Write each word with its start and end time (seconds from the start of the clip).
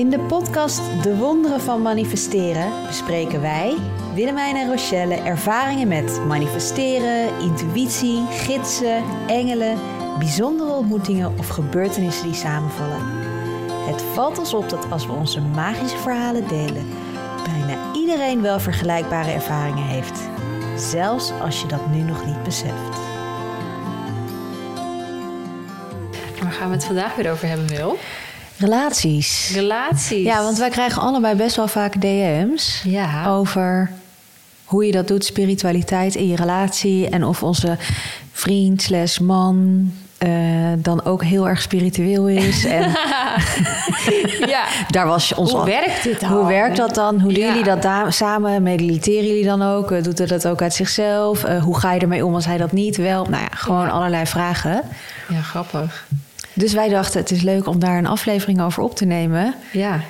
In 0.00 0.10
de 0.10 0.18
podcast 0.20 0.80
De 1.02 1.16
Wonderen 1.16 1.60
van 1.60 1.82
Manifesteren 1.82 2.86
bespreken 2.86 3.40
wij, 3.40 3.76
Willemijn 4.14 4.56
en 4.56 4.70
Rochelle, 4.70 5.14
ervaringen 5.14 5.88
met 5.88 6.20
manifesteren, 6.26 7.40
intuïtie, 7.40 8.26
gidsen, 8.30 9.04
engelen, 9.26 9.78
bijzondere 10.18 10.70
ontmoetingen 10.70 11.38
of 11.38 11.48
gebeurtenissen 11.48 12.24
die 12.24 12.34
samenvallen. 12.34 13.00
Het 13.86 14.02
valt 14.02 14.38
ons 14.38 14.54
op 14.54 14.68
dat 14.68 14.90
als 14.90 15.06
we 15.06 15.12
onze 15.12 15.40
magische 15.40 15.98
verhalen 15.98 16.48
delen, 16.48 16.88
bijna 17.44 17.94
iedereen 17.94 18.42
wel 18.42 18.60
vergelijkbare 18.60 19.30
ervaringen 19.30 19.86
heeft. 19.86 20.20
Zelfs 20.76 21.32
als 21.40 21.60
je 21.60 21.66
dat 21.66 21.90
nu 21.90 22.00
nog 22.00 22.26
niet 22.26 22.42
beseft. 22.42 22.98
Waar 26.42 26.52
gaan 26.52 26.68
we 26.68 26.74
het 26.74 26.84
vandaag 26.84 27.14
weer 27.14 27.30
over 27.30 27.48
hebben, 27.48 27.66
Wil? 27.66 27.98
Relaties. 28.60 29.50
Relaties. 29.54 30.24
Ja, 30.24 30.42
want 30.42 30.58
wij 30.58 30.70
krijgen 30.70 31.02
allebei 31.02 31.34
best 31.34 31.56
wel 31.56 31.68
vaak 31.68 32.00
DM's 32.00 32.82
Ja. 32.84 33.26
over 33.26 33.90
hoe 34.64 34.86
je 34.86 34.92
dat 34.92 35.08
doet, 35.08 35.24
spiritualiteit 35.24 36.14
in 36.14 36.28
je 36.28 36.36
relatie. 36.36 37.08
En 37.08 37.24
of 37.24 37.42
onze 37.42 37.76
vriend 38.32 38.82
slash 38.82 39.18
man 39.18 39.90
eh, 40.18 40.30
dan 40.78 41.04
ook 41.04 41.22
heel 41.24 41.48
erg 41.48 41.62
spiritueel 41.62 42.28
is. 42.28 42.64
En 42.78 42.88
ja. 44.46 44.64
daar 44.88 45.06
was 45.06 45.28
je 45.28 45.36
ons 45.36 45.50
Hoe 45.50 45.60
al- 45.60 45.66
werkt 45.66 46.02
dit 46.02 46.20
dan? 46.20 46.30
Hoe 46.32 46.46
werkt 46.46 46.76
dat 46.76 46.94
dan? 46.94 47.20
Hoe 47.20 47.32
doen 47.32 47.42
Ja. 47.42 47.48
jullie 47.48 47.64
dat 47.64 47.82
da- 47.82 48.10
samen? 48.10 48.62
Mediteren 48.62 49.26
jullie 49.26 49.44
dan 49.44 49.62
ook? 49.62 49.90
Eh, 49.92 50.02
Doet 50.02 50.18
hij 50.18 50.26
dat 50.26 50.48
ook 50.48 50.62
uit 50.62 50.74
zichzelf? 50.74 51.44
Eh, 51.44 51.62
hoe 51.62 51.78
ga 51.78 51.92
je 51.92 52.00
ermee 52.00 52.24
om 52.26 52.34
als 52.34 52.44
hij 52.46 52.56
dat 52.58 52.72
niet 52.72 52.96
wel? 52.96 53.24
Nou 53.24 53.42
ja, 53.42 53.48
gewoon 53.56 53.84
Ja. 53.84 53.88
allerlei 53.90 54.26
vragen. 54.26 54.82
Ja, 55.28 55.40
grappig. 55.40 56.06
Dus 56.54 56.72
wij 56.72 56.88
dachten, 56.88 57.20
het 57.20 57.30
is 57.30 57.42
leuk 57.42 57.66
om 57.66 57.78
daar 57.78 57.98
een 57.98 58.06
aflevering 58.06 58.62
over 58.62 58.82
op 58.82 58.96
te 58.96 59.04
nemen. 59.04 59.54
Ja. 59.72 60.00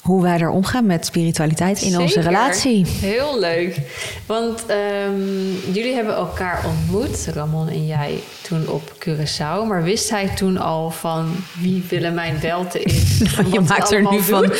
Hoe 0.00 0.22
wij 0.22 0.38
er 0.38 0.50
omgaan 0.50 0.86
met 0.86 1.06
spiritualiteit 1.06 1.82
in 1.82 1.98
onze 1.98 2.20
relatie. 2.20 2.86
Heel 2.86 3.38
leuk. 3.38 3.78
Want 4.26 4.66
ehm, 4.66 5.72
jullie 5.72 5.94
hebben 5.94 6.14
elkaar 6.14 6.64
ontmoet, 6.66 7.26
Ramon 7.34 7.68
en 7.68 7.86
jij, 7.86 8.18
toen 8.42 8.68
op 8.68 8.92
Curaçao. 8.98 9.66
Maar 9.68 9.82
wist 9.82 10.10
hij 10.10 10.28
toen 10.28 10.56
al 10.56 10.90
van 10.90 11.36
wie 11.60 11.84
Willemijn 11.88 12.40
Welte 12.40 12.82
is? 12.82 13.20
en 13.38 13.50
je 13.50 13.62
wat 13.62 13.66
ze 13.66 13.72
maakt 13.72 13.92
er 13.92 14.10
nu 14.10 14.20
van. 14.20 14.52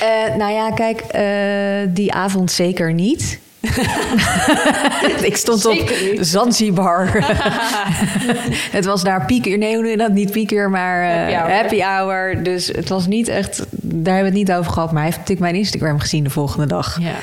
Eh, 0.00 0.36
nou 0.36 0.52
ja, 0.52 0.70
kijk, 0.70 1.00
eh, 1.00 1.94
die 1.94 2.12
avond 2.12 2.52
zeker 2.52 2.92
niet. 2.92 3.40
ik 5.30 5.36
stond 5.36 5.66
op. 5.66 5.92
Zanzibar. 6.20 7.08
het 8.76 8.84
was 8.84 9.02
daar 9.02 9.24
pieker. 9.24 9.58
Nee, 9.58 9.72
hoe 9.74 9.82
noem 9.82 9.90
je 9.90 9.96
dat? 9.96 10.12
Niet 10.12 10.30
pieker, 10.30 10.70
maar 10.70 11.02
eh, 11.02 11.16
Happy 11.16 11.34
hour. 11.34 11.54
happy 11.54 11.80
hour. 11.80 12.42
Dus 12.42 12.66
het 12.66 12.88
was 12.88 13.06
niet 13.06 13.28
echt... 13.28 13.58
Daar 13.70 14.14
hebben 14.14 14.32
we 14.32 14.38
het 14.38 14.48
niet 14.48 14.56
over 14.56 14.72
gehad. 14.72 14.92
Maar 14.92 15.02
hij 15.02 15.10
heeft 15.10 15.18
natuurlijk 15.18 15.50
mijn 15.50 15.62
Instagram 15.62 15.98
gezien 15.98 16.24
de 16.24 16.30
volgende 16.30 16.66
dag. 16.66 16.98
Ja. 17.00 17.14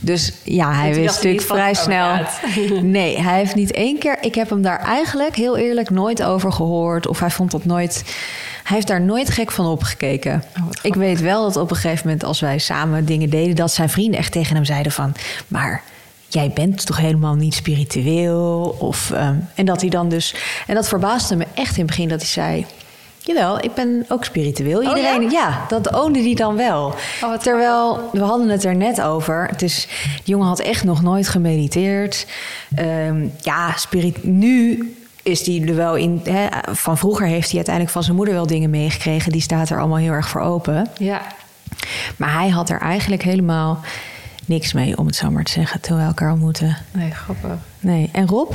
Dus 0.00 0.32
ja, 0.42 0.72
hij 0.72 0.94
wist 0.94 1.14
natuurlijk 1.14 1.46
vrij 1.46 1.70
oh 1.70 1.76
snel. 1.76 2.14
Nee, 2.82 3.20
hij 3.20 3.38
heeft 3.38 3.54
niet 3.54 3.72
één 3.72 3.98
keer. 3.98 4.16
Ik 4.20 4.34
heb 4.34 4.50
hem 4.50 4.62
daar 4.62 4.78
eigenlijk 4.78 5.36
heel 5.36 5.56
eerlijk 5.56 5.90
nooit 5.90 6.22
over 6.22 6.52
gehoord. 6.52 7.06
Of 7.06 7.20
hij 7.20 7.30
vond 7.30 7.50
dat 7.50 7.64
nooit. 7.64 8.04
Hij 8.66 8.74
heeft 8.76 8.86
daar 8.86 9.00
nooit 9.00 9.30
gek 9.30 9.50
van 9.50 9.66
opgekeken. 9.66 10.42
Oh, 10.56 10.66
ik 10.82 10.94
weet 10.94 11.20
wel 11.20 11.42
dat 11.42 11.56
op 11.56 11.70
een 11.70 11.76
gegeven 11.76 12.06
moment, 12.06 12.24
als 12.24 12.40
wij 12.40 12.58
samen 12.58 13.04
dingen 13.04 13.30
deden, 13.30 13.56
dat 13.56 13.72
zijn 13.72 13.88
vrienden 13.88 14.20
echt 14.20 14.32
tegen 14.32 14.54
hem 14.54 14.64
zeiden 14.64 14.92
van. 14.92 15.14
Maar 15.48 15.82
jij 16.28 16.50
bent 16.54 16.86
toch 16.86 16.96
helemaal 16.96 17.34
niet 17.34 17.54
spiritueel? 17.54 18.76
Of, 18.78 19.10
ehm, 19.10 19.34
en 19.54 19.64
dat 19.64 19.80
hij 19.80 19.90
dan 19.90 20.08
dus. 20.08 20.34
En 20.66 20.74
dat 20.74 20.88
verbaasde 20.88 21.36
me 21.36 21.46
echt 21.54 21.72
in 21.74 21.82
het 21.82 21.86
begin 21.86 22.08
dat 22.08 22.20
hij 22.20 22.28
zei. 22.28 22.66
Jawel, 23.18 23.64
ik 23.64 23.74
ben 23.74 24.04
ook 24.08 24.24
spiritueel. 24.24 24.82
Iedereen, 24.82 25.24
Oh, 25.24 25.30
ja? 25.30 25.64
dat 25.68 25.94
oonde 25.94 26.22
die 26.22 26.36
dan 26.36 26.56
wel. 26.56 26.94
Oh, 27.22 27.34
Terwijl, 27.34 28.10
we 28.12 28.20
hadden 28.20 28.48
het 28.48 28.64
er 28.64 28.76
net 28.76 29.00
over. 29.00 29.46
Het 29.50 29.62
is, 29.62 29.86
die 30.14 30.34
jongen 30.34 30.46
had 30.46 30.60
echt 30.60 30.84
nog 30.84 31.02
nooit 31.02 31.28
gemediteerd. 31.28 32.26
Ehm, 32.74 33.26
ja, 33.40 33.72
spirit, 33.76 34.24
nu 34.24 34.78
is 35.26 35.42
die 35.42 35.66
er 35.68 35.76
wel 35.76 35.94
in... 35.96 36.20
Hè, 36.24 36.46
van 36.74 36.98
vroeger 36.98 37.26
heeft 37.26 37.46
hij 37.46 37.56
uiteindelijk 37.56 37.94
van 37.94 38.02
zijn 38.02 38.16
moeder 38.16 38.34
wel 38.34 38.46
dingen 38.46 38.70
meegekregen. 38.70 39.32
Die 39.32 39.40
staat 39.40 39.70
er 39.70 39.78
allemaal 39.78 39.98
heel 39.98 40.12
erg 40.12 40.28
voor 40.28 40.40
open. 40.40 40.88
Ja. 40.98 41.22
Maar 42.16 42.32
hij 42.32 42.48
had 42.48 42.70
er 42.70 42.80
eigenlijk 42.80 43.22
helemaal 43.22 43.80
niks 44.46 44.72
mee, 44.72 44.98
om 44.98 45.06
het 45.06 45.16
zo 45.16 45.30
maar 45.30 45.44
te 45.44 45.52
zeggen... 45.52 45.80
toen 45.80 45.96
we 45.98 46.02
elkaar 46.04 46.32
ontmoetten. 46.32 46.76
Nee, 46.92 47.10
grappig. 47.10 47.50
Nee. 47.80 48.08
En 48.12 48.26
Rob? 48.26 48.52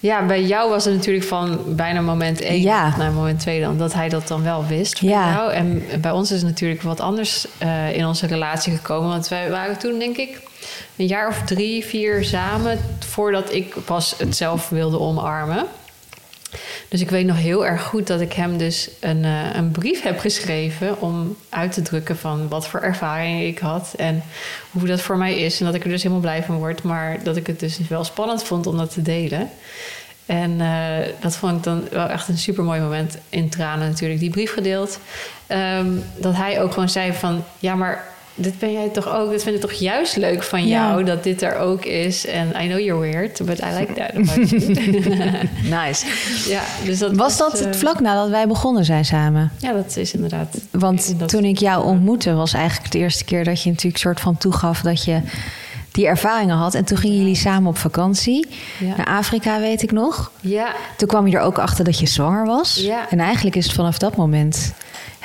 Ja, 0.00 0.26
bij 0.26 0.42
jou 0.44 0.70
was 0.70 0.84
het 0.84 0.94
natuurlijk 0.94 1.26
van 1.26 1.58
bijna 1.66 2.00
moment 2.00 2.40
één 2.40 2.60
Ja. 2.60 2.96
naar 2.96 3.12
moment 3.12 3.40
twee 3.40 3.60
dan. 3.60 3.78
Dat 3.78 3.94
hij 3.94 4.08
dat 4.08 4.28
dan 4.28 4.42
wel 4.42 4.66
wist 4.66 4.98
van 4.98 5.08
Ja. 5.08 5.32
jou. 5.32 5.52
En 5.52 5.82
bij 6.00 6.10
ons 6.10 6.30
is 6.30 6.36
het 6.40 6.48
natuurlijk 6.48 6.82
wat 6.82 7.00
anders 7.00 7.46
eh, 7.58 7.96
in 7.96 8.06
onze 8.06 8.26
relatie 8.26 8.76
gekomen. 8.76 9.08
Want 9.08 9.28
wij 9.28 9.50
waren 9.50 9.78
toen 9.78 9.98
denk 9.98 10.16
ik 10.16 10.40
een 10.96 11.06
jaar 11.06 11.28
of 11.28 11.42
drie, 11.42 11.84
vier 11.84 12.24
samen... 12.24 12.78
voordat 12.98 13.52
ik 13.52 13.74
pas 13.84 14.14
het 14.18 14.36
zelf 14.36 14.68
wilde 14.68 15.00
omarmen. 15.00 15.66
Dus 16.88 17.00
ik 17.00 17.10
weet 17.10 17.26
nog 17.26 17.36
heel 17.36 17.66
erg 17.66 17.82
goed 17.82 18.06
dat 18.06 18.20
ik 18.20 18.32
hem 18.32 18.58
dus 18.58 18.90
een, 19.00 19.24
eh, 19.24 19.54
een 19.54 19.70
brief 19.70 20.02
heb 20.02 20.18
geschreven... 20.18 21.00
om 21.00 21.36
uit 21.48 21.72
te 21.72 21.82
drukken 21.82 22.16
van 22.16 22.48
wat 22.48 22.68
voor 22.68 22.80
ervaringen 22.80 23.46
ik 23.46 23.58
had... 23.58 23.94
en 23.96 24.22
hoe 24.70 24.86
dat 24.86 25.00
voor 25.00 25.16
mij 25.16 25.38
is. 25.38 25.60
En 25.60 25.66
dat 25.66 25.74
ik 25.74 25.84
er 25.84 25.90
dus 25.90 26.02
helemaal 26.02 26.22
blij 26.22 26.42
van 26.42 26.56
word. 26.56 26.82
Maar 26.82 27.22
dat 27.22 27.36
ik 27.36 27.46
het 27.46 27.60
dus 27.60 27.78
wel 27.88 28.04
spannend 28.04 28.42
vond 28.42 28.66
om 28.66 28.76
dat 28.76 28.92
te 28.92 29.02
delen. 29.02 29.50
En 30.26 30.60
eh, 30.60 31.12
dat 31.20 31.36
vond 31.36 31.56
ik 31.56 31.62
dan 31.62 31.84
wel 31.90 32.08
echt 32.08 32.28
een 32.28 32.38
super 32.38 32.64
mooi 32.64 32.80
moment. 32.80 33.18
In 33.28 33.48
tranen 33.48 33.88
natuurlijk, 33.88 34.20
die 34.20 34.30
brief 34.30 34.52
gedeeld. 34.52 35.00
Ehm, 35.46 35.90
dat 36.16 36.34
hij 36.36 36.62
ook 36.62 36.72
gewoon 36.72 36.88
zei 36.88 37.12
van... 37.12 37.44
Ja, 37.58 37.74
maar 37.74 38.04
dit 38.38 38.58
ben 38.58 38.72
jij 38.72 38.88
toch 38.88 39.08
ook... 39.16 39.30
Dit 39.30 39.42
vind 39.42 39.54
ik 39.54 39.60
toch 39.60 39.72
juist 39.72 40.16
leuk 40.16 40.42
van 40.42 40.66
Ja. 40.66 40.88
jou... 40.88 41.04
dat 41.04 41.22
dit 41.24 41.42
er 41.42 41.56
ook 41.56 41.84
is. 41.84 42.26
En 42.26 42.48
I 42.62 42.66
know 42.68 42.78
you're 42.80 43.00
weird, 43.10 43.44
but 43.46 43.58
I 43.58 43.78
like 43.78 43.92
that 43.92 44.10
about 44.14 44.50
you. 44.50 44.74
Nice. 45.86 46.06
ja, 46.48 46.62
dus 46.84 46.98
dat 46.98 47.16
Was 47.16 47.36
dat 47.36 47.58
eh, 47.60 47.66
het 47.66 47.76
vlak 47.76 48.00
nadat 48.00 48.28
wij 48.28 48.46
begonnen 48.46 48.84
zijn 48.84 49.04
samen? 49.04 49.52
Ja, 49.58 49.72
dat 49.72 49.96
is 49.96 50.12
inderdaad... 50.14 50.58
Want 50.70 51.18
dat- 51.18 51.28
toen 51.28 51.44
ik 51.44 51.58
jou 51.58 51.84
ontmoette, 51.84 52.32
was 52.34 52.52
eigenlijk 52.52 52.92
de 52.92 52.98
eerste 52.98 53.24
keer 53.24 53.44
dat 53.44 53.62
je 53.62 53.70
natuurlijk 53.70 53.98
soort 54.02 54.20
van 54.20 54.36
toegaf 54.36 54.80
dat 54.80 55.04
je 55.04 55.20
die 55.92 56.06
ervaringen 56.06 56.56
had. 56.56 56.74
En 56.74 56.84
toen 56.84 56.98
gingen 56.98 57.16
jullie 57.18 57.34
samen 57.34 57.68
op 57.68 57.78
vakantie 57.78 58.46
Ja. 58.78 58.96
naar 58.96 59.06
Afrika, 59.06 59.60
weet 59.60 59.82
ik 59.82 59.92
nog. 59.92 60.30
Ja, 60.40 60.68
Toen 60.96 61.08
kwam 61.08 61.26
je 61.26 61.36
er 61.36 61.42
ook 61.42 61.58
achter 61.58 61.84
dat 61.84 61.98
je 61.98 62.06
zwanger 62.06 62.46
was. 62.46 62.76
Ja. 62.76 63.10
En 63.10 63.20
eigenlijk 63.20 63.56
is 63.56 63.64
het 63.64 63.74
vanaf 63.74 63.98
dat 63.98 64.16
moment 64.16 64.72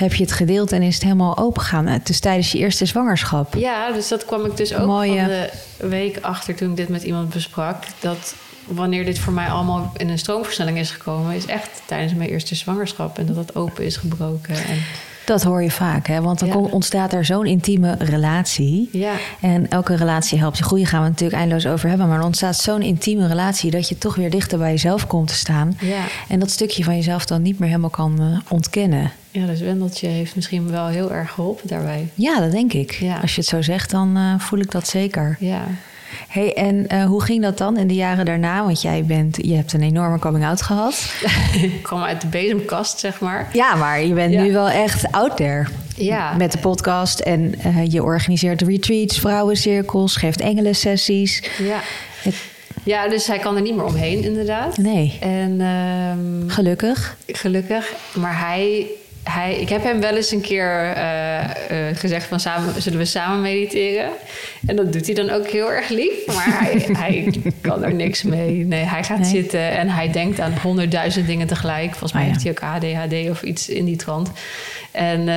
heb 0.01 0.13
je 0.13 0.23
het 0.23 0.31
gedeeld 0.31 0.71
en 0.71 0.81
is 0.81 0.93
het 0.93 1.03
helemaal 1.03 1.37
open 1.37 1.61
gegaan. 1.61 1.87
Het 1.87 2.09
is 2.09 2.19
tijdens 2.19 2.51
je 2.51 2.57
eerste 2.57 2.85
zwangerschap. 2.85 3.53
Ja, 3.55 3.91
dus 3.91 4.07
dat 4.07 4.25
kwam 4.25 4.45
ik 4.45 4.57
dus 4.57 4.73
ook 4.75 4.85
Mooie- 4.87 5.19
van 5.19 5.27
de 5.27 5.87
week 5.87 6.17
achter 6.21 6.55
toen 6.55 6.69
ik 6.69 6.75
dit 6.75 6.89
met 6.89 7.03
iemand 7.03 7.29
besprak. 7.29 7.83
Dat 7.99 8.35
wanneer 8.67 9.05
dit 9.05 9.19
voor 9.19 9.33
mij 9.33 9.47
allemaal 9.47 9.91
in 9.97 10.09
een 10.09 10.19
stroomversnelling 10.19 10.77
is 10.77 10.91
gekomen, 10.91 11.35
is 11.35 11.45
echt 11.45 11.69
tijdens 11.85 12.13
mijn 12.13 12.29
eerste 12.29 12.55
zwangerschap. 12.55 13.17
En 13.17 13.25
dat 13.25 13.35
dat 13.35 13.55
open 13.55 13.85
is 13.85 13.95
gebroken. 13.97 14.55
En 14.55 14.77
Dat 15.25 15.43
hoor 15.43 15.63
je 15.63 15.71
vaak, 15.71 16.07
hè? 16.07 16.21
want 16.21 16.39
dan 16.39 16.47
Ja. 16.47 16.55
ontstaat 16.55 17.13
er 17.13 17.25
zo'n 17.25 17.45
intieme 17.45 17.95
relatie. 17.99 18.89
ja, 18.91 19.13
En 19.41 19.69
elke 19.69 19.95
relatie 19.95 20.39
helpt 20.39 20.57
je 20.57 20.63
groeien, 20.63 20.85
gaan 20.85 20.99
we 20.99 21.05
het 21.05 21.13
natuurlijk 21.13 21.39
eindeloos 21.41 21.67
over 21.73 21.89
hebben. 21.89 22.07
Maar 22.07 22.17
er 22.19 22.25
ontstaat 22.25 22.55
zo'n 22.57 22.81
intieme 22.81 23.27
relatie 23.27 23.71
dat 23.71 23.89
je 23.89 23.97
toch 23.97 24.15
weer 24.15 24.29
dichter 24.29 24.57
bij 24.57 24.71
jezelf 24.71 25.07
komt 25.07 25.27
te 25.27 25.33
staan. 25.35 25.77
ja. 25.81 26.03
En 26.27 26.39
dat 26.39 26.51
stukje 26.51 26.83
van 26.83 26.95
jezelf 26.95 27.25
dan 27.25 27.41
niet 27.41 27.59
meer 27.59 27.67
helemaal 27.69 27.89
kan 27.89 28.19
eh, 28.21 28.51
ontkennen. 28.51 29.11
Ja, 29.31 29.45
dus 29.45 29.59
Wendeltje 29.59 30.07
heeft 30.07 30.35
misschien 30.35 30.71
wel 30.71 30.87
heel 30.87 31.11
erg 31.11 31.31
geholpen 31.31 31.67
daarbij. 31.67 32.07
Ja, 32.13 32.39
dat 32.39 32.51
denk 32.51 32.73
ik. 32.73 32.91
Ja. 32.91 33.17
Als 33.21 33.35
je 33.35 33.41
het 33.41 33.49
zo 33.49 33.61
zegt, 33.61 33.89
dan 33.91 34.17
eh, 34.17 34.39
voel 34.39 34.59
ik 34.59 34.71
dat 34.71 34.87
zeker. 34.87 35.35
Ja. 35.39 35.61
hey, 36.27 36.53
en 36.53 36.87
eh, 36.87 37.03
hoe 37.05 37.21
ging 37.23 37.41
dat 37.41 37.57
dan 37.57 37.77
in 37.77 37.87
de 37.87 37.93
jaren 37.93 38.25
daarna? 38.25 38.63
Want 38.65 38.81
jij 38.81 39.03
bent, 39.05 39.37
je 39.41 39.55
hebt 39.55 39.73
een 39.73 39.81
enorme 39.83 40.19
coming-out 40.19 40.61
gehad. 40.61 41.13
ik 41.61 41.83
kwam 41.83 42.01
uit 42.01 42.21
de 42.21 42.27
bezemkast, 42.27 42.99
zeg 42.99 43.19
maar. 43.19 43.49
Ja, 43.53 43.75
maar 43.75 44.01
je 44.03 44.13
bent 44.13 44.33
Ja. 44.33 44.41
nu 44.41 44.51
wel 44.51 44.69
echt 44.69 45.11
out 45.11 45.37
there. 45.37 45.67
Ja. 45.95 46.33
Met 46.33 46.51
de 46.51 46.57
podcast 46.57 47.19
en 47.19 47.55
eh, 47.59 47.85
je 47.91 48.03
organiseert 48.03 48.61
retreats, 48.61 49.19
vrouwencirkels, 49.19 50.15
geeft 50.15 50.41
engelensessies. 50.41 51.43
Ja. 51.57 51.79
Het- 52.21 52.49
ja, 52.83 53.07
dus 53.09 53.27
hij 53.27 53.39
kan 53.39 53.55
er 53.55 53.61
niet 53.61 53.75
meer 53.75 53.85
omheen, 53.85 54.23
inderdaad. 54.23 54.77
Nee, 54.77 55.17
En 55.19 55.61
ehm, 55.61 56.49
gelukkig. 56.49 57.17
Gelukkig. 57.27 57.91
Maar 58.15 58.39
hij, 58.39 58.85
hij, 59.23 59.55
ik 59.55 59.69
heb 59.69 59.83
hem 59.83 59.99
wel 59.99 60.15
eens 60.15 60.31
een 60.31 60.41
keer 60.41 60.93
eh, 60.95 61.39
eh, 61.39 61.97
gezegd 61.97 62.25
van 62.25 62.39
samen, 62.39 62.81
zullen 62.81 62.99
we 62.99 63.05
samen 63.05 63.41
mediteren? 63.41 64.09
En 64.67 64.75
dat 64.75 64.93
doet 64.93 65.05
hij 65.05 65.15
dan 65.15 65.29
ook 65.29 65.47
heel 65.47 65.71
erg 65.71 65.89
lief. 65.89 66.25
Maar 66.25 66.59
hij, 66.59 66.85
hij 67.03 67.31
kan 67.61 67.83
er 67.83 67.93
niks 67.93 68.23
mee. 68.23 68.51
Nee, 68.65 68.83
hij 68.83 69.03
gaat 69.03 69.19
Nee. 69.19 69.29
zitten 69.29 69.71
en 69.71 69.89
hij 69.89 70.11
denkt 70.11 70.39
aan 70.39 70.53
honderdduizend 70.61 71.27
dingen 71.27 71.47
tegelijk. 71.47 71.89
Volgens 71.89 72.13
mij 72.13 72.21
Oh 72.21 72.27
ja. 72.27 72.33
heeft 72.33 72.59
hij 72.59 72.69
ook 72.71 72.75
ADHD 73.03 73.29
of 73.29 73.41
iets 73.41 73.69
in 73.69 73.85
die 73.85 73.95
trant. 73.95 74.31
En 74.91 75.27
eh, 75.29 75.35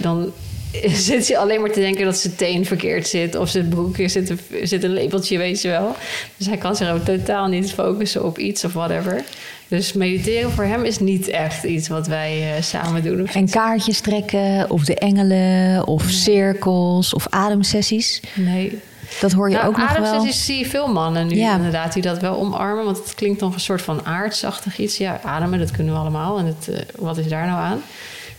dan 0.00 0.32
zit 1.08 1.28
hij 1.28 1.38
alleen 1.38 1.60
maar 1.60 1.70
te 1.72 1.80
denken 1.80 2.04
dat 2.04 2.16
zijn 2.18 2.36
teen 2.36 2.66
verkeerd 2.66 3.06
zit. 3.08 3.34
Of 3.36 3.48
zijn 3.48 3.68
broek 3.68 3.96
zit 4.06 4.30
een, 4.30 4.40
zit 4.62 4.84
een 4.84 4.92
lepeltje, 4.92 5.38
weet 5.38 5.62
je 5.62 5.68
wel. 5.68 5.96
Dus 6.36 6.46
hij 6.46 6.56
kan 6.56 6.76
zich 6.76 6.90
ook 6.90 7.04
totaal 7.04 7.46
niet 7.46 7.72
focussen 7.72 8.24
op 8.24 8.38
iets 8.38 8.64
of 8.64 8.72
whatever. 8.72 9.22
Dus 9.68 9.92
mediteren 9.92 10.50
voor 10.50 10.64
hem 10.64 10.84
is 10.84 10.98
niet 10.98 11.28
echt 11.28 11.64
iets 11.64 11.88
wat 11.88 12.06
wij 12.06 12.56
uh, 12.56 12.62
samen 12.62 13.02
doen. 13.02 13.26
En 13.26 13.50
kaartjes 13.50 14.00
trekken, 14.00 14.70
of 14.70 14.84
de 14.84 14.94
engelen, 14.94 15.86
of 15.86 16.02
cirkels, 16.02 17.14
of 17.14 17.26
ademsessies? 17.28 18.20
Nee. 18.34 18.78
Dat 19.20 19.32
hoor 19.32 19.50
je 19.50 19.56
nou, 19.56 19.68
ook 19.68 19.76
nog 19.76 19.92
wel. 19.92 20.06
Ademsessies 20.06 20.44
zie 20.44 20.58
je 20.58 20.66
veel 20.66 20.92
mannen 20.92 21.26
nu 21.26 21.36
inderdaad 21.36 21.92
die 21.92 22.02
dat 22.02 22.20
wel 22.20 22.36
omarmen. 22.36 22.84
Want 22.84 22.96
het 22.96 23.14
klinkt 23.14 23.40
nog 23.40 23.54
een 23.54 23.60
soort 23.60 23.82
van 23.82 24.06
aardsachtig 24.06 24.78
iets. 24.78 24.96
Ja, 24.96 25.20
ademen, 25.24 25.58
dat 25.58 25.70
kunnen 25.70 25.92
we 25.92 26.00
allemaal. 26.00 26.38
En 26.38 26.46
het, 26.46 26.68
uh, 26.70 26.76
wat 26.96 27.18
is 27.18 27.28
daar 27.28 27.46
nou 27.46 27.60
aan? 27.60 27.82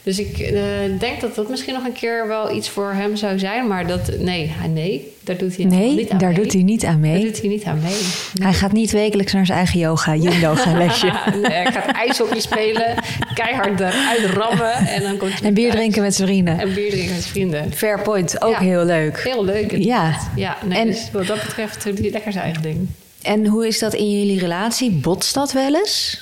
Dus 0.10 0.20
ik 0.20 0.40
uh, 0.40 0.62
denk 1.00 1.22
dat 1.22 1.36
dat 1.36 1.50
misschien 1.50 1.74
nog 1.74 1.86
een 1.86 1.94
keer 1.94 2.28
wel 2.28 2.56
iets 2.56 2.70
voor 2.70 2.92
hem 2.92 3.16
zou 3.16 3.40
zijn. 3.40 3.68
Maar 3.68 3.88
dat, 3.88 4.20
nee, 4.20 4.52
nee 4.74 5.14
daar 5.24 5.38
doet 5.38 5.56
hij 5.56 5.66
nee, 5.66 5.96
niet 5.96 6.10
aan 6.10 6.18
daar 6.18 6.34
doet 6.34 6.54
hij 6.54 6.62
niet 6.62 6.86
aan 6.86 7.00
mee. 7.00 7.14
Daar 7.14 7.22
doet 7.22 7.40
hij 7.40 7.50
niet 7.50 7.64
aan 7.64 7.80
mee. 7.80 7.98
Hij 8.42 8.54
gaat 8.54 8.72
niet 8.72 8.92
wekelijks 8.92 9.34
naar 9.34 9.46
zijn 9.46 9.58
eigen 9.58 9.80
yoga, 9.80 10.16
yin-yoga 10.24 10.78
lesje. 10.78 11.14
nee, 11.32 11.52
hij 11.52 11.72
gaat 11.72 11.96
ijshockey 11.96 12.40
spelen, 12.40 12.96
keihard 13.34 13.80
eruit 13.80 14.26
rammen. 14.34 14.74
En, 14.74 15.02
dan 15.02 15.18
komt 15.18 15.42
en 15.42 15.54
bier 15.54 15.72
drinken 15.72 16.02
met 16.02 16.16
zijn 16.16 16.28
vrienden. 16.28 16.60
En 16.60 16.74
bier 16.74 16.90
drinken 16.90 17.14
met 17.14 17.22
zijn 17.22 17.34
vrienden. 17.34 17.74
Fair 17.74 18.02
point, 18.02 18.42
ook 18.42 18.58
heel 18.58 18.86
leuk. 18.86 19.24
Heel 19.24 19.46
leuk. 19.46 19.72
Ja. 19.78 20.20
ja 20.36 20.58
nee, 20.66 20.80
en, 20.80 20.88
dus 20.88 21.10
wat 21.12 21.28
dat 21.28 21.42
betreft 21.42 21.84
doet 21.84 22.00
hij 22.00 22.12
lekker 22.12 22.32
zijn 22.32 22.44
eigen 22.44 22.62
ding. 22.62 22.88
En 23.22 23.46
hoe 23.46 23.68
is 23.68 23.80
dat 23.80 23.94
in 23.94 24.20
jullie 24.20 24.40
relatie? 24.40 24.92
Botst 24.92 25.34
dat 25.34 25.52
wel 25.52 25.76
eens? 25.76 26.22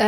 Uh, 0.00 0.06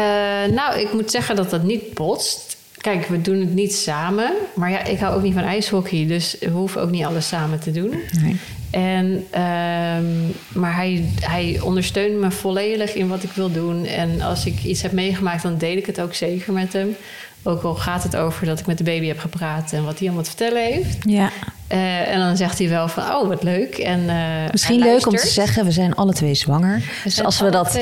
nou, 0.55 0.81
ik 0.81 0.93
moet 0.93 1.11
zeggen 1.11 1.37
dat 1.37 1.51
dat 1.51 1.63
niet 1.63 1.95
botst. 1.95 2.50
Kijk, 2.81 3.07
we 3.07 3.21
doen 3.21 3.41
het 3.41 3.55
niet 3.55 3.75
samen. 3.75 4.33
Maar 4.55 4.71
ja, 4.71 4.85
ik 4.85 4.99
hou 4.99 5.17
ook 5.17 5.23
niet 5.23 5.35
van 5.35 5.43
ijshockey. 5.43 6.07
Dus 6.07 6.37
we 6.41 6.51
hoeven 6.51 6.81
ook 6.81 6.91
niet 6.91 7.05
alles 7.05 7.29
samen 7.29 7.61
te 7.61 7.71
doen. 7.71 7.95
Nee. 8.23 8.37
En, 8.71 9.07
um, 9.07 10.33
maar 10.53 10.75
hij, 10.75 11.05
hij 11.21 11.61
ondersteunt 11.63 12.21
me 12.21 12.31
volledig 12.31 12.95
in 12.95 13.09
wat 13.09 13.23
ik 13.23 13.31
wil 13.31 13.53
doen. 13.53 13.87
En 13.87 14.21
als 14.21 14.47
ik 14.47 14.65
iets 14.65 14.83
heb 14.83 14.93
meegemaakt, 14.93 15.43
dan 15.43 15.59
deel 15.59 15.77
ik 15.77 15.87
het 15.87 16.01
ook 16.01 16.15
zeker 16.15 16.53
met 16.53 16.73
hem. 16.73 16.97
Ook 17.43 17.63
al 17.63 17.75
gaat 17.75 18.03
het 18.03 18.17
over 18.17 18.47
dat 18.47 18.59
ik 18.59 18.67
met 18.67 18.79
de 18.79 18.85
baby 18.85 19.07
heb 19.07 19.19
gepraat 19.19 19.73
en 19.73 19.85
wat 19.85 19.99
hij 19.99 20.07
allemaal 20.07 20.23
te 20.23 20.31
vertellen 20.31 20.65
heeft. 20.65 20.97
Ja. 21.01 21.31
Uh, 21.73 22.13
en 22.13 22.19
dan 22.19 22.37
zegt 22.37 22.59
hij 22.59 22.69
wel 22.69 22.89
van, 22.89 23.03
oh, 23.03 23.29
wat 23.29 23.43
leuk. 23.43 23.79
En, 23.79 24.01
uh, 24.01 24.51
Misschien 24.53 24.79
leuk 24.79 25.07
om 25.07 25.17
te 25.17 25.27
zeggen, 25.27 25.65
we 25.65 25.71
zijn 25.71 25.95
alle 25.95 26.13
twee 26.13 26.35
zwanger. 26.35 26.83
Dus 27.05 27.23
als 27.23 27.41
we 27.41 27.51
dat 27.51 27.81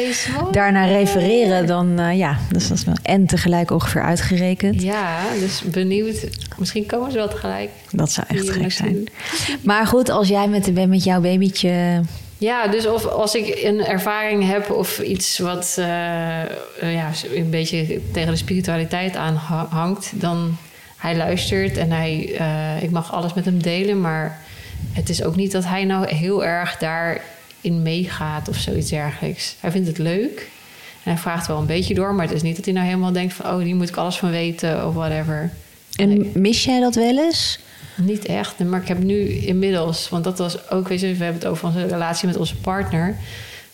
daarna 0.53 0.85
refereren, 0.85 1.67
dan 1.67 2.01
uh, 2.01 2.19
ja, 2.19 2.39
dus 2.53 2.69
dat 2.69 2.79
is 2.79 2.85
wel 2.85 2.97
en 3.03 3.27
tegelijk 3.27 3.71
ongeveer 3.71 4.03
uitgerekend. 4.03 4.83
Ja, 4.83 5.19
dus 5.41 5.63
benieuwd. 5.63 6.29
Misschien 6.59 6.87
komen 6.87 7.11
ze 7.11 7.17
wel 7.17 7.29
tegelijk. 7.29 7.71
Dat 7.91 8.13
zou 8.13 8.27
echt 8.31 8.51
gek 8.51 8.73
zijn. 8.73 9.09
Maar 9.63 9.87
goed, 9.87 10.09
als 10.09 10.29
jij 10.29 10.49
met, 10.49 10.89
met 10.89 11.05
jouw 11.05 11.21
babytje 11.21 12.01
ja, 12.39 12.67
dus 12.67 12.87
of 12.87 13.07
als 13.07 13.35
ik 13.35 13.61
een 13.63 13.85
ervaring 13.85 14.47
heb 14.47 14.71
of 14.71 14.99
iets 14.99 15.39
wat 15.39 15.77
uh, 15.79 15.87
ja, 16.81 17.11
een 17.35 17.51
beetje 17.51 18.01
tegen 18.13 18.31
de 18.31 18.37
spiritualiteit 18.37 19.17
aanhangt, 19.17 20.13
dan 20.15 20.57
hij 20.97 21.17
luistert 21.17 21.77
en 21.77 21.91
hij, 21.91 22.39
uh, 22.41 22.83
ik 22.83 22.91
mag 22.91 23.13
alles 23.13 23.35
met 23.35 23.45
hem 23.45 23.63
delen, 23.63 24.01
maar 24.01 24.41
het 24.93 25.09
is 25.09 25.23
ook 25.23 25.37
niet 25.37 25.53
dat 25.53 25.65
hij 25.65 25.85
nou 25.85 26.15
heel 26.15 26.45
erg 26.45 26.77
daarin 26.77 27.83
meegaat 27.83 28.49
of 28.49 28.57
zoiets 28.57 28.91
dergelijks. 28.91 29.57
Hij 29.61 29.71
vindt 29.71 29.89
het 29.89 29.99
leuk 29.99 30.49
en 31.03 31.13
hij 31.13 31.19
vraagt 31.19 31.47
wel 31.47 31.59
een 31.59 31.67
beetje 31.67 31.95
door, 31.95 32.15
maar 32.15 32.27
het 32.27 32.35
is 32.35 32.43
niet 32.43 32.57
dat 32.57 32.65
hij 32.65 32.75
nou 32.75 32.87
helemaal 32.87 33.13
denkt 33.13 33.35
van, 33.35 33.51
oh, 33.51 33.59
hier 33.59 33.77
moet 33.77 33.89
ik 33.89 33.97
alles 33.97 34.17
van 34.17 34.31
weten 34.31 34.87
of 34.87 34.95
whatever. 34.95 35.51
En 35.99 36.31
mis 36.35 36.65
jij 36.65 36.81
dat 36.81 36.95
wel 36.95 37.19
eens? 37.19 37.59
Niet 37.97 38.27
echt, 38.27 38.59
maar 38.59 38.83
ik 38.83 38.89
heb 38.89 39.03
nu 39.03 39.29
inmiddels, 39.29 40.09
want 40.09 40.25
dat 40.25 40.39
was 40.39 40.71
ook, 40.71 40.89
weet 40.89 41.01
je, 41.01 41.15
we 41.15 41.25
hebben 41.25 41.43
het 41.43 41.51
over 41.51 41.67
onze 41.67 41.87
relatie 41.87 42.27
met 42.27 42.37
onze 42.37 42.57
partner. 42.57 43.17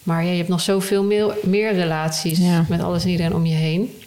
Maar 0.03 0.25
ja, 0.25 0.31
je 0.31 0.37
hebt 0.37 0.49
nog 0.49 0.61
zoveel 0.61 1.05
meer, 1.05 1.35
meer 1.43 1.75
relaties 1.75 2.39
met 2.69 2.83
alles 2.83 3.05
en 3.05 3.11
iedereen 3.11 3.35
om 3.35 3.47
je 3.47 3.55
heen. 3.55 4.01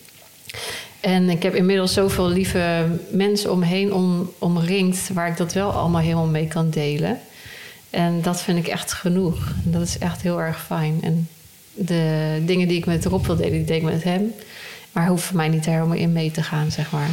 En 1.00 1.30
ik 1.30 1.44
heb 1.44 1.56
inmiddels 1.56 1.94
zoveel 1.94 2.30
lieve 2.30 2.86
mensen 3.12 3.52
om 3.52 3.60
me 3.60 3.66
heen 3.66 3.94
om, 3.94 4.32
omringd, 4.38 5.10
waar 5.14 5.28
ik 5.28 5.38
dat 5.38 5.54
wel 5.54 5.72
allemaal 5.72 6.02
helemaal 6.02 6.26
mee 6.26 6.48
kan 6.48 6.70
delen. 6.70 7.20
En 7.90 8.22
dat 8.22 8.42
vind 8.42 8.58
ik 8.58 8.68
echt 8.68 8.94
genoeg. 8.94 9.54
En 9.66 9.72
dat 9.72 9.82
is 9.82 9.98
echt 9.98 10.22
heel 10.22 10.42
erg 10.42 10.66
fijn. 10.66 11.00
En 11.02 11.28
de 11.74 12.42
dingen 12.46 12.68
die 12.68 12.78
ik 12.78 12.86
met 12.86 13.06
Rob 13.06 13.26
wil 13.26 13.36
delen, 13.36 13.52
die 13.52 13.66
deed 13.66 13.78
ik 13.78 13.84
met 13.84 14.04
hem. 14.04 14.34
Maar 14.92 15.08
hoeft 15.08 15.24
voor 15.24 15.36
mij 15.36 15.48
niet 15.48 15.66
er 15.66 15.72
helemaal 15.72 15.98
in 15.98 16.12
mee 16.12 16.32
te 16.32 16.44
gaan, 16.44 16.72
zeg 16.72 16.92
maar. 16.92 17.10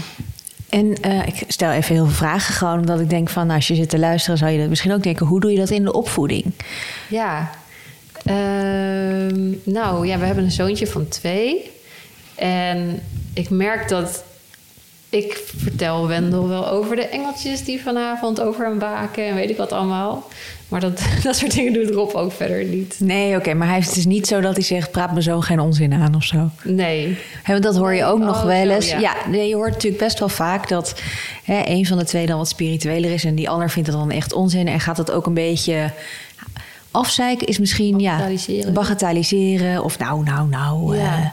En 0.75 0.97
uh, 1.07 1.27
ik 1.27 1.43
stel 1.49 1.71
even 1.71 1.95
heel 1.95 2.05
veel 2.05 2.15
vragen, 2.15 2.55
gewoon 2.55 2.79
omdat 2.79 3.01
ik 3.01 3.11
denk 3.11 3.29
van... 3.29 3.51
Als 3.51 3.67
je 3.67 3.75
zit 3.75 3.91
te 3.91 3.99
luisteren, 3.99 4.39
zou 4.39 4.51
je 4.51 4.59
dat 4.59 4.69
misschien 4.69 4.93
ook 4.93 5.03
denken... 5.03 5.27
hoe 5.27 5.41
doe 5.41 5.51
je 5.51 5.59
dat 5.59 5.71
in 5.71 5.85
de 5.85 5.93
opvoeding? 5.93 6.45
Ja, 7.09 7.51
uh, 8.27 8.35
nou 9.65 10.07
ja, 10.07 10.19
we 10.19 10.25
hebben 10.25 10.45
een 10.45 10.51
zoontje 10.51 10.87
van 10.87 11.09
twee. 11.09 11.71
En 12.35 13.03
ik 13.35 13.51
merk 13.51 13.89
dat 13.89 14.25
ik 15.09 15.43
vertel 15.57 16.07
Wendel 16.07 16.49
wel 16.49 16.69
over 16.69 16.97
de 16.97 17.07
engeltjes 17.07 17.65
die 17.65 17.83
vanavond 17.83 18.41
over 18.41 18.65
hem 18.65 18.79
waken 18.79 19.27
en 19.27 19.35
weet 19.35 19.51
ik 19.51 19.57
wat 19.57 19.73
allemaal. 19.73 20.29
Maar 20.75 20.83
dat, 20.83 21.01
dat 21.23 21.37
soort 21.37 21.55
dingen 21.55 21.73
doet 21.73 21.91
Rob 21.91 22.15
ook 22.15 22.33
verder 22.33 22.65
niet. 22.65 22.97
Nee, 22.99 23.37
oké, 23.37 23.55
maar 23.55 23.69
hij, 23.69 23.79
het 23.79 23.97
is 23.97 24.07
niet 24.07 24.27
zo 24.27 24.41
dat 24.41 24.55
hij 24.55 24.65
zegt: 24.65 24.91
praat 24.91 25.15
me 25.15 25.23
zo 25.23 25.41
geen 25.41 25.61
onzin 25.61 25.93
aan 25.93 26.15
of 26.15 26.25
zo. 26.25 26.51
Nee. 26.65 27.19
He, 27.43 27.61
dat 27.61 27.77
hoor 27.77 27.95
je 27.95 28.05
ook 28.05 28.19
nog 28.19 28.41
oh, 28.41 28.45
wel 28.45 28.71
eens. 28.71 28.91
ja, 28.91 29.15
nee, 29.29 29.49
je 29.49 29.55
hoort 29.55 29.73
natuurlijk 29.73 30.03
best 30.03 30.19
wel 30.19 30.29
vaak 30.29 30.69
dat 30.69 31.01
hè, 31.45 31.63
een 31.65 31.87
van 31.87 31.99
de 31.99 32.05
twee 32.05 32.27
dan 32.27 32.39
wat 32.39 32.49
spiritueler 32.49 33.13
is 33.13 33.25
en 33.25 33.35
die 33.35 33.49
ander 33.49 33.71
vindt 33.71 33.89
het 33.89 33.99
dan 33.99 34.11
echt 34.11 34.33
onzin 34.33 34.69
en 34.69 34.81
gaat 34.81 34.97
het 34.97 35.11
ook 35.11 35.27
een 35.27 35.35
beetje 35.35 35.91
afzeiken, 36.91 37.47
is 37.47 37.59
misschien 37.59 37.99
ja, 37.99 38.29
bagatelliseren 38.73 39.85
of 39.85 39.99
nou, 39.99 40.25
nou, 40.25 40.49
nou. 40.49 40.97
Ja. 40.97 41.19
Uh, 41.19 41.27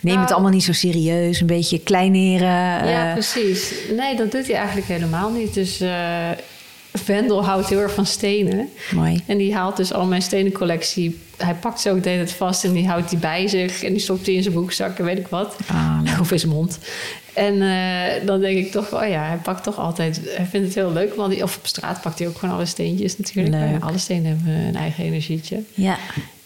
Neem 0.00 0.14
het 0.14 0.22
nou. 0.22 0.32
allemaal 0.32 0.52
niet 0.52 0.64
zo 0.64 0.72
serieus, 0.72 1.40
een 1.40 1.46
beetje 1.46 1.78
kleineren. 1.78 2.48
Ja, 2.88 3.06
uh. 3.06 3.12
precies. 3.12 3.72
Nee, 3.96 4.16
dat 4.16 4.32
doet 4.32 4.46
hij 4.46 4.56
eigenlijk 4.56 4.86
helemaal 4.86 5.30
niet. 5.30 5.54
Dus 5.54 5.80
uh, 5.80 6.28
Wendel 7.06 7.44
houdt 7.44 7.68
heel 7.68 7.78
erg 7.78 7.94
van 7.94 8.06
stenen. 8.06 8.68
Mooi. 8.94 9.22
En 9.26 9.38
die 9.38 9.54
haalt 9.54 9.76
dus 9.76 9.92
al 9.92 10.06
mijn 10.06 10.22
stenencollectie. 10.22 11.18
Hij 11.36 11.54
pakt 11.54 11.80
ze 11.80 11.90
ook 11.90 12.02
de 12.02 12.08
hele 12.08 12.28
vast 12.28 12.64
en 12.64 12.72
die 12.72 12.88
houdt 12.88 13.10
die 13.10 13.18
bij 13.18 13.48
zich. 13.48 13.82
En 13.82 13.92
die 13.92 14.00
stopt 14.00 14.24
die 14.24 14.36
in 14.36 14.42
zijn 14.42 14.54
broekzak 14.54 14.98
en 14.98 15.04
weet 15.04 15.18
ik 15.18 15.26
wat. 15.26 15.56
Ah, 15.66 16.00
of 16.20 16.32
in 16.32 16.38
zijn 16.38 16.52
mond. 16.52 16.78
En 17.32 17.54
uh, 17.54 18.26
dan 18.26 18.40
denk 18.40 18.58
ik 18.58 18.70
toch, 18.70 18.94
oh 19.02 19.08
ja, 19.08 19.26
hij 19.26 19.36
pakt 19.36 19.62
toch 19.62 19.78
altijd... 19.78 20.20
Hij 20.24 20.46
vindt 20.46 20.66
het 20.66 20.74
heel 20.74 20.92
leuk, 20.92 21.14
want 21.14 21.32
die, 21.32 21.42
of 21.42 21.56
op 21.56 21.66
straat 21.66 22.00
pakt 22.00 22.18
hij 22.18 22.28
ook 22.28 22.38
gewoon 22.38 22.54
alle 22.54 22.66
steentjes 22.66 23.18
natuurlijk. 23.18 23.54
Leuk. 23.54 23.82
alle 23.82 23.98
stenen 23.98 24.26
hebben 24.26 24.66
een 24.66 24.76
eigen 24.76 25.04
energietje. 25.04 25.62
Ja. 25.74 25.98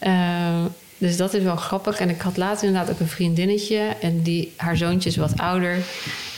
Uh, 0.03 0.65
dus 0.99 1.17
dat 1.17 1.35
is 1.35 1.43
wel 1.43 1.57
grappig. 1.57 1.99
En 2.01 2.09
ik 2.09 2.21
had 2.21 2.37
later 2.37 2.67
inderdaad 2.67 2.93
ook 2.93 3.01
een 3.01 3.09
vriendinnetje. 3.09 3.79
En 4.01 4.23
die, 4.23 4.53
haar 4.57 4.77
zoontje 4.77 5.09
is 5.09 5.17
wat 5.17 5.39
ouder. 5.39 5.79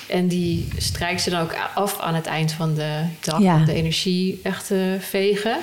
En 0.09 0.29
die 0.29 0.69
strijkt 0.77 1.23
ze 1.23 1.31
dan 1.31 1.41
ook 1.41 1.57
af 1.75 2.01
aan 2.01 2.15
het 2.15 2.27
eind 2.27 2.53
van 2.53 2.75
de 2.75 3.01
dag 3.21 3.39
om 3.39 3.65
de 3.65 3.75
energie 3.75 4.41
echt 4.43 4.67
te 4.67 4.97
vegen. 5.01 5.59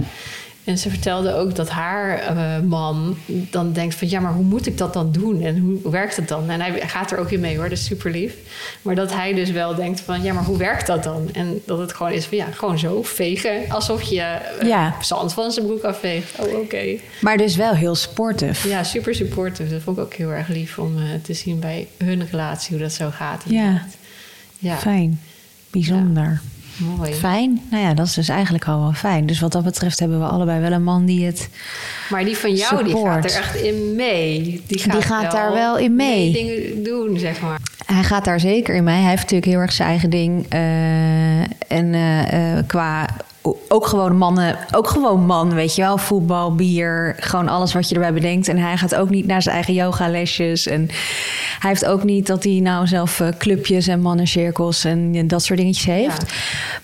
En 0.65 0.77
ze 0.77 0.89
vertelde 0.89 1.33
ook 1.33 1.55
dat 1.55 1.69
haar 1.69 2.35
uh, 2.35 2.59
man 2.59 3.17
dan 3.27 3.73
denkt 3.73 3.95
van... 3.95 4.09
ja, 4.09 4.19
maar 4.19 4.33
hoe 4.33 4.43
moet 4.43 4.65
ik 4.65 4.77
dat 4.77 4.93
dan 4.93 5.11
doen? 5.11 5.41
En 5.41 5.59
hoe 5.59 5.91
werkt 5.91 6.15
het 6.15 6.27
dan? 6.27 6.49
En 6.49 6.61
hij 6.61 6.81
gaat 6.87 7.11
er 7.11 7.17
ook 7.17 7.31
in 7.31 7.39
mee 7.39 7.55
hoor, 7.55 7.69
dat 7.69 7.77
is 7.77 7.85
super 7.85 8.11
lief. 8.11 8.33
Maar 8.81 8.95
dat 8.95 9.13
hij 9.13 9.33
dus 9.33 9.51
wel 9.51 9.75
denkt 9.75 10.01
van... 10.01 10.23
ja, 10.23 10.33
maar 10.33 10.43
hoe 10.43 10.57
werkt 10.57 10.87
dat 10.87 11.03
dan? 11.03 11.29
En 11.33 11.61
dat 11.65 11.79
het 11.79 11.93
gewoon 11.93 12.11
is 12.11 12.25
van 12.25 12.37
ja, 12.37 12.45
gewoon 12.51 12.79
zo 12.79 13.03
vegen. 13.03 13.69
Alsof 13.69 14.01
je 14.01 14.37
uh, 14.63 15.01
zand 15.01 15.33
van 15.33 15.51
zijn 15.51 15.65
broek 15.65 15.83
afveegt. 15.83 16.39
Oh, 16.39 16.59
oké. 16.59 16.97
Maar 17.21 17.37
dus 17.37 17.55
wel 17.55 17.73
heel 17.73 17.95
sportief. 17.95 18.67
Ja, 18.67 18.83
super 18.83 19.15
supportive. 19.15 19.69
Dat 19.69 19.81
vond 19.81 19.97
ik 19.97 20.03
ook 20.03 20.13
heel 20.13 20.31
erg 20.31 20.47
lief 20.47 20.77
om 20.77 20.97
uh, 20.97 21.03
te 21.23 21.33
zien 21.33 21.59
bij 21.59 21.87
hun 21.97 22.27
relatie... 22.31 22.75
hoe 22.75 22.83
dat 22.83 22.93
zo 22.93 23.09
gaat. 23.09 23.43
Ja. 23.45 23.85
Ja, 24.59 24.77
fijn. 24.77 25.19
Bijzonder. 25.69 26.23
Ja. 26.23 26.53
Mooi. 26.77 27.13
Fijn. 27.13 27.61
Nou 27.71 27.83
ja, 27.83 27.93
dat 27.93 28.05
is 28.05 28.13
dus 28.13 28.29
eigenlijk 28.29 28.67
al 28.67 28.79
wel 28.79 28.93
fijn. 28.93 29.25
Dus 29.25 29.39
wat 29.39 29.51
dat 29.51 29.63
betreft 29.63 29.99
hebben 29.99 30.19
we 30.19 30.25
allebei 30.25 30.59
wel 30.61 30.71
een 30.71 30.83
man 30.83 31.05
die 31.05 31.25
het. 31.25 31.49
Maar 32.09 32.25
die 32.25 32.37
van 32.37 32.53
jou, 32.53 32.83
die 32.83 32.95
gaat 32.95 33.25
er 33.25 33.35
echt 33.35 33.55
in 33.55 33.95
mee. 33.95 34.63
Die 34.67 34.79
gaat, 34.79 34.93
die 34.93 35.01
gaat 35.01 35.31
daar 35.31 35.53
wel 35.53 35.77
in 35.77 35.95
mee. 35.95 36.31
dingen 36.31 36.83
doen, 36.83 37.19
zeg 37.19 37.41
maar. 37.41 37.59
Hij 37.85 38.03
gaat 38.03 38.25
daar 38.25 38.39
zeker 38.39 38.75
in 38.75 38.83
mee. 38.83 38.99
Hij 38.99 39.09
heeft 39.09 39.21
natuurlijk 39.21 39.51
heel 39.51 39.59
erg 39.59 39.71
zijn 39.71 39.89
eigen 39.89 40.09
ding. 40.09 40.53
Uh, 40.53 41.39
en 41.67 41.93
uh, 41.93 42.55
uh, 42.55 42.63
qua 42.67 43.07
ook 43.67 43.87
gewoon 43.87 44.17
mannen, 44.17 44.57
ook 44.71 44.87
gewoon 44.87 45.25
man, 45.25 45.53
weet 45.53 45.75
je 45.75 45.81
wel. 45.81 45.97
Voetbal, 45.97 46.55
bier, 46.55 47.15
gewoon 47.19 47.47
alles 47.47 47.73
wat 47.73 47.89
je 47.89 47.95
erbij 47.95 48.13
bedenkt. 48.13 48.47
En 48.47 48.57
hij 48.57 48.77
gaat 48.77 48.95
ook 48.95 49.09
niet 49.09 49.27
naar 49.27 49.41
zijn 49.41 49.55
eigen 49.55 49.73
yogalesjes. 49.73 50.67
En 50.67 50.89
hij 51.59 51.69
heeft 51.69 51.85
ook 51.85 52.03
niet 52.03 52.27
dat 52.27 52.43
hij 52.43 52.59
nou 52.61 52.87
zelf 52.87 53.19
uh, 53.19 53.27
clubjes 53.37 53.87
en 53.87 54.01
mannencirkels 54.01 54.83
en 54.83 55.27
dat 55.27 55.43
soort 55.43 55.59
dingetjes 55.59 55.85
heeft. 55.85 56.33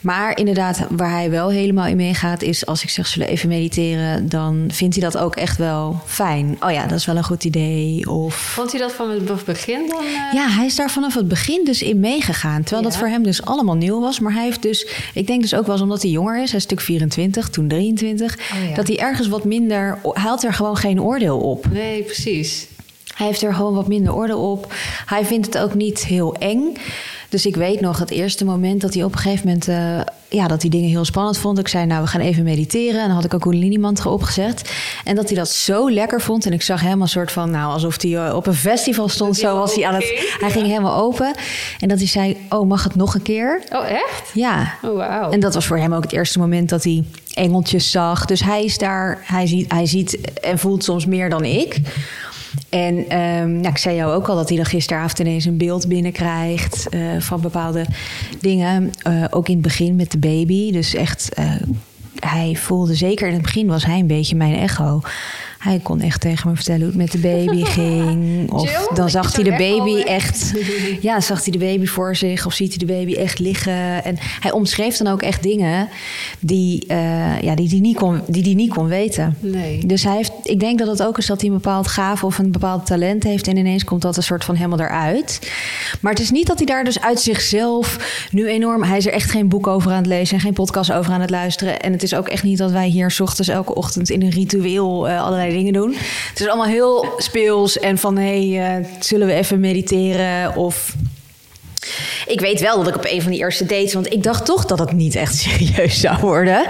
Maar 0.02 0.38
inderdaad, 0.38 0.86
waar 0.90 1.12
hij 1.12 1.30
wel 1.30 1.50
helemaal 1.50 1.86
in 1.86 1.96
meegaat, 1.96 2.42
is 2.42 2.66
als 2.66 2.84
ik 2.84 2.90
zeg 2.90 3.08
zullen 3.08 3.28
even 3.28 3.50
mediteren, 3.50 4.30
dan 4.30 4.70
vindt 4.72 4.96
hij 4.96 5.04
dat 5.10 5.18
ook 5.18 5.36
echt 5.36 5.58
wel 5.58 6.00
fijn. 6.06 6.58
Oh 6.60 6.72
ja, 6.72 6.88
dat 6.88 6.98
is 6.98 7.06
wel 7.06 7.18
een 7.18 7.24
goed 7.24 7.44
idee. 7.44 8.10
Of... 8.10 8.36
Vond 8.36 8.72
hij 8.72 8.82
dat 8.82 8.92
van 8.92 9.10
het 9.10 9.46
begin 9.46 9.88
dan? 9.88 10.04
Uh... 10.04 10.34
Ja, 10.34 10.50
hij 10.50 10.66
is 10.66 10.76
daar 10.76 10.92
vanaf 10.92 11.14
het 11.14 11.28
begin 11.28 11.66
dus 11.66 11.82
in 11.82 12.00
meegegaan. 12.00 12.62
Terwijl 12.62 12.84
dat 12.84 12.98
voor 12.98 13.08
hem 13.08 13.24
dus 13.24 13.46
allemaal 13.46 13.76
nieuw 13.76 14.00
was. 14.00 14.20
Maar 14.20 14.34
hij 14.34 14.44
heeft 14.44 14.62
dus, 14.62 14.88
ik 15.14 15.28
denk 15.28 15.42
dus 15.42 15.56
ook 15.56 15.66
wel 15.66 15.74
eens 15.74 15.84
omdat 15.84 16.02
hij 16.02 16.12
jonger 16.12 16.42
is, 16.42 16.51
hij 16.52 16.60
is 16.60 16.66
stuk 16.66 16.80
24, 16.80 17.50
toen 17.50 17.68
23, 17.68 18.38
dat 18.76 18.88
hij 18.88 19.00
ergens 19.00 19.28
wat 19.28 19.44
minder, 19.44 19.98
hij 20.04 20.30
had 20.30 20.44
er 20.44 20.54
gewoon 20.54 20.78
geen 20.78 21.02
oordeel 21.02 21.40
op. 21.40 21.66
Nee, 21.72 22.04
precies. 22.04 22.68
Hij 23.16 23.26
heeft 23.26 23.42
er 23.42 23.54
gewoon 23.54 23.74
wat 23.74 23.88
minder 23.88 24.16
oordeel 24.16 24.52
op. 24.52 24.74
Hij 25.06 25.26
vindt 25.26 25.46
het 25.46 25.58
ook 25.58 25.74
niet 25.74 26.06
heel 26.06 26.36
eng. 26.36 26.78
Dus 27.32 27.46
ik 27.46 27.56
weet 27.56 27.82
nog 27.82 28.00
het 28.00 28.12
eerste 28.12 28.46
moment 28.46 28.82
dat 28.82 28.94
hij 28.94 29.04
op 29.04 29.12
een 29.12 29.20
gegeven 29.20 29.48
moment... 29.48 29.68
Uh, 29.68 30.02
ja, 30.30 30.48
dat 30.48 30.62
hij 30.62 30.70
dingen 30.70 30.90
heel 30.90 31.06
spannend 31.06 31.38
vond. 31.38 31.60
Ik 31.60 31.68
zei, 31.68 31.86
nou, 31.86 32.02
we 32.02 32.08
gaan 32.08 32.22
even 32.22 32.44
mediteren. 32.44 33.02
En 33.02 33.06
dan 33.06 33.16
had 33.16 33.26
ik 33.26 33.34
ook 33.34 33.46
een 33.46 33.80
mantra 33.80 34.10
opgezet. 34.10 34.72
En 35.04 35.16
dat 35.16 35.28
hij 35.28 35.38
dat 35.38 35.50
zo 35.50 35.92
lekker 35.92 36.22
vond. 36.22 36.46
En 36.46 36.54
ik 36.54 36.62
zag 36.62 36.82
helemaal 36.82 37.02
een 37.02 37.10
soort 37.10 37.32
van, 37.32 37.52
nou, 37.52 37.74
alsof 37.74 38.02
hij 38.02 38.16
eh, 38.16 38.36
op 38.36 38.48
een 38.48 38.54
festival 38.54 39.10
stond. 39.10 39.38
Zo 39.38 39.58
was 39.58 39.76
hij 39.76 39.86
aan 39.86 39.94
het... 39.94 40.36
Hij 40.40 40.52
ging 40.52 40.66
helemaal 40.66 40.96
open. 40.96 41.36
En 41.80 41.88
dat 41.88 41.98
hij 41.98 42.08
zei, 42.08 42.38
oh, 42.50 42.68
mag 42.68 42.84
het 42.84 42.96
nog 42.96 43.14
een 43.14 43.22
keer? 43.22 43.62
Oh, 43.70 43.90
echt? 43.90 44.32
Ja. 44.34 44.74
Oh, 44.82 44.90
wow. 44.90 45.34
En 45.34 45.40
dat 45.40 45.54
was 45.54 45.66
voor 45.66 45.78
hem 45.78 45.94
ook 45.94 46.04
het 46.04 46.14
eerste 46.14 46.40
moment 46.40 46.70
dat 46.70 46.84
hij 46.84 47.04
engeltjes 47.34 47.92
zag. 47.92 48.26
Dus 48.26 48.44
hij 48.44 48.64
is 48.64 48.78
daar, 48.78 49.20
hij 49.24 49.48
ziet, 49.48 49.72
hij 49.72 49.86
ziet 49.86 50.32
en 50.40 50.60
voelt 50.60 50.84
soms 50.84 51.06
meer 51.06 51.30
dan 51.30 51.44
ik. 51.46 51.80
En 52.70 53.18
um, 53.18 53.52
nou, 53.52 53.68
ik 53.68 53.78
zei 53.78 53.96
jou 53.96 54.14
ook 54.14 54.28
al 54.28 54.36
dat 54.36 54.48
hij 54.48 54.58
dan 54.58 54.66
gisteravond 54.66 55.20
ineens 55.20 55.46
een 55.46 55.58
beeld 55.58 55.88
binnenkrijgt 55.88 56.88
uh, 56.94 57.20
van 57.20 57.42
bepaalde 57.42 57.86
dingen. 58.40 58.92
Uh, 59.08 59.26
ook 59.30 59.48
in 59.48 59.54
het 59.54 59.64
begin 59.64 59.96
met 59.96 60.12
de 60.12 60.18
baby. 60.18 60.72
Dus 60.72 60.94
echt, 60.94 61.30
uh, 61.40 61.54
hij 62.20 62.56
voelde 62.56 62.96
zeker 62.96 63.28
in 63.28 63.34
het 63.34 63.42
begin 63.42 63.68
was 63.68 63.86
hij 63.86 64.00
een 64.00 64.08
beetje 64.08 64.36
mijn 64.36 64.56
echo. 64.56 65.02
Hij 65.62 65.80
kon 65.80 66.02
echt 66.02 66.22
tegen 66.22 66.50
me 66.50 66.56
vertellen 66.56 66.82
hoe 66.82 66.90
het 66.90 66.98
met 66.98 67.12
de 67.12 67.18
baby 67.18 67.64
ging. 67.80 68.52
Of 68.52 68.88
dan 68.94 69.10
zag 69.10 69.36
hij 69.36 69.44
de 69.44 69.50
baby 69.50 70.02
echt. 70.02 70.52
Ja, 71.02 71.22
zag 71.22 71.44
hij 71.44 71.52
de 71.52 71.58
baby 71.58 71.86
voor 71.86 72.16
zich. 72.16 72.46
Of 72.46 72.54
ziet 72.54 72.70
hij 72.70 72.78
de 72.78 72.94
baby 72.94 73.14
echt 73.14 73.40
liggen. 73.40 74.04
En 74.04 74.18
hij 74.20 74.52
omschreef 74.52 74.98
dan 74.98 75.14
ook 75.14 75.22
echt 75.22 75.44
dingen 75.44 75.90
die 76.40 76.86
uh, 76.88 77.42
ja, 77.42 77.56
die, 77.56 77.70
die, 77.70 77.82
niet 77.82 77.96
kon, 77.96 78.22
die 78.28 78.44
die 78.44 78.56
niet 78.56 78.70
kon 78.70 78.88
weten. 78.88 79.38
Nee. 79.40 79.86
Dus 79.86 80.04
hij 80.04 80.16
heeft, 80.16 80.32
ik 80.44 80.60
denk 80.60 80.80
dat 80.80 80.88
het 80.88 81.04
ook 81.04 81.18
is 81.18 81.26
dat 81.26 81.42
hij 81.42 81.50
een 81.50 81.56
bepaald 81.56 81.88
gave 81.88 82.26
of 82.26 82.38
een 82.38 82.52
bepaald 82.52 82.86
talent 82.86 83.24
heeft. 83.24 83.48
En 83.48 83.58
ineens 83.58 83.84
komt 83.84 84.02
dat 84.02 84.18
een 84.18 84.24
soort 84.24 84.44
van 84.44 84.56
helemaal 84.56 84.80
eruit. 84.80 85.52
Maar 86.00 86.12
het 86.12 86.22
is 86.22 86.32
niet 86.32 86.48
dat 86.48 86.58
hij 86.58 86.66
daar 86.66 86.84
dus 86.84 87.02
uit 87.02 87.20
zichzelf 87.20 88.28
nu 88.32 88.48
enorm. 88.48 88.84
Hij 88.84 88.98
is 88.98 89.06
er 89.06 89.14
echt 89.14 89.32
geen 89.32 89.50
boek 89.50 89.68
over 89.68 89.92
aan 89.92 89.98
het 89.98 90.06
lezen 90.06 90.36
en 90.36 90.42
geen 90.42 90.54
podcast 90.54 90.92
over 90.92 91.14
aan 91.14 91.22
het 91.22 91.30
luisteren. 91.30 91.80
En 91.80 91.92
het 91.92 92.04
is 92.04 92.14
ook 92.14 92.28
echt 92.28 92.44
niet 92.44 92.58
dat 92.58 92.72
wij 92.72 92.88
hier 92.88 93.12
s 93.12 93.20
ochtends 93.20 93.50
elke 93.50 93.76
ochtend 93.76 94.10
in 94.10 94.22
een 94.22 94.30
ritueel 94.30 95.10
uh, 95.10 95.24
allerlei 95.24 95.51
dingen 95.52 95.74
doen. 95.74 95.96
Het 96.30 96.40
is 96.40 96.48
allemaal 96.48 96.66
heel 96.66 97.14
speels 97.18 97.80
en 97.80 97.98
van 97.98 98.18
hé, 98.18 98.52
hey, 98.52 98.80
uh, 98.80 98.86
zullen 99.00 99.28
we 99.28 99.34
even 99.34 99.60
mediteren 99.60 100.56
of 100.56 100.96
ik 102.26 102.40
weet 102.40 102.60
wel 102.60 102.78
dat 102.78 102.88
ik 102.88 102.96
op 102.96 103.06
een 103.06 103.22
van 103.22 103.32
die 103.32 103.40
eerste 103.40 103.66
dates, 103.66 103.94
want 103.94 104.14
ik 104.14 104.24
dacht 104.24 104.46
toch 104.46 104.66
dat 104.66 104.80
het 104.80 104.92
niet 104.92 105.16
echt 105.16 105.36
serieus 105.48 106.00
zou 106.00 106.18
worden. 106.20 106.66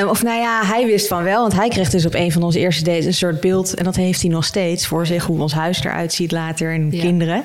um, 0.00 0.08
of 0.14 0.22
nou 0.22 0.40
ja, 0.40 0.64
hij 0.64 0.86
wist 0.86 1.06
van 1.08 1.22
wel, 1.22 1.40
want 1.40 1.54
hij 1.54 1.68
kreeg 1.68 1.90
dus 1.90 2.06
op 2.06 2.14
een 2.14 2.32
van 2.32 2.42
onze 2.42 2.58
eerste 2.58 2.84
dates 2.84 3.04
een 3.04 3.14
soort 3.14 3.40
beeld, 3.40 3.74
en 3.74 3.84
dat 3.84 3.96
heeft 3.96 4.20
hij 4.20 4.30
nog 4.30 4.44
steeds 4.44 4.86
voor 4.86 5.06
zich, 5.06 5.24
hoe 5.24 5.40
ons 5.40 5.52
huis 5.52 5.84
eruit 5.84 6.12
ziet 6.12 6.32
later 6.32 6.72
en 6.72 6.88
ja. 6.90 7.00
kinderen. 7.00 7.44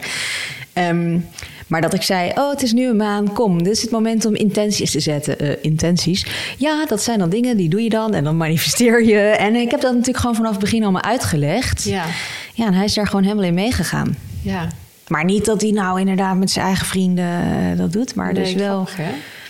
Um, 0.74 1.28
maar 1.72 1.82
dat 1.82 1.94
ik 1.94 2.01
zei, 2.01 2.32
oh, 2.36 2.50
het 2.50 2.62
is 2.62 2.74
nu 2.74 2.88
een 2.88 2.96
maan, 2.96 3.34
kom, 3.34 3.63
dit 3.63 3.74
is 3.74 3.82
het 3.82 3.92
moment 3.92 4.25
om 4.25 4.36
intenties 4.36 4.92
te 4.92 5.00
zetten. 5.00 5.44
Uh, 5.44 5.51
intenties. 5.62 6.25
Ja, 6.58 6.86
dat 6.86 7.01
zijn 7.01 7.20
dan 7.20 7.30
dingen, 7.30 7.58
die 7.58 7.70
doe 7.70 7.84
je 7.84 7.90
dan 7.90 8.13
en 8.13 8.24
dan 8.24 8.38
manifesteer 8.38 9.06
je. 9.06 9.20
En 9.20 9.56
ik 9.56 9.72
heb 9.72 9.82
dat 9.82 9.92
natuurlijk 9.92 10.18
gewoon 10.18 10.36
vanaf 10.36 10.51
het 10.51 10.60
begin 10.60 10.84
allemaal 10.84 11.01
uitgelegd. 11.01 11.84
Ja. 11.84 12.06
Ja, 12.54 12.66
en 12.66 12.74
hij 12.74 12.86
is 12.86 12.94
daar 12.94 13.08
gewoon 13.08 13.24
helemaal 13.24 13.44
in 13.44 13.54
meegegaan. 13.54 14.18
Ja. 14.42 14.68
Maar 15.08 15.25
niet 15.25 15.46
dat 15.46 15.62
hij 15.62 15.72
nou 15.72 16.00
inderdaad 16.00 16.38
met 16.38 16.51
zijn 16.51 16.66
eigen 16.66 16.86
vrienden 16.86 17.25
uh, 17.25 17.78
dat 17.78 17.94
doet, 17.94 18.16
maar 18.16 18.34
nee, 18.34 18.44
dus 18.44 18.54
wel, 18.54 18.88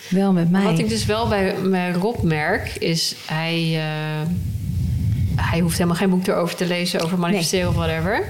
wel 0.09 0.33
met 0.33 0.51
mij. 0.51 0.63
Wat 0.63 0.79
ik 0.79 0.89
dus 0.89 1.05
wel 1.05 1.27
bij, 1.27 1.55
bij 1.69 1.91
Rob 1.91 2.23
merk, 2.23 2.75
is 2.79 3.15
hij... 3.25 3.73
Uh, 3.75 4.29
hij 5.35 5.59
hoeft 5.59 5.77
helemaal 5.77 5.97
geen 5.97 6.09
boek 6.09 6.27
erover 6.27 6.55
te 6.55 6.67
lezen 6.67 7.01
over 7.01 7.19
manifesteren 7.19 7.65
nee. 7.65 7.77
of 7.77 7.85
whatever. 7.85 8.23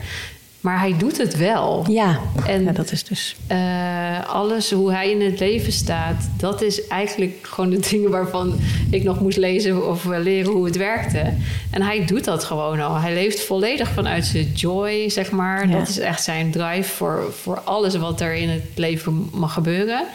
Maar 0.62 0.80
hij 0.80 0.98
doet 0.98 1.18
het 1.18 1.38
wel. 1.38 1.86
Ja, 1.90 2.20
en 2.46 2.64
ja, 2.64 2.72
dat 2.72 2.92
is 2.92 3.04
dus. 3.04 3.36
Uh, 3.52 4.30
alles 4.30 4.72
hoe 4.72 4.92
hij 4.92 5.12
in 5.12 5.22
het 5.22 5.40
leven 5.40 5.72
staat, 5.72 6.30
dat 6.38 6.62
is 6.62 6.88
eigenlijk 6.88 7.38
gewoon 7.42 7.70
de 7.70 7.80
dingen 7.90 8.10
waarvan 8.10 8.60
ik 8.90 9.04
nog 9.04 9.20
moest 9.20 9.38
lezen 9.38 9.88
of 9.90 10.06
leren 10.06 10.52
hoe 10.52 10.66
het 10.66 10.78
werkte. 10.78 11.34
En 11.72 11.82
hij 11.82 12.06
doet 12.06 12.24
dat 12.24 12.44
gewoon 12.44 12.80
al. 12.80 12.96
Hij 12.96 13.14
leeft 13.14 13.42
volledig 13.42 13.90
vanuit 13.90 14.26
zijn 14.26 14.52
joy, 14.54 15.10
zeg 15.10 15.32
maar. 15.32 15.70
Ja. 15.70 15.78
Dat 15.78 15.88
is 15.88 16.00
echt 16.00 16.24
zijn 16.24 16.52
drive 16.52 16.90
voor, 16.92 17.34
voor 17.42 17.60
alles 17.60 17.96
wat 17.96 18.22
er 18.22 18.34
in 18.34 18.50
het 18.50 18.64
leven 18.76 19.30
mag 19.34 19.54
gebeuren. 19.54 20.06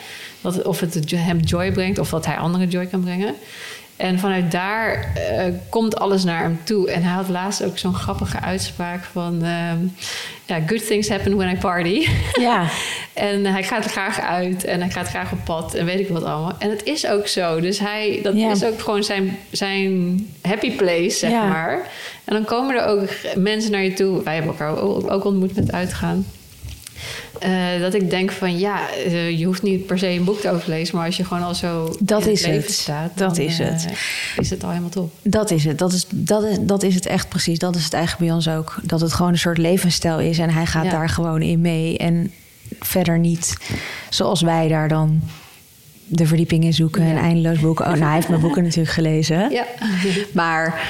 Dat, 0.40 0.62
of 0.62 0.80
het 0.80 1.10
hem 1.14 1.38
joy 1.38 1.72
brengt 1.72 1.98
of 1.98 2.10
dat 2.10 2.26
hij 2.26 2.36
anderen 2.36 2.68
joy 2.68 2.86
kan 2.86 3.00
brengen. 3.00 3.34
En 3.96 4.18
vanuit 4.18 4.50
daar 4.50 5.12
uh, 5.16 5.42
komt 5.68 5.98
alles 5.98 6.24
naar 6.24 6.42
hem 6.42 6.60
toe. 6.64 6.90
En 6.90 7.02
hij 7.02 7.12
had 7.12 7.28
laatst 7.28 7.64
ook 7.64 7.78
zo'n 7.78 7.94
grappige 7.94 8.40
uitspraak 8.40 9.04
van... 9.04 9.44
Um, 9.44 9.94
ja, 10.46 10.60
good 10.66 10.86
things 10.86 11.08
happen 11.08 11.36
when 11.36 11.56
I 11.56 11.58
party. 11.58 12.08
Ja. 12.32 12.68
en 13.30 13.44
hij 13.44 13.62
gaat 13.62 13.84
er 13.84 13.90
graag 13.90 14.20
uit 14.20 14.64
en 14.64 14.80
hij 14.80 14.90
gaat 14.90 15.08
graag 15.08 15.32
op 15.32 15.38
pad 15.44 15.74
en 15.74 15.84
weet 15.84 16.00
ik 16.00 16.08
wat 16.08 16.24
allemaal. 16.24 16.54
En 16.58 16.70
het 16.70 16.84
is 16.84 17.06
ook 17.06 17.26
zo. 17.26 17.60
Dus 17.60 17.78
hij, 17.78 18.20
dat 18.22 18.36
ja. 18.36 18.50
is 18.50 18.64
ook 18.64 18.80
gewoon 18.80 19.04
zijn, 19.04 19.38
zijn 19.50 20.26
happy 20.42 20.76
place, 20.76 21.10
zeg 21.10 21.30
ja. 21.30 21.48
maar. 21.48 21.90
En 22.24 22.34
dan 22.34 22.44
komen 22.44 22.74
er 22.74 22.86
ook 22.86 23.08
mensen 23.36 23.70
naar 23.70 23.82
je 23.82 23.92
toe. 23.92 24.22
Wij 24.22 24.34
hebben 24.34 24.52
elkaar 24.52 24.82
ook 25.10 25.24
ontmoet 25.24 25.56
met 25.56 25.72
uitgaan. 25.72 26.26
Uh, 27.44 27.80
dat 27.80 27.94
ik 27.94 28.10
denk 28.10 28.32
van 28.32 28.58
ja, 28.58 28.80
uh, 29.06 29.38
je 29.38 29.44
hoeft 29.44 29.62
niet 29.62 29.86
per 29.86 29.98
se 29.98 30.08
een 30.08 30.24
boek 30.24 30.40
te 30.40 30.50
overlezen, 30.50 30.96
maar 30.96 31.06
als 31.06 31.16
je 31.16 31.24
gewoon 31.24 31.42
al 31.42 31.54
zo 31.54 31.96
dat 32.00 32.26
in 32.26 32.32
is 32.32 32.40
het 32.40 32.50
leven 32.50 32.66
het. 32.66 32.72
staat, 32.72 33.10
dat 33.14 33.34
dan, 33.34 33.44
is 33.44 33.60
uh, 33.60 33.66
het. 33.66 33.86
Is 34.36 34.50
het 34.50 34.62
al 34.62 34.68
helemaal 34.68 34.90
top? 34.90 35.12
Dat 35.22 35.50
is 35.50 35.64
het. 35.64 35.78
Dat 35.78 35.92
is, 35.92 36.06
dat, 36.10 36.42
is, 36.42 36.56
dat 36.60 36.82
is 36.82 36.94
het 36.94 37.06
echt 37.06 37.28
precies. 37.28 37.58
Dat 37.58 37.76
is 37.76 37.84
het 37.84 37.92
eigenlijk 37.92 38.24
bij 38.24 38.34
ons 38.34 38.48
ook. 38.48 38.76
Dat 38.82 39.00
het 39.00 39.12
gewoon 39.12 39.32
een 39.32 39.38
soort 39.38 39.58
levensstijl 39.58 40.20
is 40.20 40.38
en 40.38 40.50
hij 40.50 40.66
gaat 40.66 40.84
ja. 40.84 40.90
daar 40.90 41.08
gewoon 41.08 41.42
in 41.42 41.60
mee. 41.60 41.98
En 41.98 42.32
verder 42.80 43.18
niet 43.18 43.56
zoals 44.10 44.42
wij 44.42 44.68
daar 44.68 44.88
dan 44.88 45.22
de 46.06 46.26
verdieping 46.26 46.64
in 46.64 46.74
zoeken 46.74 47.04
ja. 47.04 47.10
en 47.10 47.16
eindeloos 47.16 47.58
boeken. 47.58 47.84
Oh, 47.84 47.90
nou, 47.90 48.04
hij 48.04 48.14
heeft 48.14 48.28
mijn 48.28 48.40
boeken 48.40 48.62
natuurlijk 48.62 48.90
gelezen. 48.90 49.50
Ja. 49.50 49.66
Maar 50.32 50.80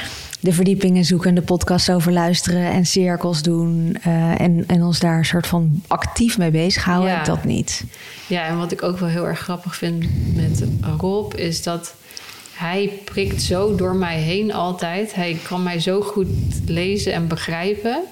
de 0.47 0.53
verdiepingen 0.53 1.05
zoeken, 1.05 1.35
de 1.35 1.43
podcast 1.43 1.91
over 1.91 2.13
luisteren 2.13 2.71
en 2.71 2.87
cirkels 2.87 3.43
doen. 3.43 3.97
Uh, 4.07 4.41
en, 4.41 4.65
en 4.67 4.83
ons 4.83 4.99
daar 4.99 5.19
een 5.19 5.25
soort 5.25 5.47
van 5.47 5.83
actief 5.87 6.39
mee 6.39 6.51
bezighouden, 6.51 7.11
Ja. 7.11 7.23
dat 7.25 7.45
niet. 7.45 7.85
Ja, 8.27 8.47
en 8.47 8.59
wat 8.59 8.73
ik 8.73 8.83
ook 8.83 8.99
wel 8.99 9.09
heel 9.09 9.27
erg 9.27 9.39
grappig 9.39 9.77
vind 9.77 10.05
met 10.35 10.65
Rob 10.99 11.35
is 11.35 11.63
dat 11.63 11.95
hij 12.53 12.91
prikt 13.05 13.43
zo 13.43 13.75
door 13.75 13.95
mij 13.97 14.19
heen 14.19 14.53
altijd. 14.53 15.15
Hij 15.15 15.37
kan 15.49 15.63
mij 15.63 15.81
zo 15.81 16.01
goed 16.01 16.29
lezen 16.67 17.13
en 17.13 17.29
begrijpen. 17.29 18.03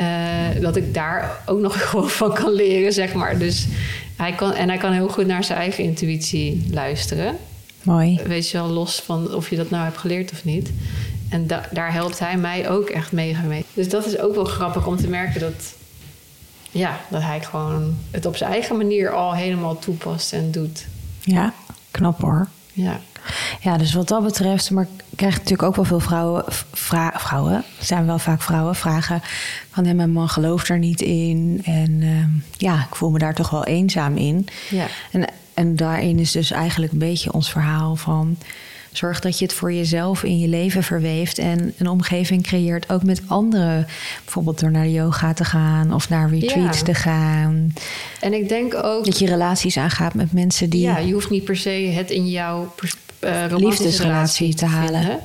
Uh, 0.00 0.60
dat 0.60 0.76
ik 0.76 0.94
daar 0.94 1.42
ook 1.46 1.60
nog 1.60 1.80
gewoon 1.90 2.10
van 2.10 2.34
kan 2.34 2.52
leren, 2.52 2.92
zeg 2.92 3.12
maar. 3.14 3.38
Dus 3.38 3.66
hij 4.16 4.32
kan, 4.32 4.52
en 4.54 4.68
hij 4.68 4.78
kan 4.78 4.92
heel 4.92 5.08
goed 5.08 5.26
naar 5.26 5.44
zijn 5.44 5.58
eigen 5.58 5.84
intuïtie 5.84 6.66
luisteren. 6.70 7.36
Mooi. 7.82 8.20
Weet 8.26 8.50
je 8.50 8.56
wel, 8.58 8.68
los 8.68 9.00
van 9.00 9.34
of 9.34 9.50
je 9.50 9.56
dat 9.56 9.70
nou 9.70 9.84
hebt 9.84 9.98
geleerd 9.98 10.32
of 10.32 10.44
niet. 10.44 10.70
En 11.32 11.46
da 11.46 11.68
daar 11.70 11.92
helpt 11.92 12.18
hij 12.18 12.36
mij 12.36 12.68
ook 12.68 12.88
echt 12.88 13.12
mega 13.12 13.42
mee. 13.42 13.64
Dus 13.74 13.88
dat 13.88 14.06
is 14.06 14.18
ook 14.18 14.34
wel 14.34 14.44
grappig 14.44 14.86
om 14.86 14.96
te 14.96 15.08
merken 15.08 15.40
dat, 15.40 15.74
ja, 16.70 17.00
dat 17.10 17.22
hij 17.22 17.42
gewoon 17.42 17.96
het 18.10 18.26
op 18.26 18.36
zijn 18.36 18.52
eigen 18.52 18.76
manier 18.76 19.10
al 19.10 19.34
helemaal 19.34 19.78
toepast 19.78 20.32
en 20.32 20.50
doet. 20.50 20.86
Ja, 21.20 21.52
knap 21.90 22.20
hoor. 22.20 22.48
Ja. 22.72 23.00
Ja, 23.60 23.76
dus 23.76 23.92
wat 23.92 24.08
dat 24.08 24.22
betreft, 24.22 24.70
maar 24.70 24.86
ik 25.10 25.16
krijg 25.16 25.32
natuurlijk 25.32 25.62
ook 25.62 25.76
wel 25.76 25.84
veel 25.84 26.00
vrouwen, 26.00 26.44
vra 26.72 27.12
vrouwen, 27.16 27.64
zijn 27.80 28.06
wel 28.06 28.18
vaak 28.18 28.42
vrouwen, 28.42 28.74
vragen 28.74 29.20
van 29.70 29.84
ja, 29.84 29.94
mijn 29.94 30.12
man 30.12 30.28
gelooft 30.28 30.68
er 30.68 30.78
niet 30.78 31.00
in. 31.00 31.60
En 31.64 31.90
uh, 31.90 32.24
ja, 32.56 32.74
ik 32.74 32.94
voel 32.94 33.10
me 33.10 33.18
daar 33.18 33.34
toch 33.34 33.50
wel 33.50 33.64
eenzaam 33.64 34.16
in. 34.16 34.48
Ja. 34.70 34.86
En, 35.12 35.24
en 35.54 35.76
daarin 35.76 36.18
is 36.18 36.32
dus 36.32 36.50
eigenlijk 36.50 36.92
een 36.92 36.98
beetje 36.98 37.32
ons 37.32 37.50
verhaal 37.50 37.96
van 37.96 38.36
zorg 38.92 39.20
dat 39.20 39.38
je 39.38 39.44
het 39.44 39.54
voor 39.54 39.72
jezelf 39.72 40.22
in 40.22 40.38
je 40.38 40.48
leven 40.48 40.82
verweeft 40.82 41.38
en 41.38 41.74
een 41.78 41.88
omgeving 41.88 42.42
creëert, 42.42 42.90
ook 42.90 43.02
met 43.02 43.22
anderen. 43.26 43.86
Bijvoorbeeld 44.24 44.60
door 44.60 44.70
naar 44.70 44.84
de 44.84 44.92
yoga 44.92 45.32
te 45.32 45.44
gaan 45.44 45.94
of 45.94 46.08
naar 46.08 46.30
retreats 46.30 46.78
Ja. 46.78 46.84
te 46.84 46.94
gaan. 46.94 47.72
En 48.20 48.32
ik 48.32 48.48
denk 48.48 48.74
ook... 48.74 49.04
Dat 49.04 49.18
je 49.18 49.26
relaties 49.26 49.76
aangaat 49.76 50.14
met 50.14 50.32
mensen 50.32 50.70
die. 50.70 50.80
Ja, 50.80 50.98
je 50.98 51.12
hoeft 51.12 51.30
niet 51.30 51.44
per 51.44 51.56
se 51.56 51.70
het 51.70 52.10
in 52.10 52.28
jouw 52.28 52.74
uh, 53.20 53.44
liefdesrelatie 53.56 54.54
te 54.54 54.66
halen. 54.66 55.00
vinden. 55.00 55.20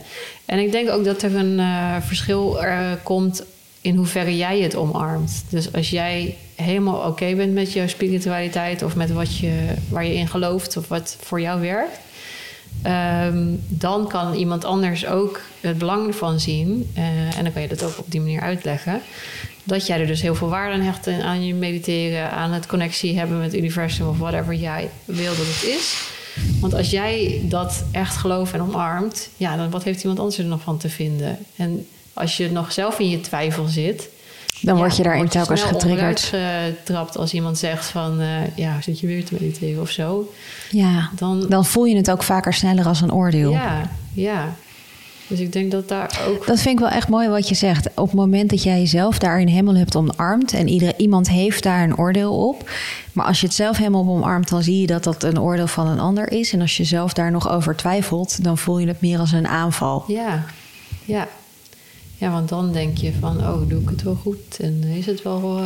En 0.46 0.60
ik 0.60 0.72
denk 0.72 0.90
ook 0.90 1.04
dat 1.04 1.22
er 1.22 1.36
een 1.36 1.60
eh, 1.60 1.96
verschil 2.02 2.64
uh, 2.64 2.92
komt 3.04 3.44
in 3.82 3.96
hoeverre 3.96 4.38
jij 4.38 4.60
het 4.60 4.76
omarmt. 4.76 5.44
Dus 5.50 5.74
als 5.74 5.90
jij 5.90 6.36
helemaal 6.56 7.08
oké 7.10 7.36
bent 7.36 7.54
met 7.54 7.74
jouw 7.74 7.88
spiritualiteit 7.88 8.84
of 8.84 8.96
met 8.96 9.12
wat 9.12 9.38
je, 9.38 9.60
waar 9.90 10.06
je 10.06 10.14
in 10.14 10.28
gelooft 10.28 10.78
of 10.78 10.88
wat 10.88 11.18
voor 11.20 11.42
jou 11.42 11.62
werkt, 11.62 12.00
um, 12.88 13.63
dan 13.67 14.08
kan 14.08 14.34
iemand 14.34 14.65
anders 14.65 15.06
ook 15.06 15.41
het 15.60 15.77
belang 15.77 16.08
ervan 16.08 16.39
zien. 16.39 16.91
Uh, 16.98 17.38
en 17.38 17.44
dan 17.44 17.53
kan 17.53 17.62
je 17.62 17.67
dat 17.67 17.84
ook 17.84 17.98
op 17.98 18.12
die 18.12 18.22
manier 18.22 18.41
uitleggen. 18.41 19.01
Dat 19.63 19.88
jij 19.88 20.00
er 20.00 20.08
dus 20.08 20.22
heel 20.22 20.36
veel 20.36 20.50
waarde 20.50 20.74
aan 20.74 20.82
hecht 20.82 21.08
aan 21.08 21.46
je 21.46 21.53
mediteren, 21.53 22.32
aan 22.32 22.51
het 22.51 22.65
connectie 22.65 23.17
hebben 23.17 23.38
met 23.38 23.51
het 23.51 23.62
universum 23.62 24.08
of 24.08 24.17
whatever 24.17 24.53
jij 24.53 24.89
wil 25.06 25.36
dat 25.36 25.46
het 25.46 25.63
is. 25.63 26.15
Want 26.60 26.74
als 26.74 26.89
jij 26.89 27.41
dat 27.44 27.84
echt 27.91 28.15
gelooft 28.15 28.53
en 28.53 28.62
omarmt, 28.62 29.29
ja, 29.38 29.58
dan 29.58 29.70
wat 29.70 29.84
heeft 29.84 30.01
iemand 30.01 30.20
anders 30.20 30.38
er 30.38 30.46
nog 30.46 30.62
van 30.62 30.77
te 30.77 30.89
vinden? 30.89 31.38
En 31.56 31.88
als 32.13 32.38
je 32.38 32.51
nog 32.51 32.72
zelf 32.72 33.00
in 33.00 33.10
je 33.10 33.22
twijfel 33.22 33.67
zit, 33.67 34.10
dan 34.62 34.76
ja, 34.76 34.82
word 34.82 34.98
je 34.98 35.04
daarin 35.04 35.28
telkens 35.28 35.62
getriggerd. 35.62 36.20
getrapt 36.20 37.18
als 37.18 37.34
iemand 37.34 37.58
zegt 37.58 37.86
van, 37.86 38.22
uh, 38.22 38.28
ja, 38.56 38.82
zit 38.82 39.00
je 39.00 39.08
weer 39.08 39.26
te 39.26 39.34
mediteren 39.40 39.82
of 39.82 39.90
zo. 39.90 40.34
Ja, 40.72 41.10
dan, 41.16 41.46
dan 41.50 41.66
voel 41.66 41.86
je 41.86 41.96
het 41.96 42.12
ook 42.12 42.24
vaker 42.24 42.54
sneller 42.54 42.86
als 42.86 43.02
een 43.02 43.14
oordeel. 43.14 43.52
Ja, 43.52 43.90
ja. 44.14 44.56
Dus 45.28 45.40
ik 45.40 45.54
denk 45.54 45.72
dat 45.72 45.88
daar 45.88 46.20
ook. 46.28 46.46
Dat 46.46 46.60
vind 46.60 46.74
ik 46.74 46.80
wel 46.80 46.94
echt 46.94 47.08
mooi 47.08 47.30
wat 47.30 47.50
je 47.50 47.56
zegt. 47.56 47.88
Op 47.96 48.06
het 48.06 48.14
moment 48.14 48.50
dat 48.50 48.64
jij 48.64 48.80
jezelf 48.80 49.20
daarin 49.20 49.48
helemaal 49.48 49.76
hebt 49.76 49.96
omarmd 49.96 50.54
en 50.54 50.68
iedereen, 50.68 50.94
iemand 50.98 51.30
heeft 51.30 51.64
daar 51.64 51.84
een 51.84 51.98
oordeel 51.98 52.48
op. 52.48 52.70
Maar 53.14 53.26
als 53.26 53.40
je 53.40 53.46
het 53.46 53.56
zelf 53.56 53.78
helemaal 53.78 54.08
omarmt, 54.08 54.50
dan 54.50 54.64
zie 54.64 54.82
je 54.82 54.88
dat 54.88 55.04
dat 55.04 55.24
een 55.24 55.40
oordeel 55.40 55.68
van 55.68 55.88
een 55.88 56.00
ander 56.00 56.32
is. 56.32 56.54
En 56.54 56.62
als 56.62 56.78
je 56.78 56.84
zelf 56.84 57.14
daar 57.14 57.32
nog 57.32 57.50
over 57.50 57.76
twijfelt, 57.76 58.44
dan 58.44 58.58
voel 58.58 58.80
je 58.80 58.88
het 58.88 59.02
meer 59.02 59.20
als 59.20 59.32
een 59.32 59.48
aanval. 59.48 60.04
Ja, 60.08 60.46
ja. 61.06 61.28
Ja, 62.18 62.32
want 62.32 62.50
dan 62.50 62.72
denk 62.72 62.98
je 62.98 63.14
van, 63.20 63.38
oh, 63.38 63.70
doe 63.70 63.82
ik 63.82 63.90
het 63.90 64.04
wel 64.04 64.16
goed? 64.16 64.60
En 64.60 64.84
is 64.84 65.06
het 65.06 65.22
wel... 65.22 65.60
Uh... 65.60 65.66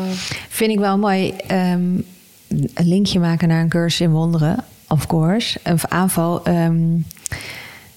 Vind 0.49 0.71
ik 0.71 0.79
wel 0.79 0.97
mooi. 0.97 1.33
Um, 1.51 2.05
een 2.47 2.87
linkje 2.87 3.19
maken 3.19 3.47
naar 3.47 3.61
een 3.61 3.69
cursus 3.69 4.01
in 4.01 4.11
wonderen, 4.11 4.63
of 4.87 5.07
course. 5.07 5.59
Een 5.63 5.79
aanval. 5.89 6.47
Um, 6.47 7.05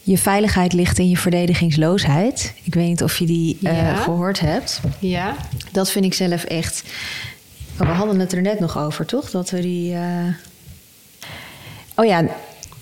je 0.03 0.19
veiligheid 0.19 0.73
ligt 0.73 0.99
in 0.99 1.09
je 1.09 1.17
verdedigingsloosheid. 1.17 2.55
Ik 2.63 2.75
weet 2.75 2.89
niet 2.89 3.03
of 3.03 3.19
je 3.19 3.27
die 3.27 3.59
uh, 3.61 3.77
ja. 3.77 3.95
gehoord 3.95 4.41
hebt. 4.41 4.81
Ja. 4.99 5.37
Dat 5.73 5.91
vind 5.91 6.05
ik 6.05 6.15
zelf 6.15 6.45
echt... 6.45 6.85
Oh, 7.81 7.87
we 7.87 7.93
hadden 7.93 8.21
het 8.21 8.33
er 8.33 8.43
net 8.43 8.61
nog 8.61 8.79
over, 8.79 9.07
toch? 9.07 9.31
Dat 9.31 9.51
we 9.51 9.61
die... 9.61 9.93
Uh... 9.93 10.35
Oh 11.95 12.05
ja, 12.05 12.25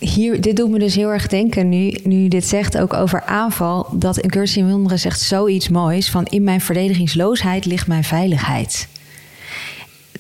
hier, 0.03 0.41
dit 0.41 0.57
doet 0.57 0.71
me 0.71 0.79
dus 0.79 0.95
heel 0.95 1.09
erg 1.09 1.27
denken 1.27 1.69
nu, 1.69 1.95
nu 2.03 2.29
dit 2.29 2.47
zegt 2.47 2.79
ook 2.79 2.93
over 2.93 3.23
aanval. 3.23 3.87
Dat 3.93 4.19
in 4.19 4.71
wonderen 4.71 4.99
zegt 4.99 5.21
zoiets 5.21 5.69
moois 5.69 6.11
van 6.11 6.25
in 6.25 6.45
mijn 6.45 6.61
verdedigingsloosheid 6.61 7.65
ligt 7.65 7.87
mijn 7.87 8.05
veiligheid. 8.05 8.89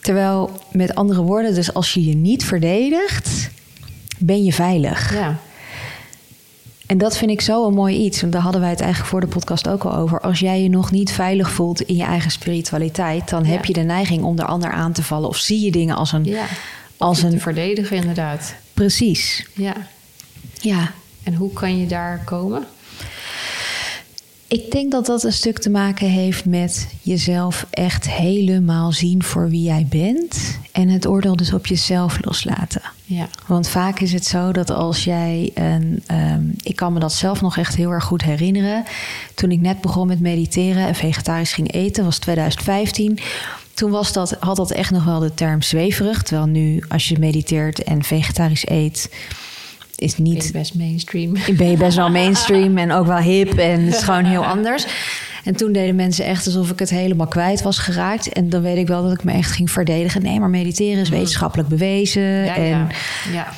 Terwijl 0.01 0.51
met 0.73 0.95
andere 0.95 1.23
woorden, 1.23 1.55
dus 1.55 1.75
als 1.75 1.95
je 1.95 2.05
je 2.05 2.15
niet 2.15 2.45
verdedigt, 2.45 3.51
ben 4.19 4.45
je 4.45 4.53
veilig. 4.53 5.15
Ja. 5.15 5.39
En 6.87 6.99
dat 6.99 7.17
vind 7.17 7.31
ik 7.31 7.41
zo 7.41 7.67
een 7.67 7.75
mooi 7.75 7.97
iets. 7.97 8.21
Want 8.21 8.33
daar 8.33 8.43
hadden 8.43 8.61
wij 8.61 8.71
het 8.71 8.81
eigenlijk 8.81 9.11
voor 9.11 9.21
de 9.21 9.27
podcast 9.27 9.69
ook 9.69 9.85
al 9.85 9.95
over. 9.95 10.21
Als 10.21 10.39
jij 10.39 10.63
je 10.63 10.69
nog 10.69 10.91
niet 10.91 11.13
veilig 11.13 11.51
voelt 11.51 11.81
in 11.81 11.97
je 11.97 12.05
eigen 12.05 12.31
spiritualiteit, 12.31 13.29
dan 13.29 13.45
ja. 13.45 13.51
heb 13.51 13.65
je 13.65 13.73
de 13.73 13.81
neiging 13.81 14.23
om 14.23 14.37
de 14.37 14.45
ander 14.45 14.71
aan 14.71 14.93
te 14.93 15.03
vallen. 15.03 15.29
Of 15.29 15.37
zie 15.37 15.65
je 15.65 15.71
dingen 15.71 15.97
als 15.97 16.13
een. 16.13 16.25
Ja. 16.25 16.45
Als 16.97 17.23
een 17.23 17.41
verdedigen, 17.41 17.97
inderdaad. 17.97 18.55
Precies. 18.75 19.47
Ja. 19.55 19.75
Ja. 20.61 20.93
En 21.23 21.35
hoe 21.35 21.53
kan 21.53 21.79
je 21.79 21.87
daar 21.87 22.25
komen? 22.25 22.67
Ik 24.53 24.71
denk 24.71 24.91
dat 24.91 25.07
dat 25.07 25.25
een 25.25 25.33
stuk 25.33 25.59
te 25.59 25.71
maken 25.71 26.09
heeft 26.09 26.45
met 26.45 26.89
jezelf 27.03 27.67
echt 27.71 28.11
helemaal 28.11 28.93
zien 28.93 29.23
voor 29.23 29.49
wie 29.49 29.63
jij 29.63 29.87
bent. 29.89 30.59
En 30.73 30.89
het 30.89 31.07
oordeel 31.07 31.37
dus 31.37 31.53
op 31.53 31.67
jezelf 31.67 32.25
loslaten. 32.25 32.83
Ja. 33.05 33.29
Want 33.47 33.69
vaak 33.69 34.01
is 34.01 34.13
het 34.13 34.25
zo 34.25 34.53
dat 34.53 34.71
als 34.71 35.05
jij 35.05 35.51
een. 35.55 36.03
Um, 36.11 36.55
ik 36.63 36.77
kan 36.77 36.93
me 36.93 37.01
dat 37.01 37.13
zelf 37.13 37.41
nog 37.41 37.57
echt 37.57 37.77
heel 37.77 37.91
erg 37.91 38.05
goed 38.05 38.23
herinneren. 38.23 38.85
Toen 39.35 39.51
ik 39.51 39.61
net 39.61 39.81
begon 39.81 40.07
met 40.07 40.21
mediteren 40.21 40.87
en 40.87 40.95
vegetarisch 40.95 41.53
ging 41.53 41.73
eten, 41.73 42.05
was 42.05 42.19
2015. 42.19 43.19
Toen 43.75 43.91
was 43.91 44.13
dat, 44.13 44.37
had 44.41 44.57
dat 44.57 44.71
echt 44.71 44.91
nog 44.91 45.05
wel 45.05 45.21
de 45.21 45.35
term 45.35 45.63
zweverig. 45.63 46.23
Terwijl 46.23 46.47
nu, 46.47 46.85
als 46.89 47.09
je 47.09 47.19
mediteert 47.19 47.83
en 47.83 48.03
vegetarisch 48.03 48.69
eet 48.69 49.11
is 49.97 50.17
niet. 50.17 50.35
Ben 50.35 50.47
je 50.47 50.53
best 50.53 50.75
mainstream. 50.75 51.33
Ben 51.57 51.71
je 51.71 51.77
best 51.77 51.97
wel 51.97 52.11
mainstream 52.11 52.79
en 52.79 52.93
ook 52.93 53.07
wel 53.07 53.17
hip 53.17 53.59
en 53.59 53.85
het 53.85 53.95
is 53.95 54.03
gewoon 54.03 54.25
heel 54.25 54.45
anders. 54.55 54.87
En 55.45 55.57
toen 55.57 55.73
deden 55.73 55.95
mensen 55.95 56.25
echt 56.25 56.47
alsof 56.47 56.71
ik 56.71 56.79
het 56.79 56.91
helemaal 56.91 57.27
kwijt 57.27 57.63
was 57.63 57.79
geraakt. 57.79 58.29
En 58.29 58.49
dan 58.49 58.63
weet 58.63 58.77
ik 58.77 58.87
wel 58.87 59.03
dat 59.03 59.13
ik 59.13 59.25
me 59.25 59.33
echt 59.33 59.51
ging 59.51 59.71
verdedigen. 59.71 60.23
Nee, 60.23 60.41
maar 60.41 60.51
mediteren 60.51 61.03
is 61.03 61.09
wetenschappelijk 61.09 61.69
bewezen. 61.69 62.23
Ja, 62.23 62.57
en 62.57 62.69
ja. 62.69 62.89
ja. 63.33 63.53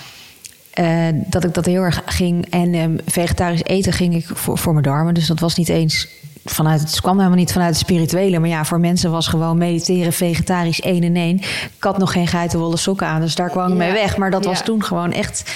Uh, 0.80 1.21
dat 1.26 1.44
ik 1.44 1.54
dat 1.54 1.64
heel 1.64 1.83
erg 1.83 2.02
ging. 2.06 2.47
En 2.50 2.75
um, 2.75 2.97
vegetarisch 3.06 3.62
eten 3.62 3.92
ging 3.92 4.14
ik 4.14 4.26
voor, 4.26 4.58
voor 4.58 4.73
mijn 4.73 4.84
darmen. 4.84 5.15
Dus 5.15 5.26
dat 5.26 5.41
was 5.41 5.56
niet 5.56 5.69
eens 5.69 6.08
vanuit 6.45 6.80
het 6.80 7.00
kwam 7.00 7.17
helemaal 7.17 7.39
niet 7.39 7.52
vanuit 7.52 7.71
het 7.71 7.78
spirituele. 7.78 8.39
Maar 8.39 8.49
ja, 8.49 8.65
voor 8.65 8.80
mensen 8.80 9.11
was 9.11 9.26
gewoon 9.26 9.59
mediteren, 9.59 10.13
vegetarisch 10.13 10.80
één 10.80 11.02
en 11.02 11.17
één. 11.17 11.37
Ik 11.76 11.83
had 11.83 11.99
nog 11.99 12.13
geen 12.13 12.26
geitenwolle 12.26 12.76
sokken 12.76 13.07
aan, 13.07 13.21
dus 13.21 13.35
daar 13.35 13.50
kwam 13.50 13.65
ik 13.67 13.73
ja. 13.73 13.78
mee 13.78 13.93
weg. 13.93 14.17
Maar 14.17 14.30
dat 14.30 14.45
was 14.45 14.65
toen 14.65 14.85
gewoon 14.85 15.13
echt 15.13 15.52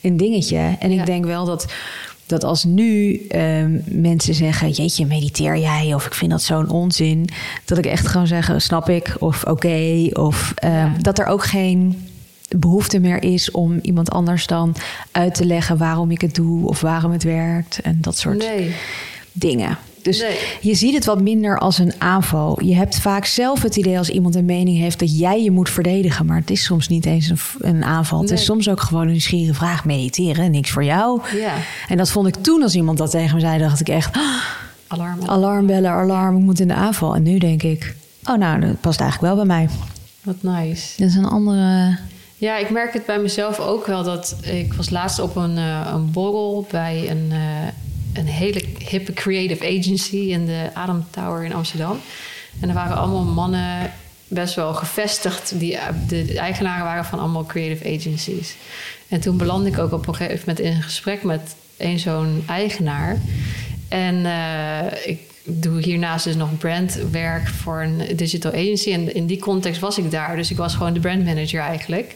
een 0.00 0.16
dingetje. 0.16 0.76
En 0.78 0.90
ik 0.90 1.06
denk 1.06 1.24
wel 1.24 1.44
dat, 1.44 1.72
dat 2.26 2.44
als 2.44 2.64
nu 2.64 3.20
um, 3.34 3.82
mensen 3.86 4.34
zeggen: 4.34 4.70
Jeetje, 4.70 5.06
mediteer 5.06 5.58
jij? 5.58 5.94
Of 5.94 6.06
ik 6.06 6.14
vind 6.14 6.30
dat 6.30 6.42
zo'n 6.42 6.70
onzin. 6.70 7.28
Dat 7.64 7.78
ik 7.78 7.86
echt 7.86 8.06
gewoon 8.06 8.26
zeg: 8.26 8.52
Snap 8.56 8.88
ik? 8.88 9.14
Of 9.18 9.42
oké. 9.42 9.50
Okay, 9.50 10.10
of 10.12 10.54
ja. 10.56 10.92
dat 11.00 11.18
er 11.18 11.26
ook 11.26 11.44
geen 11.44 12.06
behoefte 12.56 12.98
meer 12.98 13.22
is 13.22 13.50
om 13.50 13.78
iemand 13.82 14.10
anders 14.10 14.46
dan 14.46 14.74
uit 15.10 15.34
te 15.34 15.44
leggen 15.44 15.76
waarom 15.76 16.10
ik 16.10 16.20
het 16.20 16.34
doe 16.34 16.68
of 16.68 16.80
waarom 16.80 17.12
het 17.12 17.22
werkt 17.22 17.80
en 17.80 17.98
dat 18.00 18.16
soort 18.16 18.38
nee. 18.38 18.74
dingen. 19.32 19.78
Dus 20.02 20.20
nee. 20.20 20.38
je 20.60 20.74
ziet 20.74 20.94
het 20.94 21.04
wat 21.04 21.20
minder 21.20 21.58
als 21.58 21.78
een 21.78 21.92
aanval. 21.98 22.64
Je 22.64 22.74
hebt 22.74 22.98
vaak 22.98 23.24
zelf 23.24 23.62
het 23.62 23.76
idee 23.76 23.98
als 23.98 24.08
iemand 24.08 24.34
een 24.34 24.44
mening 24.44 24.78
heeft 24.78 24.98
dat 24.98 25.18
jij 25.18 25.42
je 25.42 25.50
moet 25.50 25.70
verdedigen. 25.70 26.26
Maar 26.26 26.36
het 26.36 26.50
is 26.50 26.64
soms 26.64 26.88
niet 26.88 27.06
eens 27.06 27.28
een, 27.28 27.38
een 27.58 27.84
aanval. 27.84 28.18
Nee. 28.18 28.30
Het 28.30 28.38
is 28.38 28.44
soms 28.44 28.68
ook 28.68 28.80
gewoon 28.80 29.02
een 29.02 29.10
nieuwsgierige 29.10 29.54
vraag. 29.54 29.84
Mediteren, 29.84 30.50
niks 30.50 30.70
voor 30.70 30.84
jou. 30.84 31.20
Ja. 31.36 31.54
En 31.88 31.96
dat 31.96 32.10
vond 32.10 32.26
ik 32.26 32.34
toen 32.34 32.62
als 32.62 32.74
iemand 32.74 32.98
dat 32.98 33.10
tegen 33.10 33.34
me 33.34 33.40
zei, 33.40 33.58
dacht 33.58 33.80
ik 33.80 33.88
echt... 33.88 34.16
Oh, 34.16 34.22
alarm, 34.86 35.18
alarmbellen, 35.26 35.90
alarm, 35.90 36.36
ik 36.36 36.42
moet 36.42 36.60
in 36.60 36.68
de 36.68 36.74
aanval. 36.74 37.14
En 37.14 37.22
nu 37.22 37.38
denk 37.38 37.62
ik, 37.62 37.94
oh 38.24 38.36
nou, 38.36 38.60
dat 38.60 38.80
past 38.80 39.00
eigenlijk 39.00 39.34
wel 39.34 39.44
bij 39.44 39.56
mij. 39.56 39.68
Wat 40.22 40.36
nice. 40.40 41.00
Dat 41.00 41.08
is 41.08 41.14
een 41.14 41.24
andere... 41.24 41.96
Ja, 42.36 42.56
ik 42.56 42.70
merk 42.70 42.92
het 42.92 43.06
bij 43.06 43.18
mezelf 43.18 43.60
ook 43.60 43.86
wel 43.86 44.02
dat 44.02 44.36
ik 44.42 44.72
was 44.72 44.90
laatst 44.90 45.18
op 45.18 45.36
een, 45.36 45.56
uh, 45.56 45.90
een 45.92 46.10
borrel 46.10 46.66
bij 46.70 47.10
een, 47.10 47.28
uh, 47.30 47.38
een 48.12 48.26
hele 48.26 48.64
hippe 48.88 49.12
creative 49.12 49.78
agency 49.78 50.16
in 50.16 50.46
de 50.46 50.70
Adam 50.74 51.06
Tower 51.10 51.44
in 51.44 51.54
Amsterdam. 51.54 52.00
En 52.60 52.68
er 52.68 52.74
waren 52.74 52.96
allemaal 52.96 53.24
mannen 53.24 53.92
best 54.28 54.54
wel 54.54 54.74
gevestigd. 54.74 55.58
Die, 55.58 55.78
de 56.08 56.38
eigenaren 56.38 56.84
waren 56.84 57.04
van 57.04 57.18
allemaal 57.18 57.46
creative 57.46 57.94
agencies. 57.96 58.56
En 59.08 59.20
toen 59.20 59.36
belandde 59.36 59.70
ik 59.70 59.78
ook 59.78 59.92
op 59.92 60.06
een 60.06 60.14
gegeven 60.14 60.38
moment 60.38 60.60
in 60.60 60.72
een 60.72 60.82
gesprek 60.82 61.22
met 61.22 61.54
een 61.76 61.98
zo'n 61.98 62.44
eigenaar. 62.46 63.16
En 63.88 64.14
uh, 64.14 65.06
ik 65.06 65.20
doe 65.44 65.82
hiernaast 65.82 66.24
dus 66.24 66.36
nog 66.36 66.58
brandwerk 66.58 67.48
voor 67.48 67.82
een 67.82 68.16
digital 68.16 68.52
agency. 68.52 68.92
En 68.92 69.14
in 69.14 69.26
die 69.26 69.38
context 69.38 69.80
was 69.80 69.98
ik 69.98 70.10
daar. 70.10 70.36
Dus 70.36 70.50
ik 70.50 70.56
was 70.56 70.74
gewoon 70.74 70.92
de 70.92 71.00
brandmanager 71.00 71.60
eigenlijk. 71.60 72.14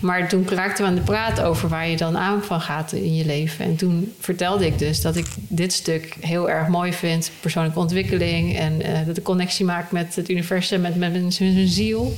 Maar 0.00 0.28
toen 0.28 0.48
raakten 0.48 0.84
we 0.84 0.90
aan 0.90 0.96
de 0.96 1.02
praat 1.02 1.40
over 1.40 1.68
waar 1.68 1.88
je 1.88 1.96
dan 1.96 2.16
aan 2.16 2.42
van 2.42 2.60
gaat 2.60 2.92
in 2.92 3.14
je 3.14 3.24
leven. 3.24 3.64
En 3.64 3.76
toen 3.76 4.14
vertelde 4.20 4.66
ik 4.66 4.78
dus 4.78 5.00
dat 5.00 5.16
ik 5.16 5.26
dit 5.48 5.72
stuk 5.72 6.16
heel 6.20 6.50
erg 6.50 6.68
mooi 6.68 6.92
vind. 6.92 7.30
Persoonlijke 7.40 7.78
ontwikkeling. 7.78 8.58
En 8.58 8.80
uh, 8.80 9.06
dat 9.06 9.16
ik 9.16 9.22
connectie 9.22 9.64
maak 9.64 9.92
met 9.92 10.16
het 10.16 10.28
universum, 10.28 10.80
met, 10.80 10.96
met, 10.96 11.12
met 11.22 11.38
hun 11.38 11.68
ziel. 11.68 12.14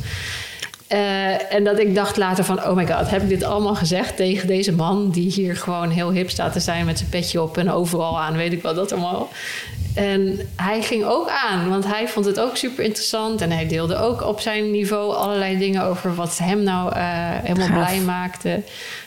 Uh, 0.92 1.55
en 1.55 1.64
dat 1.64 1.79
ik 1.79 1.94
dacht 1.94 2.16
later 2.16 2.44
van, 2.44 2.64
oh 2.64 2.76
my 2.76 2.87
god, 2.87 3.11
heb 3.11 3.22
ik 3.22 3.29
dit 3.29 3.42
allemaal 3.42 3.74
gezegd 3.74 4.16
tegen 4.16 4.46
deze 4.46 4.72
man... 4.72 5.11
die 5.11 5.31
hier 5.31 5.57
gewoon 5.57 5.90
heel 5.90 6.11
hip 6.11 6.31
staat 6.31 6.53
te 6.53 6.61
zijn 6.61 6.87
met 6.87 6.98
zijn 6.98 7.11
petje 7.11 7.42
op 7.42 7.57
en 7.57 7.70
overal 7.70 8.20
aan, 8.20 8.37
weet 8.37 8.53
ik 8.53 8.62
wel 8.62 8.74
dat 8.74 8.92
allemaal. 8.92 9.29
En 9.94 10.48
hij 10.57 10.83
ging 10.83 11.05
ook 11.05 11.29
aan, 11.29 11.68
want 11.68 11.87
hij 11.87 12.09
vond 12.09 12.26
het 12.26 12.40
ook 12.40 12.57
super 12.57 12.85
interessant. 12.85 13.40
En 13.40 13.50
hij 13.50 13.68
deelde 13.68 13.96
ook 13.96 14.22
op 14.22 14.40
zijn 14.40 14.70
niveau 14.70 15.14
allerlei 15.14 15.59
dingen 15.59 15.83
over 15.83 16.14
wat 16.14 16.38
hem 16.38 16.62
nou 16.62 16.96
uh, 16.96 17.03
helemaal 17.42 17.66
Gaaf. 17.66 17.87
blij 17.87 18.00
maakte. 18.00 18.62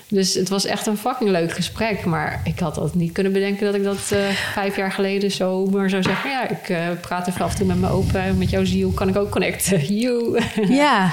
Dus 0.08 0.34
het 0.34 0.50
was 0.50 0.65
echt 0.65 0.86
een 0.86 0.98
fucking 0.98 1.30
leuk 1.30 1.52
gesprek. 1.52 2.06
Maar 2.06 2.41
ik 2.43 2.60
had 2.60 2.78
altijd 2.78 2.96
niet 2.96 3.12
kunnen 3.12 3.32
bedenken 3.32 3.65
dat 3.65 3.76
ik 3.76 3.84
dat 3.84 4.12
eh, 4.12 4.19
vijf 4.54 4.76
jaar 4.76 4.91
geleden 4.91 5.32
zo 5.32 5.65
maar 5.65 5.89
zou 5.89 6.04
zeggen. 6.04 6.30
Ja, 6.30 6.50
ik 6.50 7.02
praat 7.02 7.28
even 7.28 7.46
af 7.46 7.52
en 7.52 7.58
toe 7.58 7.67
met 7.67 7.80
mijn 7.80 7.91
open. 7.91 8.38
Met 8.38 8.50
jouw 8.50 8.65
ziel 8.65 8.89
kan 8.89 9.10
ik 9.10 9.17
ook 9.17 9.30
connecten. 9.30 9.80
You. 10.04 10.41
Ja, 10.67 11.12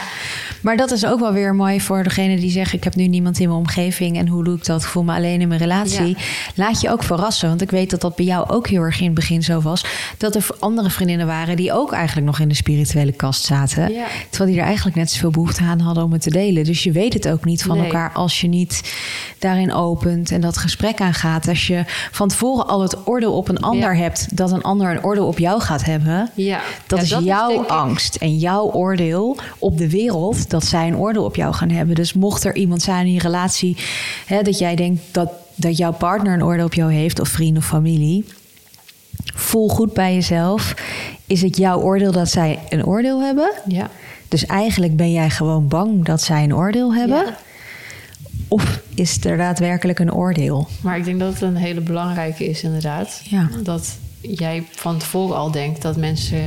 maar 0.61 0.77
dat 0.77 0.91
is 0.91 1.07
ook 1.07 1.21
wel 1.21 1.33
weer 1.33 1.55
mooi 1.55 1.81
voor 1.81 2.03
degene 2.03 2.37
die 2.37 2.51
zegt... 2.51 2.73
ik 2.73 2.85
heb 2.85 2.95
nu 2.95 3.07
niemand 3.07 3.39
in 3.41 3.49
mijn 3.49 3.61
omgeving 3.61 4.17
en 4.17 4.29
hoe 4.29 4.45
doe 4.45 4.57
ik 4.57 4.65
dat? 4.65 4.83
Ik 4.83 4.89
voel 4.89 5.03
me 5.03 5.15
alleen 5.15 5.41
in 5.41 5.49
mijn 5.49 5.61
relatie. 5.61 6.17
Laat 6.55 6.81
je 6.81 6.91
ook 6.91 7.03
verrassen, 7.03 7.49
want 7.49 7.63
ik 7.63 7.71
weet 7.71 7.91
dat 7.91 8.01
dat 8.01 8.17
bij 8.17 8.25
jou 8.25 8.49
ook 8.49 8.69
heel 8.69 8.83
erg 8.83 8.99
in 8.99 9.05
het 9.05 9.15
begin 9.15 9.43
zo 9.43 9.61
was... 9.61 9.85
dat 10.19 10.35
er 10.35 10.47
andere 10.59 10.91
vriendinnen 10.91 11.27
waren 11.27 11.57
die 11.57 11.73
ook 11.73 11.93
eigenlijk 11.93 12.27
nog 12.27 12.39
in 12.39 12.49
de 12.49 12.55
spirituele 12.55 13.13
kast 13.13 13.45
zaten. 13.45 13.93
Terwijl 14.31 14.51
die 14.51 14.61
er 14.61 14.67
eigenlijk 14.67 14.97
net 14.97 15.11
zoveel 15.11 15.31
behoefte 15.31 15.63
aan 15.63 15.81
hadden 15.81 16.05
om 16.05 16.13
het 16.13 16.23
te 16.23 16.31
delen. 16.31 16.65
Dus 16.65 16.83
je 16.83 16.93
weet 16.93 17.13
het 17.13 17.29
ook 17.29 17.45
niet 17.45 17.63
van 17.63 17.79
elkaar 17.79 18.13
als 18.13 18.41
je 18.41 18.49
niet 18.49 18.95
daarin 19.39 19.73
opent 19.73 20.31
en 20.31 20.41
dat 20.41 20.57
gesprek 20.57 21.01
aangaat. 21.01 21.49
Als 21.49 21.67
je 21.67 21.83
van 22.11 22.29
tevoren 22.29 22.67
al 22.67 22.83
het 22.83 23.07
oordeel 23.07 23.37
op 23.37 23.49
een 23.49 23.61
ander 23.61 23.97
hebt... 23.97 24.37
dat 24.37 24.53
een 24.53 24.63
ander 24.63 24.91
een 24.91 25.05
oordeel 25.05 25.27
op 25.27 25.39
jou 25.39 25.61
gaat 25.61 25.85
hebben... 25.85 26.31
Ja. 26.35 26.61
dat 26.87 27.03
is 27.03 27.17
jouw 27.23 27.67
angst 27.67 28.15
en 28.15 28.37
jouw 28.37 28.71
oordeel 28.73 29.37
op 29.59 29.79
de 29.79 29.91
wereld 29.91 30.50
dat 30.51 30.65
zij 30.65 30.87
een 30.87 30.97
oordeel 30.97 31.25
op 31.25 31.37
jou 31.37 31.55
gaan 31.55 31.71
hebben. 31.71 31.95
Dus 31.95 32.13
mocht 32.13 32.45
er 32.45 32.57
iemand 32.57 32.83
zijn 32.83 33.07
in 33.07 33.13
je 33.13 33.21
relatie 33.21 33.77
hè, 34.27 34.43
dat 34.43 34.59
jij 34.59 34.77
denkt 34.77 35.03
dat, 35.11 35.33
dat 35.55 35.77
jouw 35.77 35.93
partner 35.93 36.33
een 36.33 36.45
oordeel 36.45 36.65
op 36.65 36.75
jou 36.75 36.93
heeft, 36.93 37.21
of 37.21 37.29
vriend 37.29 37.57
of 37.57 37.67
familie, 37.67 38.25
voel 39.35 39.69
goed 39.69 39.93
bij 39.93 40.15
jezelf. 40.15 40.75
Is 41.27 41.43
het 41.43 41.57
jouw 41.57 41.81
oordeel 41.81 42.13
dat 42.13 42.29
zij 42.29 42.59
een 42.69 42.87
oordeel 42.87 43.23
hebben? 43.23 43.53
Ja. 43.67 43.91
Dus 44.29 44.47
eigenlijk 44.47 44.97
ben 44.97 45.13
jij 45.13 45.31
gewoon 45.31 45.69
bang 45.69 46.05
dat 46.05 46.23
zij 46.23 46.45
een 46.45 46.55
oordeel 46.55 46.95
hebben? 46.95 47.25
Ja. 47.25 47.37
Of 48.49 48.81
is 48.95 49.25
er 49.25 49.37
daadwerkelijk 49.37 49.99
een 49.99 50.13
oordeel? 50.13 50.69
Maar 50.83 50.97
ik 50.97 51.05
denk 51.05 51.21
dat 51.21 51.33
het 51.33 51.43
een 51.43 51.57
hele 51.57 51.81
belangrijke 51.81 52.45
is, 52.45 52.63
inderdaad. 52.63 53.21
Ja. 53.25 53.49
Dat 53.63 53.99
jij 54.21 54.65
van 54.71 54.99
tevoren 54.99 55.37
al 55.37 55.51
denkt 55.51 55.83
dat 55.83 55.97
mensen 55.97 56.43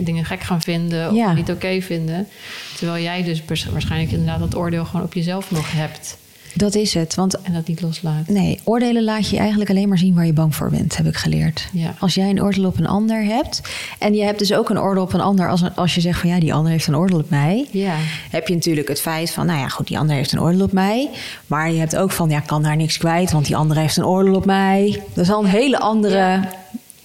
dingen 0.00 0.24
gek 0.24 0.40
gaan 0.40 0.62
vinden 0.62 1.10
of 1.10 1.34
niet 1.34 1.50
oké 1.50 1.80
vinden. 1.80 2.28
Terwijl 2.76 3.02
jij 3.02 3.22
dus 3.22 3.42
waarschijnlijk 3.72 4.10
inderdaad 4.10 4.38
dat 4.38 4.56
oordeel 4.56 4.84
gewoon 4.84 5.06
op 5.06 5.14
jezelf 5.14 5.50
nog 5.50 5.72
hebt. 5.72 6.16
Dat 6.56 6.74
is 6.74 6.94
het. 6.94 7.14
Want, 7.14 7.40
en 7.42 7.52
dat 7.52 7.66
niet 7.66 7.80
loslaat. 7.80 8.28
Nee, 8.28 8.60
oordelen 8.64 9.04
laat 9.04 9.28
je 9.28 9.36
eigenlijk 9.36 9.70
alleen 9.70 9.88
maar 9.88 9.98
zien 9.98 10.14
waar 10.14 10.26
je 10.26 10.32
bang 10.32 10.54
voor 10.54 10.70
bent, 10.70 10.96
heb 10.96 11.06
ik 11.06 11.16
geleerd. 11.16 11.68
Ja. 11.72 11.94
Als 11.98 12.14
jij 12.14 12.30
een 12.30 12.42
oordeel 12.42 12.64
op 12.64 12.78
een 12.78 12.86
ander 12.86 13.24
hebt. 13.24 13.60
En 13.98 14.14
je 14.14 14.22
hebt 14.22 14.38
dus 14.38 14.52
ook 14.52 14.70
een 14.70 14.78
oordeel 14.78 15.02
op 15.02 15.12
een 15.12 15.20
ander. 15.20 15.50
Als, 15.50 15.62
als 15.74 15.94
je 15.94 16.00
zegt 16.00 16.20
van 16.20 16.30
ja, 16.30 16.40
die 16.40 16.54
ander 16.54 16.72
heeft 16.72 16.86
een 16.86 16.96
oordeel 16.96 17.18
op 17.18 17.30
mij. 17.30 17.66
Ja. 17.70 17.94
Heb 18.30 18.48
je 18.48 18.54
natuurlijk 18.54 18.88
het 18.88 19.00
feit 19.00 19.30
van, 19.30 19.46
nou 19.46 19.58
ja, 19.58 19.68
goed, 19.68 19.86
die 19.86 19.98
ander 19.98 20.16
heeft 20.16 20.32
een 20.32 20.40
oordeel 20.40 20.62
op 20.62 20.72
mij. 20.72 21.10
Maar 21.46 21.70
je 21.70 21.78
hebt 21.78 21.96
ook 21.96 22.10
van, 22.10 22.30
ja, 22.30 22.38
ik 22.38 22.46
kan 22.46 22.62
daar 22.62 22.76
niks 22.76 22.98
kwijt, 22.98 23.32
want 23.32 23.46
die 23.46 23.56
ander 23.56 23.76
heeft 23.76 23.96
een 23.96 24.06
oordeel 24.06 24.34
op 24.34 24.44
mij. 24.44 25.02
Dat 25.14 25.24
is 25.24 25.30
al 25.30 25.44
een 25.44 25.50
hele 25.50 25.78
andere. 25.78 26.16
Ja. 26.16 26.50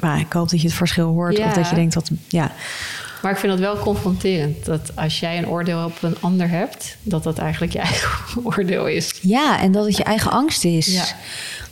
Maar 0.02 0.20
ik 0.20 0.34
hoop 0.34 0.50
dat 0.50 0.62
je 0.62 0.68
het 0.68 0.76
verschil 0.76 1.08
hoort. 1.08 1.40
Of 1.40 1.54
dat 1.54 1.70
je 1.70 1.76
denkt 1.76 1.94
dat. 1.94 2.10
Ja. 2.28 2.52
Maar 3.22 3.32
ik 3.32 3.38
vind 3.38 3.52
dat 3.52 3.62
wel 3.62 3.78
confronterend. 3.78 4.66
Dat 4.66 4.92
als 4.96 5.20
jij 5.20 5.38
een 5.38 5.48
oordeel 5.48 5.86
op 5.86 6.02
een 6.02 6.16
ander 6.20 6.50
hebt, 6.50 6.98
dat 7.04 7.24
dat 7.24 7.38
eigenlijk 7.38 7.74
je 7.74 7.80
eigen 7.80 8.10
oordeel 8.56 8.88
is. 8.88 9.20
Ja, 9.22 9.60
en 9.60 9.72
dat 9.72 9.86
het 9.86 9.98
je 9.98 10.04
eigen 10.04 10.32
angst 10.32 10.66
is. 10.66 10.86
Ja. 10.86 11.06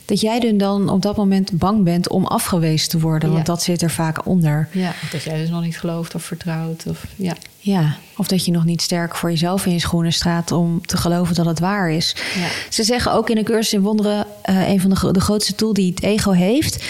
Dat 0.09 0.19
jij 0.19 0.57
dan 0.57 0.89
op 0.89 1.01
dat 1.01 1.15
moment 1.15 1.51
bang 1.51 1.83
bent 1.83 2.09
om 2.09 2.25
afgewezen 2.25 2.89
te 2.89 2.99
worden. 2.99 3.31
Want 3.31 3.45
dat 3.45 3.63
zit 3.63 3.81
er 3.81 3.91
vaak 3.91 4.25
onder. 4.25 4.67
Ja, 4.71 4.93
dat 5.11 5.23
jij 5.23 5.37
dus 5.37 5.49
nog 5.49 5.61
niet 5.61 5.79
gelooft 5.79 6.15
of 6.15 6.23
vertrouwt. 6.23 6.83
Of, 6.87 7.05
ja. 7.15 7.35
ja, 7.57 7.95
of 8.17 8.27
dat 8.27 8.45
je 8.45 8.51
nog 8.51 8.65
niet 8.65 8.81
sterk 8.81 9.15
voor 9.15 9.29
jezelf 9.29 9.65
in 9.65 9.71
je 9.71 9.79
schoenen 9.79 10.13
staat 10.13 10.51
om 10.51 10.85
te 10.85 10.97
geloven 10.97 11.35
dat 11.35 11.45
het 11.45 11.59
waar 11.59 11.91
is. 11.91 12.15
Ja. 12.35 12.47
Ze 12.69 12.83
zeggen 12.83 13.13
ook 13.13 13.29
in 13.29 13.35
de 13.35 13.43
cursus 13.43 13.73
in 13.73 13.81
wonderen, 13.81 14.25
uh, 14.49 14.69
een 14.69 14.81
van 14.81 14.89
de, 14.89 15.11
de 15.11 15.21
grootste 15.21 15.55
tools 15.55 15.73
die 15.73 15.89
het 15.89 16.03
ego 16.03 16.31
heeft, 16.31 16.85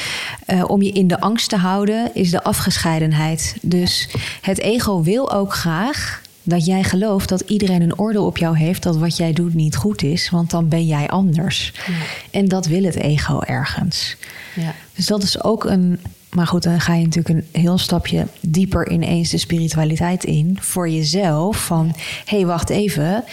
uh, 0.47 0.63
om 0.67 0.81
je 0.81 0.91
in 0.91 1.07
de 1.07 1.19
angst 1.19 1.49
te 1.49 1.57
houden, 1.57 2.11
is 2.13 2.31
de 2.31 2.43
afgescheidenheid. 2.43 3.55
Dus 3.61 4.09
het 4.41 4.59
ego 4.59 5.01
wil 5.03 5.31
ook 5.31 5.53
graag 5.53 6.21
dat 6.43 6.65
jij 6.65 6.83
gelooft 6.83 7.29
dat 7.29 7.41
iedereen 7.41 7.81
een 7.81 7.99
oordeel 7.99 8.25
op 8.25 8.37
jou 8.37 8.57
heeft 8.57 8.83
dat 8.83 8.97
wat 8.97 9.17
jij 9.17 9.33
doet 9.33 9.53
niet 9.53 9.75
goed 9.75 10.03
is, 10.03 10.29
want 10.29 10.49
dan 10.49 10.67
ben 10.67 10.85
jij 10.85 11.07
anders. 11.07 11.73
Ja. 11.87 11.93
En 12.31 12.47
dat 12.47 12.65
wil 12.65 12.83
het 12.83 12.95
ego 12.95 13.39
ergens. 13.39 14.15
Ja. 14.55 14.75
Dus 14.95 15.05
dat 15.05 15.23
is 15.23 15.43
ook 15.43 15.63
een. 15.63 15.99
Maar 16.29 16.47
goed, 16.47 16.63
dan 16.63 16.81
ga 16.81 16.93
je 16.93 17.03
natuurlijk 17.03 17.35
een 17.35 17.61
heel 17.61 17.77
stapje 17.77 18.27
dieper 18.39 18.91
ineens 18.91 19.29
de 19.29 19.37
spiritualiteit 19.37 20.23
in 20.23 20.57
voor 20.61 20.89
jezelf. 20.89 21.65
Van 21.65 21.95
hé, 22.25 22.37
hey, 22.37 22.45
wacht 22.45 22.69
even. 22.69 23.23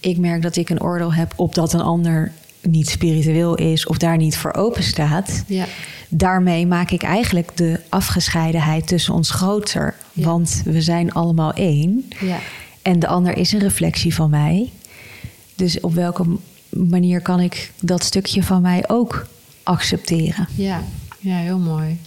Ik 0.00 0.18
merk 0.18 0.42
dat 0.42 0.56
ik 0.56 0.70
een 0.70 0.82
oordeel 0.82 1.12
heb 1.12 1.32
op 1.36 1.54
dat 1.54 1.72
een 1.72 1.80
ander 1.80 2.32
niet 2.62 2.88
spiritueel 2.88 3.54
is 3.54 3.86
of 3.86 3.98
daar 3.98 4.16
niet 4.16 4.36
voor 4.36 4.54
open 4.54 4.82
staat. 4.82 5.44
Ja. 5.46 5.64
Daarmee 6.12 6.66
maak 6.66 6.90
ik 6.90 7.02
eigenlijk 7.02 7.56
de 7.56 7.80
afgescheidenheid 7.88 8.86
tussen 8.86 9.14
ons 9.14 9.30
groter. 9.30 9.94
Ja. 10.12 10.24
Want 10.24 10.62
we 10.64 10.80
zijn 10.80 11.12
allemaal 11.12 11.52
één. 11.52 12.08
Ja. 12.20 12.38
En 12.82 12.98
de 12.98 13.06
ander 13.06 13.36
is 13.36 13.52
een 13.52 13.60
reflectie 13.60 14.14
van 14.14 14.30
mij. 14.30 14.70
Dus 15.54 15.80
op 15.80 15.94
welke 15.94 16.24
manier 16.68 17.20
kan 17.20 17.40
ik 17.40 17.72
dat 17.80 18.04
stukje 18.04 18.42
van 18.42 18.62
mij 18.62 18.88
ook 18.88 19.26
accepteren? 19.62 20.48
Ja, 20.54 20.82
ja 21.18 21.36
heel 21.36 21.58
mooi. 21.58 21.98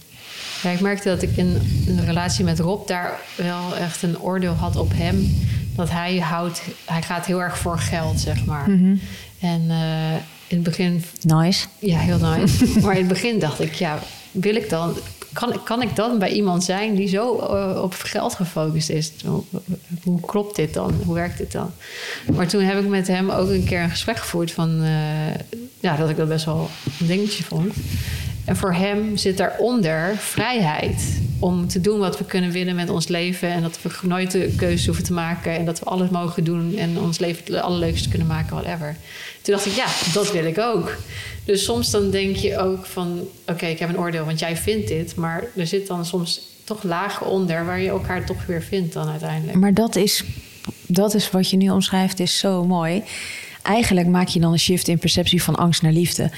Ja, 0.62 0.70
ik 0.70 0.80
merkte 0.80 1.08
dat 1.08 1.22
ik 1.22 1.36
in 1.36 1.60
een 1.86 2.04
relatie 2.04 2.44
met 2.44 2.58
Rob 2.58 2.86
daar 2.86 3.20
wel 3.36 3.76
echt 3.76 4.02
een 4.02 4.20
oordeel 4.20 4.52
had 4.52 4.76
op 4.76 4.92
hem. 4.94 5.36
Dat 5.76 5.90
hij 5.90 6.18
houdt, 6.18 6.62
hij 6.84 7.02
gaat 7.02 7.26
heel 7.26 7.42
erg 7.42 7.58
voor 7.58 7.78
geld, 7.78 8.20
zeg 8.20 8.44
maar. 8.44 8.70
Mhm. 8.70 8.96
En 9.40 9.62
uh, 9.62 10.14
in 10.46 10.56
het 10.56 10.62
begin. 10.62 11.04
Nice. 11.20 11.66
Ja, 11.78 11.98
heel 11.98 12.18
nice. 12.18 12.66
maar 12.82 12.92
in 12.92 12.98
het 12.98 13.08
begin 13.08 13.38
dacht 13.38 13.60
ik, 13.60 13.74
ja, 13.74 13.98
wil 14.30 14.54
ik 14.54 14.70
dan. 14.70 14.96
Kan, 15.32 15.62
kan 15.64 15.82
ik 15.82 15.96
dan 15.96 16.18
bij 16.18 16.32
iemand 16.32 16.64
zijn 16.64 16.94
die 16.94 17.08
zo 17.08 17.38
uh, 17.38 17.82
op 17.82 17.94
geld 17.94 18.34
gefocust 18.34 18.90
is? 18.90 19.12
Hoe, 19.24 19.42
hoe, 20.02 20.20
klopt 20.20 20.56
dit 20.56 20.74
dan? 20.74 20.94
Hoe 21.04 21.14
werkt 21.14 21.38
dit 21.38 21.52
dan? 21.52 21.70
Maar 22.34 22.48
toen 22.48 22.62
heb 22.62 22.78
ik 22.78 22.88
met 22.88 23.06
hem 23.06 23.30
ook 23.30 23.48
een 23.48 23.64
keer 23.64 23.82
een 23.82 23.90
gesprek 23.90 24.16
gevoerd 24.16 24.52
van 24.52 24.82
uh, 24.82 24.88
ja, 25.80 25.96
dat 25.96 26.10
ik 26.10 26.16
dat 26.16 26.28
best 26.28 26.44
wel 26.44 26.70
een 27.00 27.06
dingetje 27.06 27.44
vond. 27.44 27.74
En 28.44 28.56
voor 28.56 28.74
hem 28.74 29.16
zit 29.16 29.36
daaronder 29.36 30.16
vrijheid 30.16 31.20
om 31.38 31.68
te 31.68 31.80
doen 31.80 31.98
wat 31.98 32.18
we 32.18 32.24
kunnen 32.24 32.50
willen 32.50 32.74
met 32.74 32.90
ons 32.90 33.08
leven. 33.08 33.48
En 33.48 33.62
dat 33.62 33.82
we 33.82 33.90
nooit 34.02 34.30
de 34.30 34.54
keuze 34.56 34.86
hoeven 34.86 35.04
te 35.04 35.12
maken. 35.12 35.56
En 35.56 35.64
dat 35.64 35.78
we 35.78 35.84
alles 35.84 36.10
mogen 36.10 36.44
doen 36.44 36.76
en 36.76 37.00
ons 37.00 37.18
leven 37.18 37.44
het 37.44 37.62
allerleukste 37.62 38.08
kunnen 38.08 38.26
maken, 38.26 38.56
whatever. 38.56 38.96
Toen 39.44 39.54
dacht 39.54 39.66
ik, 39.66 39.72
ja, 39.72 39.86
dat 40.12 40.32
wil 40.32 40.44
ik 40.44 40.58
ook. 40.58 40.96
Dus 41.44 41.64
soms 41.64 41.90
dan 41.90 42.10
denk 42.10 42.36
je 42.36 42.58
ook 42.58 42.86
van, 42.86 43.28
oké, 43.46 43.66
ik 43.66 43.78
heb 43.78 43.88
een 43.88 43.98
oordeel, 43.98 44.24
want 44.24 44.38
jij 44.38 44.56
vindt 44.56 44.88
dit. 44.88 45.16
Maar 45.16 45.44
er 45.56 45.66
zit 45.66 45.86
dan 45.86 46.06
soms 46.06 46.40
toch 46.64 46.82
lagen 46.82 47.26
onder 47.26 47.64
waar 47.64 47.80
je 47.80 47.88
elkaar 47.88 48.26
toch 48.26 48.46
weer 48.46 48.62
vindt 48.62 48.92
dan 48.92 49.08
uiteindelijk. 49.08 49.58
Maar 49.58 49.74
dat 49.74 49.96
is, 49.96 50.24
dat 50.86 51.14
is 51.14 51.30
wat 51.30 51.50
je 51.50 51.56
nu 51.56 51.70
omschrijft, 51.70 52.20
is 52.20 52.38
zo 52.38 52.64
mooi 52.64 53.02
eigenlijk 53.62 54.06
maak 54.06 54.28
je 54.28 54.40
dan 54.40 54.52
een 54.52 54.58
shift 54.58 54.88
in 54.88 54.98
perceptie 54.98 55.42
van 55.42 55.54
angst 55.54 55.82
naar 55.82 55.92
liefde. 55.92 56.30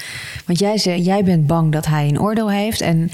Want 0.45 0.59
jij, 0.59 0.77
zei, 0.77 1.01
jij 1.01 1.23
bent 1.23 1.47
bang 1.47 1.71
dat 1.71 1.85
hij 1.85 2.07
een 2.07 2.21
oordeel 2.21 2.51
heeft. 2.51 2.81
En, 2.81 3.11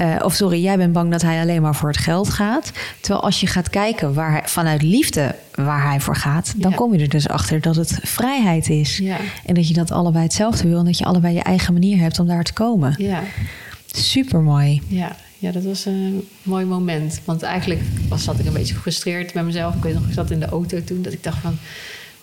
uh, 0.00 0.16
of 0.22 0.34
sorry, 0.34 0.62
jij 0.62 0.76
bent 0.76 0.92
bang 0.92 1.10
dat 1.10 1.22
hij 1.22 1.40
alleen 1.40 1.62
maar 1.62 1.74
voor 1.74 1.88
het 1.88 1.98
geld 1.98 2.28
gaat. 2.30 2.72
Terwijl 3.00 3.22
als 3.24 3.40
je 3.40 3.46
gaat 3.46 3.70
kijken 3.70 4.14
waar 4.14 4.30
hij, 4.30 4.42
vanuit 4.44 4.82
liefde 4.82 5.34
waar 5.54 5.82
hij 5.88 6.00
voor 6.00 6.16
gaat, 6.16 6.52
dan 6.56 6.70
Ja. 6.70 6.76
kom 6.76 6.94
je 6.94 7.00
er 7.00 7.08
dus 7.08 7.28
achter 7.28 7.60
dat 7.60 7.76
het 7.76 7.98
vrijheid 8.02 8.68
is. 8.68 8.96
Ja. 8.98 9.16
En 9.46 9.54
dat 9.54 9.68
je 9.68 9.74
dat 9.74 9.90
allebei 9.92 10.24
hetzelfde 10.24 10.68
wil 10.68 10.78
en 10.78 10.84
dat 10.84 10.98
je 10.98 11.04
allebei 11.04 11.34
je 11.34 11.42
eigen 11.42 11.72
manier 11.72 11.98
hebt 11.98 12.18
om 12.18 12.26
daar 12.26 12.44
te 12.44 12.52
komen. 12.52 12.94
Ja, 12.98 13.22
Super 13.86 14.40
mooi. 14.40 14.82
ja, 14.88 15.16
ja, 15.38 15.50
dat 15.52 15.64
was 15.64 15.84
een 15.84 16.28
mooi 16.42 16.64
moment. 16.64 17.20
Want 17.24 17.42
eigenlijk 17.42 17.80
was, 18.08 18.24
zat 18.24 18.38
ik 18.38 18.46
een 18.46 18.52
beetje 18.52 18.74
gefrustreerd 18.74 19.34
met 19.34 19.44
mezelf. 19.44 19.74
Ik 19.74 19.82
weet 19.82 19.94
nog, 19.94 20.06
ik 20.06 20.12
zat 20.12 20.30
in 20.30 20.40
de 20.40 20.46
auto 20.46 20.84
toen 20.84 21.02
dat 21.02 21.12
ik 21.12 21.22
dacht 21.22 21.38
van... 21.38 21.58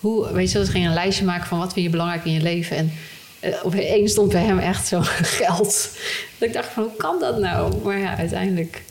Hoe, 0.00 0.32
weet 0.32 0.52
je, 0.52 0.58
dat 0.58 0.68
ging 0.68 0.86
een 0.86 0.92
lijstje 0.94 1.24
maken 1.24 1.46
van 1.46 1.58
wat 1.58 1.72
vind 1.72 1.84
je 1.84 1.90
belangrijk 1.90 2.24
in 2.24 2.32
je 2.32 2.42
leven. 2.42 2.76
En 2.76 2.92
opeens 3.62 4.10
stond 4.10 4.32
bij 4.32 4.42
hem 4.44 4.58
echt 4.58 4.86
zo 4.86 5.00
geld. 5.40 5.90
Dat 6.38 6.48
ik 6.48 6.54
dacht 6.54 6.68
van, 6.72 6.82
hoe 6.82 6.96
kan 6.96 7.20
dat 7.20 7.38
nou? 7.40 7.74
Maar 7.84 7.98
ja, 7.98 8.16
uiteindelijk 8.16 8.82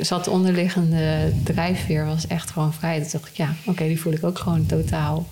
zat 0.00 0.24
de 0.24 0.30
onderliggende 0.30 1.32
drijfveer 1.44 2.06
was 2.06 2.26
echt 2.26 2.50
gewoon 2.50 2.72
vrij. 2.74 3.00
Toen 3.00 3.08
dacht 3.12 3.28
ik, 3.28 3.36
ja, 3.36 3.54
oké, 3.60 3.70
okay, 3.70 3.88
die 3.88 4.00
voel 4.00 4.12
ik 4.12 4.24
ook 4.24 4.38
gewoon 4.38 4.66
totaal. 4.66 5.26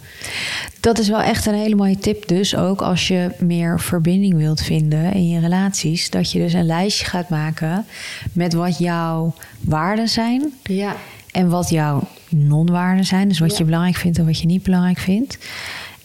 Dat 0.81 0.99
is 0.99 1.09
wel 1.09 1.21
echt 1.21 1.47
een 1.47 1.55
hele 1.55 1.75
mooie 1.75 1.99
tip 1.99 2.29
dus 2.29 2.57
ook 2.57 2.83
als 2.83 3.09
je 3.09 3.31
meer 3.39 3.81
verbinding 3.81 4.37
wilt 4.37 4.61
vinden 4.63 5.13
in 5.13 5.29
je 5.29 5.41
relaties. 5.41 6.11
Dat 6.11 6.33
je 6.33 6.39
dus 6.39 6.53
een 6.53 6.67
lijstje 6.67 7.05
gaat 7.05 7.29
maken 7.29 7.87
met 8.33 8.53
wat 8.53 8.79
jouw 8.79 9.35
waarden 9.61 10.09
zijn. 10.09 10.53
Ja. 10.63 10.97
En 11.31 11.49
wat 11.49 11.69
jouw 11.71 12.09
non-waarden 12.29 13.05
zijn. 13.05 13.29
Dus 13.29 13.39
wat 13.39 13.51
Ja. 13.51 13.57
je 13.59 13.65
belangrijk 13.65 13.97
vindt 13.97 14.19
en 14.19 14.27
wat 14.27 14.41
je 14.41 14.47
niet 14.47 14.63
belangrijk 14.63 14.99
vindt. 14.99 15.39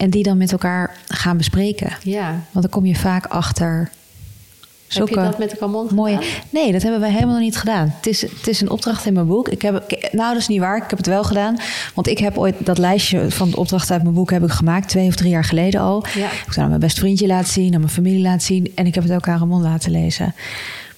En 0.02 0.10
die 0.10 0.24
dan 0.24 0.38
met 0.38 0.52
elkaar 0.52 0.98
gaan 1.08 1.38
bespreken. 1.38 1.94
Ja, 2.04 2.30
Want 2.30 2.66
dan 2.66 2.70
kom 2.70 2.86
je 2.86 2.96
vaak 2.96 3.26
achter 3.26 3.90
Heb 4.88 5.08
je 5.08 5.16
dat 5.16 5.38
met 5.38 5.50
de 5.50 5.58
Camon 5.58 5.88
mooie. 5.94 6.20
Nee, 6.50 6.72
dat 6.72 6.82
hebben 6.82 7.00
wij 7.00 7.12
helemaal 7.12 7.34
nog 7.34 7.44
niet 7.44 7.58
gedaan. 7.58 7.94
Het 7.96 8.08
is, 8.08 8.22
het 8.22 8.48
is 8.48 8.62
een 8.62 8.70
opdracht 8.70 9.06
in 9.06 9.14
mijn 9.14 9.28
boek. 9.28 9.50
Ik 9.50 9.62
heb, 9.62 9.74
nou, 10.12 10.34
dat 10.34 10.42
is 10.42 10.48
niet 10.48 10.60
waar. 10.60 10.78
Ik 10.78 10.90
heb 10.90 10.98
het 10.98 11.08
wel 11.08 11.24
gedaan. 11.24 11.58
Want 11.94 12.08
ik 12.08 12.18
heb 12.18 12.38
ooit 12.38 12.56
dat 12.60 12.78
lijstje 12.78 13.32
van 13.32 13.50
de 13.50 13.58
opdrachten 13.58 13.94
uit 13.94 14.04
mijn 14.04 14.16
boek 14.16 14.32
heb 14.32 14.44
ik 14.44 14.52
gemaakt. 14.52 14.90
Twee 14.90 15.08
of 15.08 15.16
drie 15.16 15.30
jaar 15.30 15.44
geleden 15.44 15.82
al. 15.82 16.06
Ja. 16.14 16.26
Ik 16.26 16.38
heb 16.38 16.48
het 16.48 16.58
aan 16.58 16.68
mijn 16.68 16.80
best 16.80 17.00
vriendje 17.00 17.28
laten 17.28 17.52
zien. 17.52 17.74
Aan 17.74 17.80
mijn 17.80 17.92
familie 17.92 18.22
laten 18.22 18.42
zien. 18.42 18.72
En 18.76 18.86
ik 18.86 18.96
heb 18.96 19.04
het 19.04 19.14
ook 19.14 19.28
aan 19.28 19.40
Ramon 19.40 19.62
laten 19.62 19.92
lezen. 19.92 20.36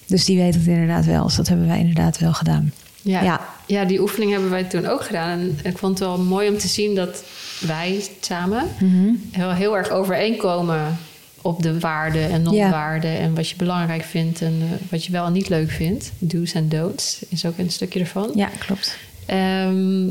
Dus 0.08 0.26
die 0.26 0.38
weet 0.38 0.54
het 0.54 0.68
inderdaad 0.68 1.06
wel. 1.06 1.24
Dus 1.24 1.36
dat 1.36 1.48
hebben 1.48 1.68
wij 1.68 1.80
inderdaad 1.80 2.18
wel 2.18 2.34
gedaan. 2.34 2.74
Ja. 3.02 3.22
Ja. 3.22 3.42
Ja. 3.66 3.86
die 3.86 4.02
oefening 4.02 4.32
hebben 4.32 4.50
wij 4.50 4.64
toen 4.64 4.86
ook 4.86 5.06
gedaan. 5.06 5.30
En 5.30 5.60
ik 5.64 5.78
vond 5.78 6.00
het 6.00 6.08
wel 6.08 6.18
mooi 6.20 6.50
om 6.50 6.58
te 6.58 6.68
zien 6.68 6.96
dat 6.96 7.24
wij 7.68 8.04
samen 8.20 8.64
Mhm. 8.80 9.14
heel, 9.32 9.52
heel 9.52 9.78
erg 9.78 9.90
overeenkomen 9.90 10.98
op 11.42 11.64
de 11.64 11.80
waarden 11.80 12.30
en 12.30 12.42
non-waarden. 12.42 13.18
En 13.20 13.36
wat 13.36 13.50
je 13.50 13.56
belangrijk 13.56 14.04
vindt 14.04 14.42
en 14.42 14.58
eh, 14.62 14.88
wat 14.92 15.06
je 15.06 15.12
wel 15.12 15.26
en 15.26 15.34
niet 15.34 15.50
leuk 15.50 15.70
vindt. 15.72 16.12
Do's 16.20 16.54
en 16.54 16.70
don'ts 16.70 17.26
is 17.30 17.46
ook 17.46 17.58
een 17.58 17.72
stukje 17.72 18.00
ervan. 18.00 18.32
Ja, 18.36 18.50
klopt. 18.60 18.98
Ehm, 19.26 20.08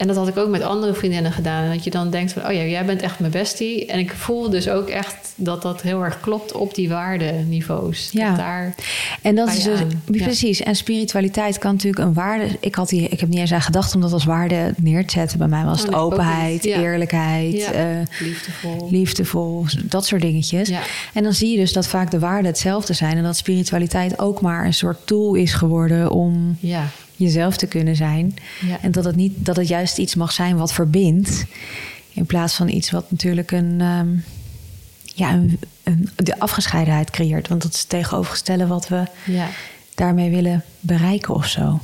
en 0.00 0.06
dat 0.06 0.16
had 0.16 0.28
ik 0.28 0.36
ook 0.36 0.48
met 0.48 0.62
andere 0.62 0.94
vriendinnen 0.94 1.32
gedaan. 1.32 1.64
En 1.64 1.70
dat 1.72 1.84
je 1.84 1.90
dan 1.90 2.10
denkt 2.10 2.32
van, 2.32 2.46
oh 2.46 2.52
ja, 2.52 2.62
jij 2.62 2.84
bent 2.84 3.02
echt 3.02 3.18
mijn 3.18 3.32
bestie. 3.32 3.86
En 3.86 3.98
ik 3.98 4.10
voel 4.12 4.50
dus 4.50 4.68
ook 4.68 4.88
echt 4.88 5.32
dat 5.34 5.62
dat 5.62 5.82
heel 5.82 6.04
erg 6.04 6.20
klopt 6.20 6.52
op 6.52 6.74
die 6.74 6.88
waardeniveaus. 6.88 8.08
Ja. 8.12 8.28
Dat 8.28 8.36
daar, 8.36 8.74
En 9.22 9.34
dat 9.34 9.48
is 9.48 9.62
dus, 9.62 9.78
ja. 9.78 10.24
precies. 10.24 10.60
En 10.62 10.76
spiritualiteit 10.76 11.58
kan 11.58 11.72
natuurlijk 11.72 12.04
een 12.04 12.12
waarde. 12.14 12.46
Ik, 12.60 12.74
had 12.74 12.88
die, 12.88 13.08
ik 13.08 13.20
heb 13.20 13.28
niet 13.28 13.38
eens 13.38 13.52
aan 13.52 13.60
gedacht 13.60 13.94
om 13.94 14.00
dat 14.00 14.12
als 14.12 14.24
waarde 14.24 14.74
neer 14.76 15.06
te 15.06 15.12
zetten. 15.12 15.38
Bij 15.38 15.48
mij 15.48 15.64
was 15.64 15.80
Oh, 15.80 15.86
het 15.86 15.94
openheid. 15.94 16.64
Ja. 16.64 16.80
eerlijkheid, 16.80 17.54
Ja. 17.56 17.72
eh, 17.72 17.86
liefdevol. 18.20 18.88
liefdevol, 18.90 19.64
dat 19.84 20.06
soort 20.06 20.22
dingetjes. 20.22 20.70
En 21.14 21.22
dan 21.22 21.32
zie 21.32 21.50
je 21.50 21.56
dus 21.56 21.72
dat 21.72 21.86
vaak 21.86 22.10
de 22.10 22.18
waarden 22.18 22.46
hetzelfde 22.50 22.92
zijn. 22.92 23.16
En 23.16 23.22
dat 23.22 23.36
spiritualiteit 23.36 24.18
ook 24.18 24.40
maar 24.40 24.64
een 24.64 24.74
soort 24.74 24.98
tool 25.04 25.34
is 25.34 25.52
geworden 25.52 26.10
om 26.10 26.56
ja, 26.60 26.84
jezelf 27.20 27.56
te 27.56 27.66
kunnen 27.66 27.96
zijn. 27.96 28.34
Ja. 28.66 28.78
En 28.82 28.90
dat 28.92 29.04
het, 29.04 29.16
niet, 29.16 29.32
dat 29.36 29.56
het 29.56 29.68
juist 29.68 29.98
iets 29.98 30.14
mag 30.14 30.32
zijn 30.32 30.56
wat 30.56 30.72
verbindt. 30.72 31.44
In 32.12 32.26
plaats 32.26 32.54
van 32.54 32.68
iets 32.68 32.90
wat 32.90 33.10
natuurlijk 33.10 33.50
een, 33.50 33.76
ehm, 33.80 34.08
ja, 35.14 35.32
een, 35.32 35.58
een, 35.82 36.08
de 36.16 36.38
afgescheidenheid 36.38 37.10
creëert. 37.10 37.48
Want 37.48 37.62
dat 37.62 37.74
is 37.74 37.84
tegenovergestelde 37.84 38.66
wat 38.66 38.88
we 38.88 39.04
ja. 39.26 39.48
daarmee 39.94 40.30
willen 40.30 40.64
bereiken 40.80 41.34
of 41.34 41.46
zo. 41.46 41.80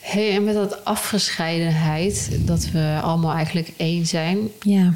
Hey, 0.00 0.34
en 0.34 0.44
met 0.44 0.54
dat 0.54 0.84
afgescheidenheid, 0.84 2.30
dat 2.40 2.70
we 2.70 2.98
allemaal 3.02 3.32
eigenlijk 3.32 3.72
één 3.76 4.06
zijn. 4.06 4.38
Ja, 4.62 4.92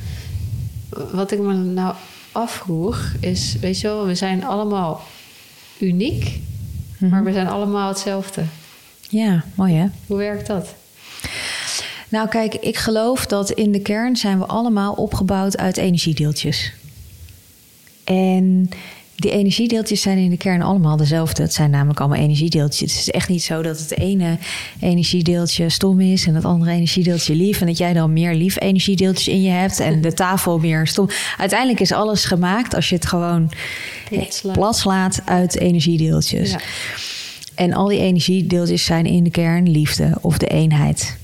Wat 1.13 1.33
ik 1.33 1.39
me 1.39 1.55
nou 1.55 1.95
afvroeg 2.33 3.13
is, 3.21 3.57
weet 3.61 3.81
je 3.81 3.87
wel, 3.87 4.07
we 4.07 4.15
zijn 4.15 4.45
allemaal 4.45 5.03
uniek, 5.79 6.41
Mhm. 6.99 7.11
maar 7.11 7.25
we 7.25 7.33
zijn 7.33 7.49
allemaal 7.49 7.89
hetzelfde. 7.89 8.43
Ja 9.09 9.45
mooi 9.55 9.75
hè? 9.75 9.87
Hoe 10.07 10.17
werkt 10.17 10.47
dat? 10.47 10.75
Nou 12.09 12.29
kijk, 12.29 12.55
ik 12.55 12.77
geloof 12.77 13.27
dat 13.27 13.51
in 13.51 13.73
de 13.73 13.81
kern 13.81 14.17
zijn 14.17 14.39
we 14.39 14.47
allemaal 14.47 14.93
opgebouwd 14.93 15.57
uit 15.57 15.77
energiedeeltjes. 15.77 16.73
En 18.05 18.69
die 19.17 19.31
energiedeeltjes 19.31 20.01
zijn 20.01 20.19
in 20.19 20.31
de 20.31 20.37
kern 20.37 20.63
allemaal 20.63 20.97
dezelfde. 20.97 21.43
Het 21.43 21.53
zijn 21.53 21.71
namelijk 21.71 22.01
allemaal 22.01 22.19
energiedeeltjes. 22.19 22.91
Het 22.93 23.01
is 23.01 23.11
echt 23.11 23.29
niet 23.29 23.43
zo 23.43 23.63
dat 23.63 23.79
het 23.79 23.99
ene 23.99 24.39
energiedeeltje 24.81 25.69
stom 25.69 26.01
is 26.01 26.27
en 26.27 26.35
het 26.35 26.45
andere 26.45 26.71
energiedeeltje 26.71 27.35
lief. 27.35 27.61
En 27.61 27.67
dat 27.67 27.79
jij 27.79 27.93
dan 27.93 28.13
meer 28.13 28.35
lief 28.35 28.61
energiedeeltjes 28.61 29.29
in 29.29 29.43
je 29.43 29.51
hebt 29.51 29.81
en 29.81 30.01
de 30.01 30.13
tafel 30.13 30.59
meer 30.59 30.87
stom. 30.87 31.09
Uiteindelijk 31.39 31.81
is 31.81 31.93
alles 31.93 32.25
gemaakt 32.25 32.75
als 32.75 32.89
je 32.89 32.95
het 32.95 33.07
gewoon 33.07 33.51
Plat 34.09 34.35
slaat. 34.35 34.53
plat 34.55 34.77
slaat 34.77 35.21
uit 35.25 35.57
energiedeeltjes. 35.59 36.51
Ja. 36.51 36.61
En 37.59 37.73
al 37.73 37.87
die 37.87 37.99
energiedeeltjes 37.99 38.85
zijn 38.85 39.07
in 39.07 39.25
de 39.25 39.31
kern 39.31 39.71
liefde 39.71 40.13
of 40.21 40.39
de 40.39 40.47
eenheid. 40.47 41.17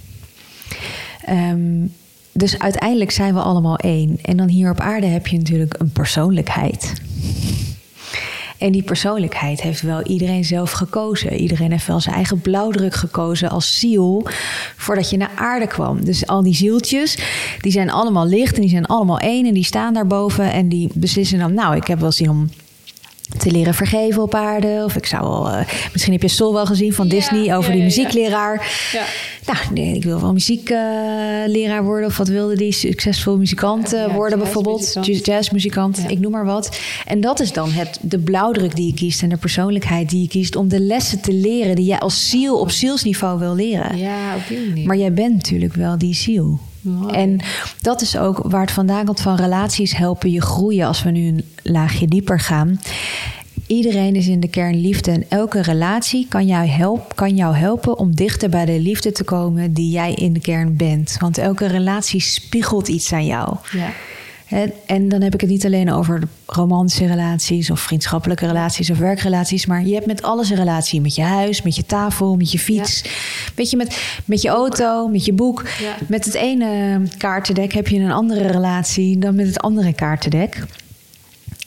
Ehm, 1.25 1.87
dus 2.33 2.59
uiteindelijk 2.59 3.11
zijn 3.11 3.35
we 3.35 3.41
allemaal 3.41 3.77
één. 3.77 4.19
En 4.23 4.37
dan 4.37 4.49
hier 4.49 4.71
op 4.71 4.81
aarde 4.81 5.07
heb 5.07 5.27
je 5.27 5.37
natuurlijk 5.37 5.75
een 5.79 5.93
persoonlijkheid. 5.93 6.93
En 8.59 8.73
die 8.73 8.83
persoonlijkheid 8.83 9.63
heeft 9.63 9.83
wel 9.83 10.03
iedereen 10.03 10.45
zelf 10.45 10.71
gekozen. 10.71 11.33
Iedereen 11.33 11.71
heeft 11.71 11.87
wel 11.87 12.01
zijn 12.01 12.15
eigen 12.15 12.41
blauwdruk 12.41 12.95
gekozen 12.95 13.51
als 13.51 13.79
ziel 13.79 14.27
voordat 14.77 15.11
je 15.11 15.17
naar 15.17 15.33
aarde 15.37 15.67
kwam. 15.67 16.05
Dus 16.05 16.27
al 16.27 16.43
die 16.43 16.55
zieltjes, 16.55 17.19
die 17.61 17.73
zijn 17.73 17.91
allemaal 17.91 18.27
licht 18.27 18.55
en 18.55 18.61
die 18.61 18.71
zijn 18.71 18.87
allemaal 18.87 19.19
één 19.19 19.47
en 19.47 19.55
die 19.55 19.65
staan 19.65 19.95
daarboven 19.95 20.53
en 20.53 20.69
die 20.69 20.91
beslissen 20.95 21.39
dan, 21.39 21.55
nou, 21.55 21.77
ik 21.77 21.87
heb 21.87 22.01
wel 22.01 22.13
zin 22.13 22.31
om 22.31 22.51
te 23.39 23.51
leren 23.51 23.75
vergeven 23.75 24.23
op 24.23 24.35
aarde. 24.35 24.83
Of 24.85 24.97
ik 24.97 25.07
zou 25.07 25.23
wel, 25.23 25.49
eh, 25.49 25.67
misschien 25.93 26.13
heb 26.13 26.23
je 26.23 26.29
Soul 26.29 26.53
wel 26.53 26.67
gezien 26.67 26.93
van 26.93 27.05
Ja, 27.07 27.11
Disney 27.15 27.57
over 27.57 27.71
ja, 27.71 27.75
die 27.77 27.85
muziekleraar. 27.85 28.67
Ja. 28.93 29.05
Nou, 29.53 29.59
nee, 29.75 29.95
ik 29.95 30.03
wil 30.05 30.21
wel 30.21 30.33
muziekleraar 30.33 31.85
worden. 31.85 32.09
Of 32.09 32.17
wat 32.17 32.29
wilde 32.29 32.57
die? 32.57 32.73
Succesvol 32.73 33.37
muzikant 33.37 33.93
eh, 33.93 34.15
worden 34.15 34.39
bijvoorbeeld. 34.39 34.79
jazzmuzikant. 34.81 35.17
Jazz- 35.17 35.27
Jazzmuzikant, 35.27 35.97
Ja. 36.03 36.09
ik 36.09 36.19
noem 36.19 36.31
maar 36.33 36.45
wat. 36.45 36.79
En 37.07 37.21
dat 37.21 37.41
is 37.41 37.53
dan 37.53 37.71
het, 37.71 37.99
de 38.03 38.19
blauwdruk 38.19 38.77
die 38.77 38.87
je 38.87 38.95
kiest 38.95 39.23
en 39.23 39.29
de 39.29 39.37
persoonlijkheid 39.37 40.09
die 40.11 40.21
je 40.23 40.29
kiest... 40.29 40.57
om 40.57 40.69
de 40.69 40.81
lessen 40.81 41.21
te 41.21 41.33
leren 41.33 41.75
die 41.77 41.85
jij 41.85 41.99
als 41.99 42.31
ziel 42.31 42.59
op 42.61 42.71
zielsniveau 42.71 43.39
wil 43.39 43.55
leren. 43.55 43.97
Ja, 43.99 44.35
op 44.37 44.43
die 44.49 44.59
manier. 44.69 44.87
Maar 44.87 44.97
jij 44.97 45.13
bent 45.13 45.33
natuurlijk 45.35 45.75
wel 45.75 45.99
die 45.99 46.15
ziel. 46.15 46.59
Mooi. 46.85 47.15
En 47.15 47.41
dat 47.81 48.01
is 48.01 48.17
ook 48.17 48.41
waar 48.43 48.61
het 48.61 48.71
vandaan 48.71 49.05
komt 49.05 49.21
van 49.21 49.37
relaties 49.37 49.97
helpen 49.97 50.31
je 50.31 50.41
groeien 50.41 50.87
als 50.87 51.03
we 51.03 51.11
nu 51.11 51.27
een 51.27 51.45
laagje 51.63 52.09
dieper 52.09 52.41
gaan. 52.41 52.81
Iedereen 53.67 54.15
is 54.15 54.27
in 54.27 54.41
de 54.41 54.49
kern 54.49 54.81
liefde 54.81 55.11
en 55.11 55.25
elke 55.29 55.63
relatie 55.63 56.27
kan 56.29 56.47
jou, 56.47 56.67
help, 56.67 57.15
kan 57.15 57.37
jou 57.37 57.57
helpen 57.57 57.99
om 57.99 58.15
dichter 58.15 58.49
bij 58.49 58.65
de 58.65 58.81
liefde 58.81 59.13
te 59.13 59.25
komen 59.25 59.73
die 59.73 59.91
jij 59.91 60.15
in 60.15 60.33
de 60.33 60.41
kern 60.41 60.77
bent. 60.77 61.17
Want 61.19 61.39
elke 61.39 61.67
relatie 61.67 62.21
spiegelt 62.21 62.89
iets 62.89 63.13
aan 63.13 63.27
jou. 63.27 63.57
ja. 63.71 63.91
En 64.87 65.09
dan 65.09 65.23
heb 65.23 65.35
ik 65.35 65.41
het 65.41 65.51
niet 65.51 65.65
alleen 65.65 65.93
over 65.93 66.23
romantische 66.47 67.07
relaties 67.07 67.71
of 67.71 67.81
vriendschappelijke 67.81 68.47
relaties 68.47 68.91
of 68.91 68.99
werkrelaties, 68.99 69.67
maar 69.67 69.87
je 69.87 69.95
hebt 69.95 70.07
met 70.07 70.23
alles 70.23 70.51
een 70.51 70.57
relatie. 70.57 71.01
Met 71.01 71.15
je 71.15 71.23
huis, 71.23 71.63
met 71.63 71.77
je 71.77 71.87
tafel, 71.87 72.37
met 72.37 72.53
je 72.53 72.59
fiets. 72.59 73.05
Weet 73.55 73.71
je, 73.71 73.77
met, 73.77 74.01
met 74.25 74.43
je 74.43 74.49
auto, 74.49 75.09
met 75.09 75.25
je 75.25 75.33
boek. 75.33 75.65
Ja. 75.81 75.97
Met 76.09 76.25
het 76.25 76.35
ene 76.35 77.01
kaartendek 77.19 77.73
heb 77.73 77.89
je 77.89 77.99
een 77.99 78.13
andere 78.13 78.47
relatie 78.47 79.19
dan 79.19 79.35
met 79.35 79.47
het 79.47 79.61
andere 79.61 79.93
kaartendek. 79.93 80.67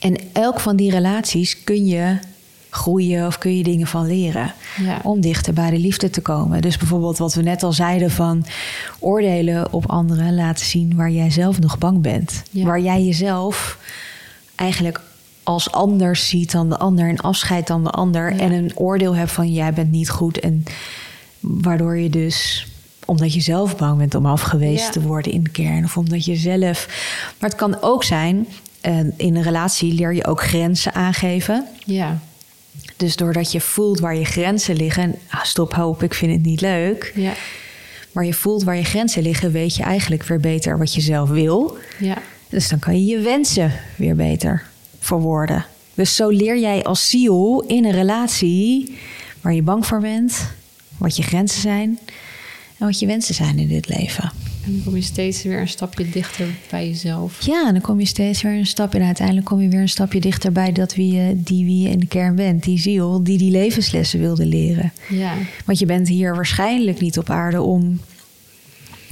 En 0.00 0.16
elk 0.32 0.60
van 0.60 0.76
die 0.76 0.90
relaties 0.90 1.64
kun 1.64 1.86
je 1.86 2.18
groeien 2.70 3.26
of 3.26 3.38
kun 3.38 3.56
je 3.56 3.62
dingen 3.62 3.86
van 3.86 4.06
leren. 4.06 4.52
Ja. 4.82 5.00
Om 5.02 5.20
dichter 5.20 5.52
bij 5.52 5.70
de 5.70 5.78
liefde 5.78 6.10
te 6.10 6.20
komen. 6.20 6.60
Dus 6.60 6.76
bijvoorbeeld 6.76 7.18
wat 7.18 7.34
we 7.34 7.42
net 7.42 7.62
al 7.62 7.72
zeiden 7.72 8.10
van 8.10 8.44
oordelen 8.98 9.72
op 9.72 9.90
anderen 9.90 10.34
laten 10.34 10.66
zien 10.66 10.96
waar 10.96 11.10
jij 11.10 11.30
zelf 11.30 11.60
nog 11.60 11.78
bang 11.78 12.00
bent. 12.00 12.42
Ja. 12.50 12.64
Waar 12.64 12.80
jij 12.80 13.04
jezelf 13.04 13.78
eigenlijk 14.54 15.00
als 15.42 15.72
anders 15.72 16.28
ziet 16.28 16.52
dan 16.52 16.68
de 16.68 16.78
ander 16.78 17.08
en 17.08 17.16
afscheidt 17.20 17.66
dan 17.66 17.84
de 17.84 17.90
ander. 17.90 18.34
Ja. 18.34 18.38
En 18.40 18.52
een 18.52 18.72
oordeel 18.74 19.14
hebt 19.16 19.32
van 19.32 19.52
jij 19.52 19.72
bent 19.72 19.90
niet 19.90 20.10
goed. 20.10 20.40
En 20.40 20.64
waardoor 21.40 21.96
je 21.96 22.10
dus 22.10 22.66
omdat 23.04 23.34
je 23.34 23.40
zelf 23.40 23.76
bang 23.76 23.98
bent 23.98 24.14
om 24.14 24.26
afgewezen 24.26 24.92
te 24.92 25.00
worden 25.00 25.32
in 25.32 25.42
de 25.42 25.50
kern. 25.50 25.84
Of 25.84 25.96
omdat 25.96 26.24
je 26.24 26.36
zelf. 26.36 26.86
Maar 27.38 27.48
het 27.50 27.58
kan 27.58 27.82
ook 27.82 28.04
zijn. 28.04 28.46
eh, 28.80 28.98
in 29.16 29.36
een 29.36 29.42
relatie 29.42 29.92
leer 29.94 30.14
je 30.14 30.26
ook 30.26 30.42
grenzen 30.42 30.94
aangeven. 30.94 31.66
Ja. 31.84 32.18
Dus 32.96 33.16
doordat 33.16 33.52
je 33.52 33.60
voelt 33.60 34.00
waar 34.00 34.16
je 34.16 34.24
grenzen 34.24 34.76
liggen. 34.76 35.02
en, 35.02 35.14
Ah, 35.30 35.44
stop, 35.44 35.74
hoop, 35.74 36.02
ik 36.02 36.14
vind 36.14 36.32
het 36.32 36.42
niet 36.42 36.60
leuk. 36.60 37.12
Ja. 37.14 37.32
Maar 38.12 38.24
je 38.24 38.34
voelt 38.34 38.62
waar 38.62 38.76
je 38.76 38.84
grenzen 38.84 39.22
liggen, 39.22 39.52
weet 39.52 39.76
je 39.76 39.82
eigenlijk 39.82 40.24
weer 40.24 40.40
beter 40.40 40.78
wat 40.78 40.94
je 40.94 41.00
zelf 41.00 41.28
wil. 41.28 41.76
Ja. 41.98 42.16
Dus 42.48 42.68
dan 42.68 42.78
kan 42.78 42.94
je 42.94 43.04
je 43.04 43.18
wensen 43.18 43.72
weer 43.96 44.16
beter 44.16 44.62
verwoorden. 44.98 45.64
Dus 45.94 46.16
zo 46.16 46.28
leer 46.28 46.58
jij 46.58 46.84
als 46.84 47.08
ziel 47.10 47.64
in 47.66 47.84
een 47.84 47.92
relatie 47.92 48.96
waar 49.40 49.54
je 49.54 49.62
bang 49.62 49.86
voor 49.86 50.00
bent, 50.00 50.48
wat 50.96 51.16
je 51.16 51.22
grenzen 51.22 51.60
zijn 51.60 51.98
en 52.78 52.86
wat 52.86 52.98
je 52.98 53.06
wensen 53.06 53.34
zijn 53.34 53.58
in 53.58 53.68
dit 53.68 53.88
leven. 53.88 54.32
En 54.68 54.74
dan 54.74 54.82
kom 54.84 54.96
je 54.96 55.02
steeds 55.02 55.42
weer 55.42 55.60
een 55.60 55.68
stapje 55.68 56.10
dichter 56.10 56.46
bij 56.70 56.88
jezelf. 56.88 57.46
Ja, 57.46 57.66
en 57.66 57.72
dan 57.72 57.82
kom 57.82 58.00
je 58.00 58.06
steeds 58.06 58.42
weer 58.42 58.52
een 58.52 58.66
stap 58.66 58.94
en 58.94 59.02
uiteindelijk 59.02 59.46
kom 59.46 59.60
je 59.60 59.68
weer 59.68 59.80
een 59.80 59.88
stapje 59.88 60.20
dichter 60.20 60.52
bij 60.52 60.72
dat 60.72 60.94
wie 60.94 61.14
je, 61.14 61.42
die 61.42 61.64
wie 61.64 61.82
je 61.82 61.88
in 61.88 61.98
de 61.98 62.06
kern 62.06 62.34
bent, 62.34 62.62
die 62.62 62.78
ziel 62.78 63.22
die 63.22 63.38
die 63.38 63.50
levenslessen 63.50 64.20
wilde 64.20 64.46
leren. 64.46 64.92
Ja. 65.08 65.32
Want 65.64 65.78
je 65.78 65.86
bent 65.86 66.08
hier 66.08 66.34
waarschijnlijk 66.34 67.00
niet 67.00 67.18
op 67.18 67.30
aarde 67.30 67.62
om. 67.62 68.00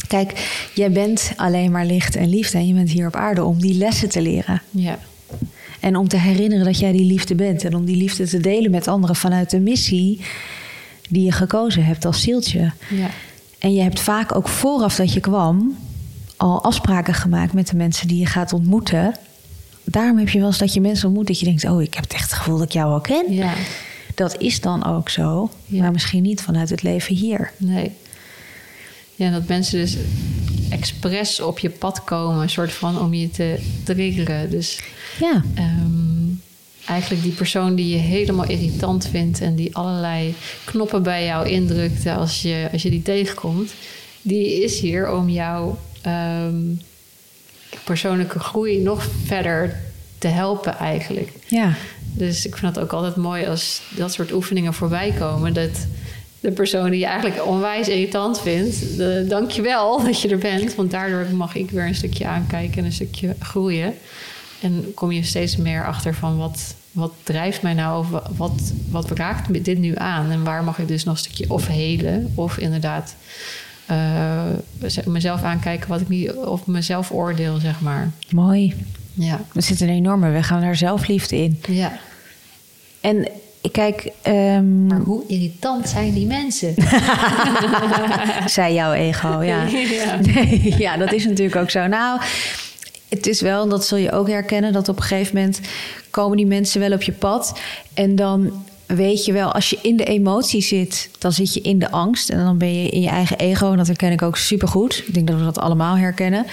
Kijk, 0.08 0.60
jij 0.74 0.92
bent 0.92 1.32
alleen 1.36 1.70
maar 1.70 1.86
licht 1.86 2.16
en 2.16 2.28
liefde. 2.28 2.58
En 2.58 2.66
je 2.66 2.74
bent 2.74 2.90
hier 2.90 3.06
op 3.06 3.16
aarde 3.16 3.44
om 3.44 3.60
die 3.60 3.74
lessen 3.74 4.08
te 4.08 4.22
leren. 4.22 4.62
Ja. 4.70 4.98
En 5.80 5.96
om 5.96 6.08
te 6.08 6.18
herinneren 6.18 6.64
dat 6.64 6.78
jij 6.78 6.92
die 6.92 7.06
liefde 7.06 7.34
bent. 7.34 7.64
En 7.64 7.74
om 7.74 7.84
die 7.84 7.96
liefde 7.96 8.26
te 8.26 8.40
delen 8.40 8.70
met 8.70 8.88
anderen 8.88 9.16
vanuit 9.16 9.50
de 9.50 9.60
missie 9.60 10.20
die 11.08 11.24
je 11.24 11.32
gekozen 11.32 11.84
hebt 11.84 12.04
als 12.04 12.22
zieltje. 12.22 12.72
Ja. 12.90 13.10
En 13.58 13.74
je 13.74 13.82
hebt 13.82 14.00
vaak 14.00 14.34
ook 14.34 14.48
vooraf 14.48 14.96
dat 14.96 15.12
je 15.12 15.20
kwam 15.20 15.76
al 16.36 16.62
afspraken 16.64 17.14
gemaakt 17.14 17.52
met 17.52 17.68
de 17.68 17.76
mensen 17.76 18.08
die 18.08 18.18
je 18.18 18.26
gaat 18.26 18.52
ontmoeten. 18.52 19.14
daarom 19.84 20.18
heb 20.18 20.28
je 20.28 20.38
wel 20.38 20.46
eens 20.46 20.58
dat 20.58 20.72
je 20.74 20.80
mensen 20.80 21.06
ontmoet 21.08 21.26
dat 21.26 21.38
je 21.38 21.44
denkt, 21.44 21.64
oh, 21.64 21.82
ik 21.82 21.94
heb 21.94 22.02
het 22.04 22.12
echt 22.12 22.22
het 22.30 22.32
gevoel 22.38 22.56
dat 22.58 22.66
ik 22.66 22.72
jou 22.72 22.92
al 22.92 23.00
ken. 23.00 23.32
Ja, 23.32 23.52
Dat 24.14 24.36
is 24.40 24.60
dan 24.60 24.84
ook 24.84 25.08
zo, 25.08 25.50
Ja. 25.66 25.82
maar 25.82 25.92
misschien 25.92 26.22
niet 26.22 26.40
vanuit 26.40 26.70
het 26.70 26.82
leven 26.82 27.14
hier. 27.14 27.52
nee. 27.56 27.92
Ja, 29.14 29.30
dat 29.30 29.46
mensen 29.48 29.78
dus 29.78 29.96
expres 30.70 31.40
op 31.40 31.58
je 31.58 31.70
pad 31.70 32.04
komen, 32.04 32.42
een 32.42 32.50
soort 32.50 32.72
van 32.72 33.00
om 33.00 33.14
je 33.14 33.30
te 33.30 33.58
triggeren. 33.84 34.50
Dus 34.50 34.80
Ja, 35.20 35.42
ehm, 35.54 36.26
eigenlijk 36.86 37.22
die 37.22 37.32
persoon 37.32 37.74
die 37.74 37.88
je 37.88 37.96
helemaal 37.96 38.48
irritant 38.48 39.06
vindt 39.06 39.40
en 39.40 39.54
die 39.54 39.76
allerlei 39.76 40.34
knoppen 40.64 41.02
bij 41.02 41.24
jou 41.24 41.48
indrukt 41.48 42.06
als 42.06 42.42
je, 42.42 42.68
als 42.72 42.82
je 42.82 42.90
die 42.90 43.02
tegenkomt, 43.02 43.72
die 44.22 44.62
is 44.62 44.80
hier 44.80 45.12
om 45.12 45.28
jouw 45.28 45.78
ehm, 46.02 46.62
persoonlijke 47.84 48.38
groei 48.38 48.78
nog 48.78 49.08
verder 49.24 49.80
te 50.18 50.28
helpen 50.28 50.76
eigenlijk. 50.78 51.30
ja, 51.46 51.74
Dus 52.12 52.46
ik 52.46 52.56
vind 52.56 52.74
het 52.74 52.84
ook 52.84 52.92
altijd 52.92 53.16
mooi 53.16 53.46
als 53.46 53.82
dat 53.96 54.12
soort 54.12 54.32
oefeningen 54.32 54.74
voorbij 54.74 55.14
komen. 55.18 55.52
Dat 55.52 55.86
de 56.40 56.50
persoon 56.50 56.90
die 56.90 57.00
je 57.00 57.06
eigenlijk 57.06 57.46
onwijs 57.46 57.88
irritant 57.88 58.40
vindt, 58.40 58.96
de, 58.96 59.24
dank 59.28 59.50
je 59.50 59.62
wel 59.62 59.98
dat 60.04 60.20
je 60.20 60.28
er 60.28 60.38
bent. 60.38 60.74
Want 60.74 60.90
daardoor 60.90 61.26
mag 61.34 61.54
ik 61.54 61.70
weer 61.70 61.86
een 61.86 61.94
stukje 61.94 62.26
aankijken 62.26 62.78
en 62.78 62.84
een 62.84 62.92
stukje 62.92 63.34
groeien. 63.40 63.94
En 64.60 64.92
kom 64.94 65.12
je 65.12 65.22
steeds 65.22 65.56
meer 65.56 65.86
achter 65.86 66.14
van 66.14 66.36
wat, 66.38 66.74
wat 66.92 67.12
drijft 67.22 67.62
mij 67.62 67.74
nou? 67.74 67.98
Of 67.98 68.10
wa- 68.10 68.30
wat, 68.36 68.72
wat 68.90 69.10
raakt 69.10 69.48
me 69.48 69.62
dit 69.62 69.78
nu 69.78 69.92
aan? 69.96 70.30
En 70.30 70.44
waar 70.44 70.64
mag 70.64 70.78
ik 70.78 70.88
dus 70.88 71.04
nog 71.04 71.14
een 71.14 71.20
stukje 71.20 71.50
of 71.50 71.66
helen? 71.66 72.32
Of 72.34 72.58
inderdaad 72.58 73.14
eh, 73.86 74.42
mezelf 75.06 75.42
aankijken 75.42 75.88
wat 75.88 76.00
ik 76.00 76.08
niet... 76.08 76.32
Of 76.32 76.66
mezelf 76.66 77.10
oordeel, 77.12 77.56
zeg 77.58 77.80
maar. 77.80 78.10
mooi. 78.30 78.74
Ja. 79.14 79.40
Er 79.54 79.62
zit 79.62 79.80
een 79.80 79.88
enorme, 79.88 80.30
we 80.30 80.42
gaan 80.42 80.60
daar 80.60 80.76
zelfliefde 80.76 81.36
in. 81.36 81.60
ja. 81.68 81.92
En 83.00 83.28
kijk, 83.72 84.10
ehm, 84.22 84.86
Maar 84.86 84.98
hoe 85.00 85.22
irritant 85.26 85.88
zijn 85.88 86.12
die 86.14 86.26
mensen? 86.26 86.74
zei 88.46 88.74
jouw 88.74 88.92
ego, 88.92 89.42
ja. 89.42 89.62
Ja. 89.96 90.16
Nee, 90.20 90.74
ja, 90.78 90.96
dat 90.96 91.12
is 91.12 91.24
natuurlijk 91.24 91.56
ook 91.56 91.70
zo. 91.70 91.86
Nou, 91.86 92.20
het 93.08 93.26
is 93.26 93.40
wel, 93.40 93.68
dat 93.68 93.86
zul 93.86 93.98
je 93.98 94.12
ook 94.12 94.28
herkennen, 94.28 94.72
dat 94.72 94.88
op 94.88 94.96
een 94.96 95.02
gegeven 95.02 95.34
moment 95.34 95.60
komen 96.10 96.36
die 96.36 96.46
mensen 96.46 96.80
wel 96.80 96.92
op 96.92 97.02
je 97.02 97.12
pad. 97.12 97.58
En 97.94 98.16
dan 98.16 98.64
weet 98.86 99.24
je 99.24 99.32
wel, 99.32 99.52
als 99.52 99.70
je 99.70 99.78
in 99.82 99.96
de 99.96 100.04
emotie 100.04 100.62
zit, 100.62 101.10
dan 101.18 101.32
zit 101.32 101.54
je 101.54 101.60
in 101.60 101.78
de 101.78 101.90
angst. 101.90 102.30
En 102.30 102.38
dan 102.38 102.58
ben 102.58 102.82
je 102.82 102.88
in 102.88 103.00
je 103.00 103.08
eigen 103.08 103.38
ego. 103.38 103.70
En 103.70 103.76
dat 103.76 103.86
herken 103.86 104.12
ik 104.12 104.22
ook 104.22 104.36
supergoed. 104.36 105.02
Ik 105.06 105.14
denk 105.14 105.26
dat 105.26 105.38
we 105.38 105.44
dat 105.44 105.58
allemaal 105.58 105.96
herkennen. 105.96 106.46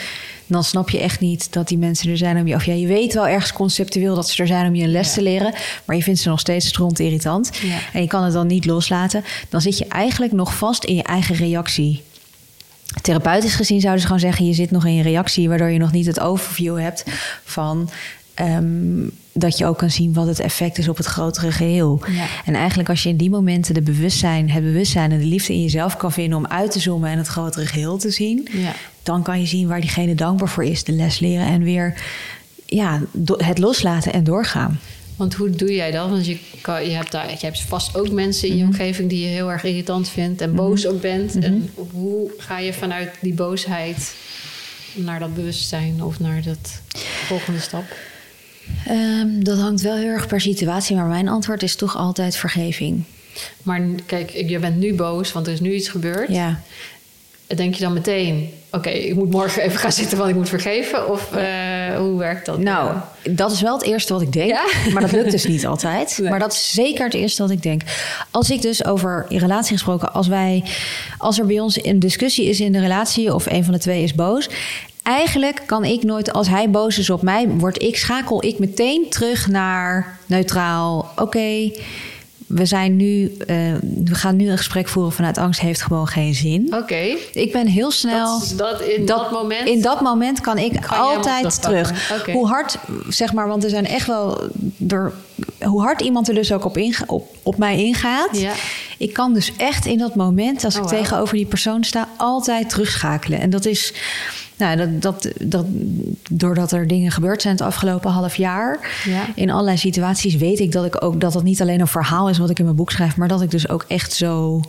Dan 0.47 0.63
snap 0.63 0.89
je 0.89 0.99
echt 0.99 1.19
niet 1.19 1.53
dat 1.53 1.67
die 1.67 1.77
mensen 1.77 2.09
er 2.11 2.17
zijn 2.17 2.37
om 2.37 2.47
je... 2.47 2.55
Of 2.55 2.65
ja, 2.65 2.73
je 2.73 2.87
weet 2.87 3.13
wel 3.13 3.27
ergens 3.27 3.53
conceptueel 3.53 4.15
dat 4.15 4.29
ze 4.29 4.41
er 4.41 4.47
zijn 4.47 4.67
om 4.67 4.75
je 4.75 4.83
een 4.83 4.91
les 4.91 5.07
Ja. 5.07 5.13
te 5.13 5.21
leren. 5.21 5.53
Maar 5.85 5.95
je 5.95 6.03
vindt 6.03 6.19
ze 6.19 6.29
nog 6.29 6.39
steeds 6.39 6.67
stront 6.67 6.99
irritant. 6.99 7.51
Ja. 7.61 7.77
En 7.93 8.01
je 8.01 8.07
kan 8.07 8.23
het 8.23 8.33
dan 8.33 8.47
niet 8.47 8.65
loslaten. 8.65 9.23
Dan 9.49 9.61
zit 9.61 9.77
je 9.77 9.85
eigenlijk 9.87 10.31
nog 10.31 10.55
vast 10.55 10.83
in 10.83 10.95
je 10.95 11.03
eigen 11.03 11.35
reactie. 11.35 12.03
Therapeutisch 13.01 13.55
gezien 13.55 13.79
zouden 13.79 14.01
ze 14.01 14.07
gewoon 14.07 14.21
zeggen: 14.21 14.45
je 14.45 14.53
zit 14.53 14.71
nog 14.71 14.85
in 14.85 14.93
je 14.93 15.03
reactie, 15.03 15.49
waardoor 15.49 15.69
je 15.69 15.79
nog 15.79 15.91
niet 15.91 16.05
het 16.05 16.19
overview 16.19 16.79
hebt 16.79 17.03
van 17.43 17.89
ehm, 18.33 19.07
dat 19.33 19.57
je 19.57 19.65
ook 19.65 19.77
kan 19.77 19.89
zien 19.91 20.13
wat 20.13 20.27
het 20.27 20.39
effect 20.39 20.77
is 20.77 20.87
op 20.87 20.97
het 20.97 21.05
grotere 21.05 21.51
geheel. 21.51 22.01
Ja. 22.11 22.25
En 22.45 22.55
eigenlijk 22.55 22.89
als 22.89 23.03
je 23.03 23.09
in 23.09 23.17
die 23.17 23.29
momenten 23.29 23.73
de 23.73 23.81
bewustzijn, 23.81 24.49
het 24.49 24.63
bewustzijn 24.63 25.11
en 25.11 25.19
de 25.19 25.25
liefde 25.25 25.53
in 25.53 25.61
jezelf 25.61 25.97
kan 25.97 26.11
vinden 26.11 26.37
om 26.37 26.47
uit 26.47 26.71
te 26.71 26.79
zoomen 26.79 27.09
en 27.09 27.17
het 27.17 27.27
grotere 27.27 27.65
geheel 27.65 27.97
te 27.97 28.09
zien, 28.11 28.47
Ja. 28.51 28.73
dan 29.03 29.23
kan 29.23 29.39
je 29.39 29.45
zien 29.45 29.67
waar 29.67 29.81
diegene 29.81 30.15
dankbaar 30.15 30.49
voor 30.49 30.63
is, 30.63 30.83
de 30.83 30.91
les 30.91 31.19
leren 31.19 31.47
en 31.47 31.63
weer 31.63 32.01
ja, 32.65 33.01
het 33.37 33.57
loslaten 33.57 34.13
en 34.13 34.23
doorgaan. 34.23 34.79
Want 35.15 35.33
hoe 35.33 35.49
doe 35.49 35.73
jij 35.73 35.91
dat? 35.91 36.09
Want 36.09 36.25
je, 36.25 36.37
kan, 36.61 36.89
je, 36.89 36.95
hebt 36.95 37.11
daar, 37.11 37.29
je 37.29 37.37
hebt 37.39 37.61
vast 37.61 37.97
ook 37.97 38.09
mensen 38.11 38.47
in 38.47 38.57
je 38.57 38.63
omgeving 38.63 39.09
die 39.09 39.21
je 39.21 39.27
heel 39.27 39.51
erg 39.51 39.63
irritant 39.63 40.09
vindt 40.09 40.41
en 40.41 40.55
boos 40.55 40.87
ook 40.87 41.01
bent. 41.01 41.39
En 41.39 41.69
hoe 41.91 42.31
ga 42.37 42.59
je 42.59 42.73
vanuit 42.73 43.09
die 43.21 43.33
boosheid 43.33 44.15
naar 44.93 45.19
dat 45.19 45.33
bewustzijn 45.33 46.03
of 46.03 46.19
naar 46.19 46.41
dat 46.41 46.81
volgende 47.25 47.59
stap? 47.59 47.83
Ehm, 48.87 49.39
dat 49.39 49.59
hangt 49.59 49.81
wel 49.81 49.95
heel 49.95 50.07
erg 50.07 50.27
per 50.27 50.41
situatie, 50.41 50.95
maar 50.95 51.05
mijn 51.05 51.27
antwoord 51.27 51.63
is 51.63 51.75
toch 51.75 51.97
altijd 51.97 52.35
vergeving. 52.35 53.03
Maar 53.63 53.81
kijk, 54.05 54.29
je 54.29 54.59
bent 54.59 54.77
nu 54.77 54.93
boos, 54.93 55.31
want 55.31 55.47
er 55.47 55.53
is 55.53 55.59
nu 55.59 55.73
iets 55.73 55.89
gebeurd. 55.89 56.29
Ja. 56.29 56.61
Denk 57.47 57.75
je 57.75 57.83
dan 57.83 57.93
meteen, 57.93 58.49
oké, 58.71 58.89
ik 58.89 59.15
moet 59.15 59.29
morgen 59.29 59.61
even 59.61 59.79
gaan 59.79 59.91
zitten, 59.91 60.17
want 60.17 60.29
ik 60.29 60.35
moet 60.35 60.49
vergeven? 60.49 61.09
Of 61.11 61.31
eh, 61.91 61.97
hoe 61.97 62.17
werkt 62.17 62.45
dat? 62.45 62.59
Nou, 62.59 62.97
dat 63.29 63.51
is 63.51 63.61
wel 63.61 63.73
het 63.73 63.83
eerste 63.83 64.13
wat 64.13 64.21
ik 64.21 64.33
denk. 64.33 64.49
Ja? 64.49 64.63
Maar 64.91 65.01
dat 65.01 65.11
lukt 65.11 65.31
dus 65.31 65.45
niet 65.45 65.65
altijd. 65.65 66.17
Nee. 66.23 66.29
Maar 66.29 66.39
dat 66.39 66.53
is 66.53 66.71
zeker 66.71 67.05
het 67.05 67.13
eerste 67.13 67.41
wat 67.41 67.51
ik 67.51 67.63
denk. 67.63 67.81
Als 68.31 68.49
ik 68.49 68.61
dus 68.61 68.85
over 68.85 69.25
in 69.29 69.37
relatie 69.37 69.73
gesproken, 69.73 70.13
als 70.13 70.27
wij, 70.27 70.63
als 71.17 71.39
er 71.39 71.45
bij 71.45 71.59
ons 71.59 71.83
een 71.83 71.99
discussie 71.99 72.49
is 72.49 72.59
in 72.59 72.71
de 72.71 72.79
relatie 72.79 73.33
of 73.33 73.45
een 73.45 73.63
van 73.63 73.73
de 73.73 73.79
twee 73.79 74.03
is 74.03 74.15
boos. 74.15 74.49
Eigenlijk 75.03 75.63
kan 75.65 75.83
ik 75.85 76.03
nooit, 76.03 76.33
als 76.33 76.47
hij 76.47 76.69
boos 76.69 76.97
is 76.97 77.09
op 77.09 77.21
mij, 77.21 77.47
word 77.47 77.81
ik, 77.81 77.97
schakel 77.97 78.43
ik 78.43 78.59
meteen 78.59 79.05
terug 79.09 79.47
naar 79.47 80.17
neutraal. 80.25 81.11
Oké, 81.15 81.71
we 82.53 82.65
zijn 82.65 82.95
nu, 82.95 83.35
eh, 83.37 83.55
we 84.03 84.15
gaan 84.15 84.35
nu 84.35 84.49
een 84.49 84.57
gesprek 84.57 84.87
voeren 84.87 85.11
vanuit 85.11 85.37
angst, 85.37 85.59
heeft 85.59 85.81
gewoon 85.81 86.07
geen 86.07 86.33
zin. 86.33 86.73
Oké, 86.75 87.15
Ik 87.33 87.51
ben 87.51 87.67
heel 87.67 87.91
snel. 87.91 88.39
dat, 88.39 88.53
dat, 88.57 88.81
in 88.81 89.05
dat, 89.05 89.31
moment... 89.31 89.67
In 89.67 89.81
dat 89.81 90.01
moment 90.01 90.41
kan 90.41 90.57
ik 90.57 90.85
altijd 90.87 91.61
terug. 91.61 92.09
Hoe 92.31 92.47
hard, 92.47 92.77
zeg 93.09 93.33
maar, 93.33 93.47
want 93.47 93.63
er 93.63 93.69
zijn 93.69 93.85
echt 93.85 94.07
wel. 94.07 94.49
Er, 94.87 95.13
hoe 95.59 95.81
hard 95.81 96.01
iemand 96.01 96.27
er 96.27 96.33
dus 96.33 96.51
ook 96.51 96.65
op, 96.65 96.77
inga, 96.77 97.03
op, 97.07 97.35
op 97.43 97.57
mij 97.57 97.77
ingaat. 97.77 98.39
Ja. 98.39 98.53
Ik 98.97 99.13
kan 99.13 99.33
dus 99.33 99.51
echt 99.57 99.85
in 99.85 99.97
dat 99.97 100.15
moment, 100.15 100.63
als 100.63 100.75
Oh, 100.77 100.83
ik 100.83 100.87
tegenover 100.87 101.35
die 101.35 101.45
persoon 101.45 101.83
sta, 101.83 102.09
altijd 102.17 102.69
terugschakelen. 102.69 103.39
En 103.39 103.49
dat 103.49 103.65
is. 103.65 103.93
Nou, 104.63 104.77
dat, 104.77 105.01
dat, 105.01 105.33
dat, 105.41 105.65
doordat 106.29 106.71
er 106.71 106.87
dingen 106.87 107.11
gebeurd 107.11 107.41
zijn 107.41 107.53
het 107.53 107.63
afgelopen 107.63 108.11
half 108.11 108.35
jaar. 108.35 108.79
Ja. 109.05 109.25
In 109.35 109.49
allerlei 109.49 109.77
situaties 109.77 110.35
weet 110.35 110.59
ik 110.59 110.71
dat 110.71 110.85
ik 110.85 111.03
ook 111.03 111.21
dat 111.21 111.33
het 111.33 111.43
niet 111.43 111.61
alleen 111.61 111.79
een 111.79 111.87
verhaal 111.87 112.29
is 112.29 112.37
wat 112.37 112.49
ik 112.49 112.59
in 112.59 112.65
mijn 112.65 112.75
boek 112.75 112.91
schrijf, 112.91 113.17
maar 113.17 113.27
dat 113.27 113.41
ik 113.41 113.51
dus 113.51 113.69
ook 113.69 113.85
echt 113.87 114.13
zo 114.13 114.61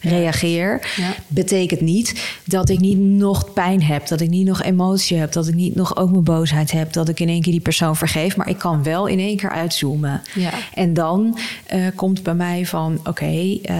reageer. 0.00 0.92
Ja. 0.96 1.14
Betekent 1.26 1.80
niet 1.80 2.38
dat 2.44 2.68
ik 2.68 2.78
niet 2.78 2.98
nog 2.98 3.52
pijn 3.52 3.82
heb, 3.82 4.06
dat 4.06 4.20
ik 4.20 4.28
niet 4.28 4.46
nog 4.46 4.62
emotie 4.62 5.16
heb, 5.16 5.32
dat 5.32 5.48
ik 5.48 5.54
niet 5.54 5.74
nog 5.74 5.96
ook 5.96 6.10
mijn 6.10 6.24
boosheid 6.24 6.70
heb, 6.70 6.92
dat 6.92 7.08
ik 7.08 7.20
in 7.20 7.28
één 7.28 7.42
keer 7.42 7.52
die 7.52 7.60
persoon 7.60 7.96
vergeef, 7.96 8.36
maar 8.36 8.48
ik 8.48 8.58
kan 8.58 8.82
wel 8.82 9.06
in 9.06 9.18
één 9.18 9.36
keer 9.36 9.50
uitzoomen. 9.50 10.22
Ja. 10.34 10.50
En 10.74 10.94
dan 10.94 11.38
eh, 11.66 11.80
komt 11.94 12.22
bij 12.22 12.34
mij 12.34 12.66
van, 12.66 13.00
oké, 13.04 13.58
eh, 13.62 13.76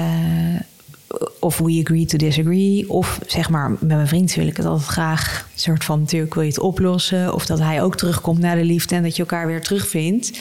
of 1.39 1.59
we 1.59 1.81
agree 1.85 2.07
to 2.07 2.19
disagree, 2.19 2.91
of 2.91 3.19
zeg 3.27 3.51
maar 3.51 3.71
met 3.71 3.81
mijn 3.81 4.09
vriend 4.09 4.35
wil 4.35 4.47
ik 4.47 4.57
het 4.57 4.67
altijd 4.67 4.89
graag, 4.89 5.49
een 5.53 5.61
soort 5.61 5.85
van 5.85 6.01
natuurlijk 6.01 6.35
wil 6.35 6.43
je 6.43 6.49
het 6.49 6.59
oplossen, 6.59 7.35
of 7.35 7.47
dat 7.47 7.59
hij 7.59 7.83
ook 7.83 7.97
terugkomt 7.97 8.39
naar 8.39 8.57
de 8.57 8.65
liefde 8.65 8.95
en 8.95 9.03
dat 9.03 9.17
je 9.17 9.23
elkaar 9.23 9.47
weer 9.47 9.63
terugvindt 9.63 10.41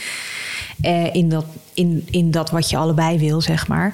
eh, 0.81 1.13
in, 1.13 1.29
dat, 1.29 1.45
in, 1.73 2.07
in 2.10 2.31
dat 2.31 2.49
wat 2.49 2.69
je 2.69 2.77
allebei 2.77 3.19
wil, 3.19 3.41
zeg 3.41 3.67
maar. 3.67 3.93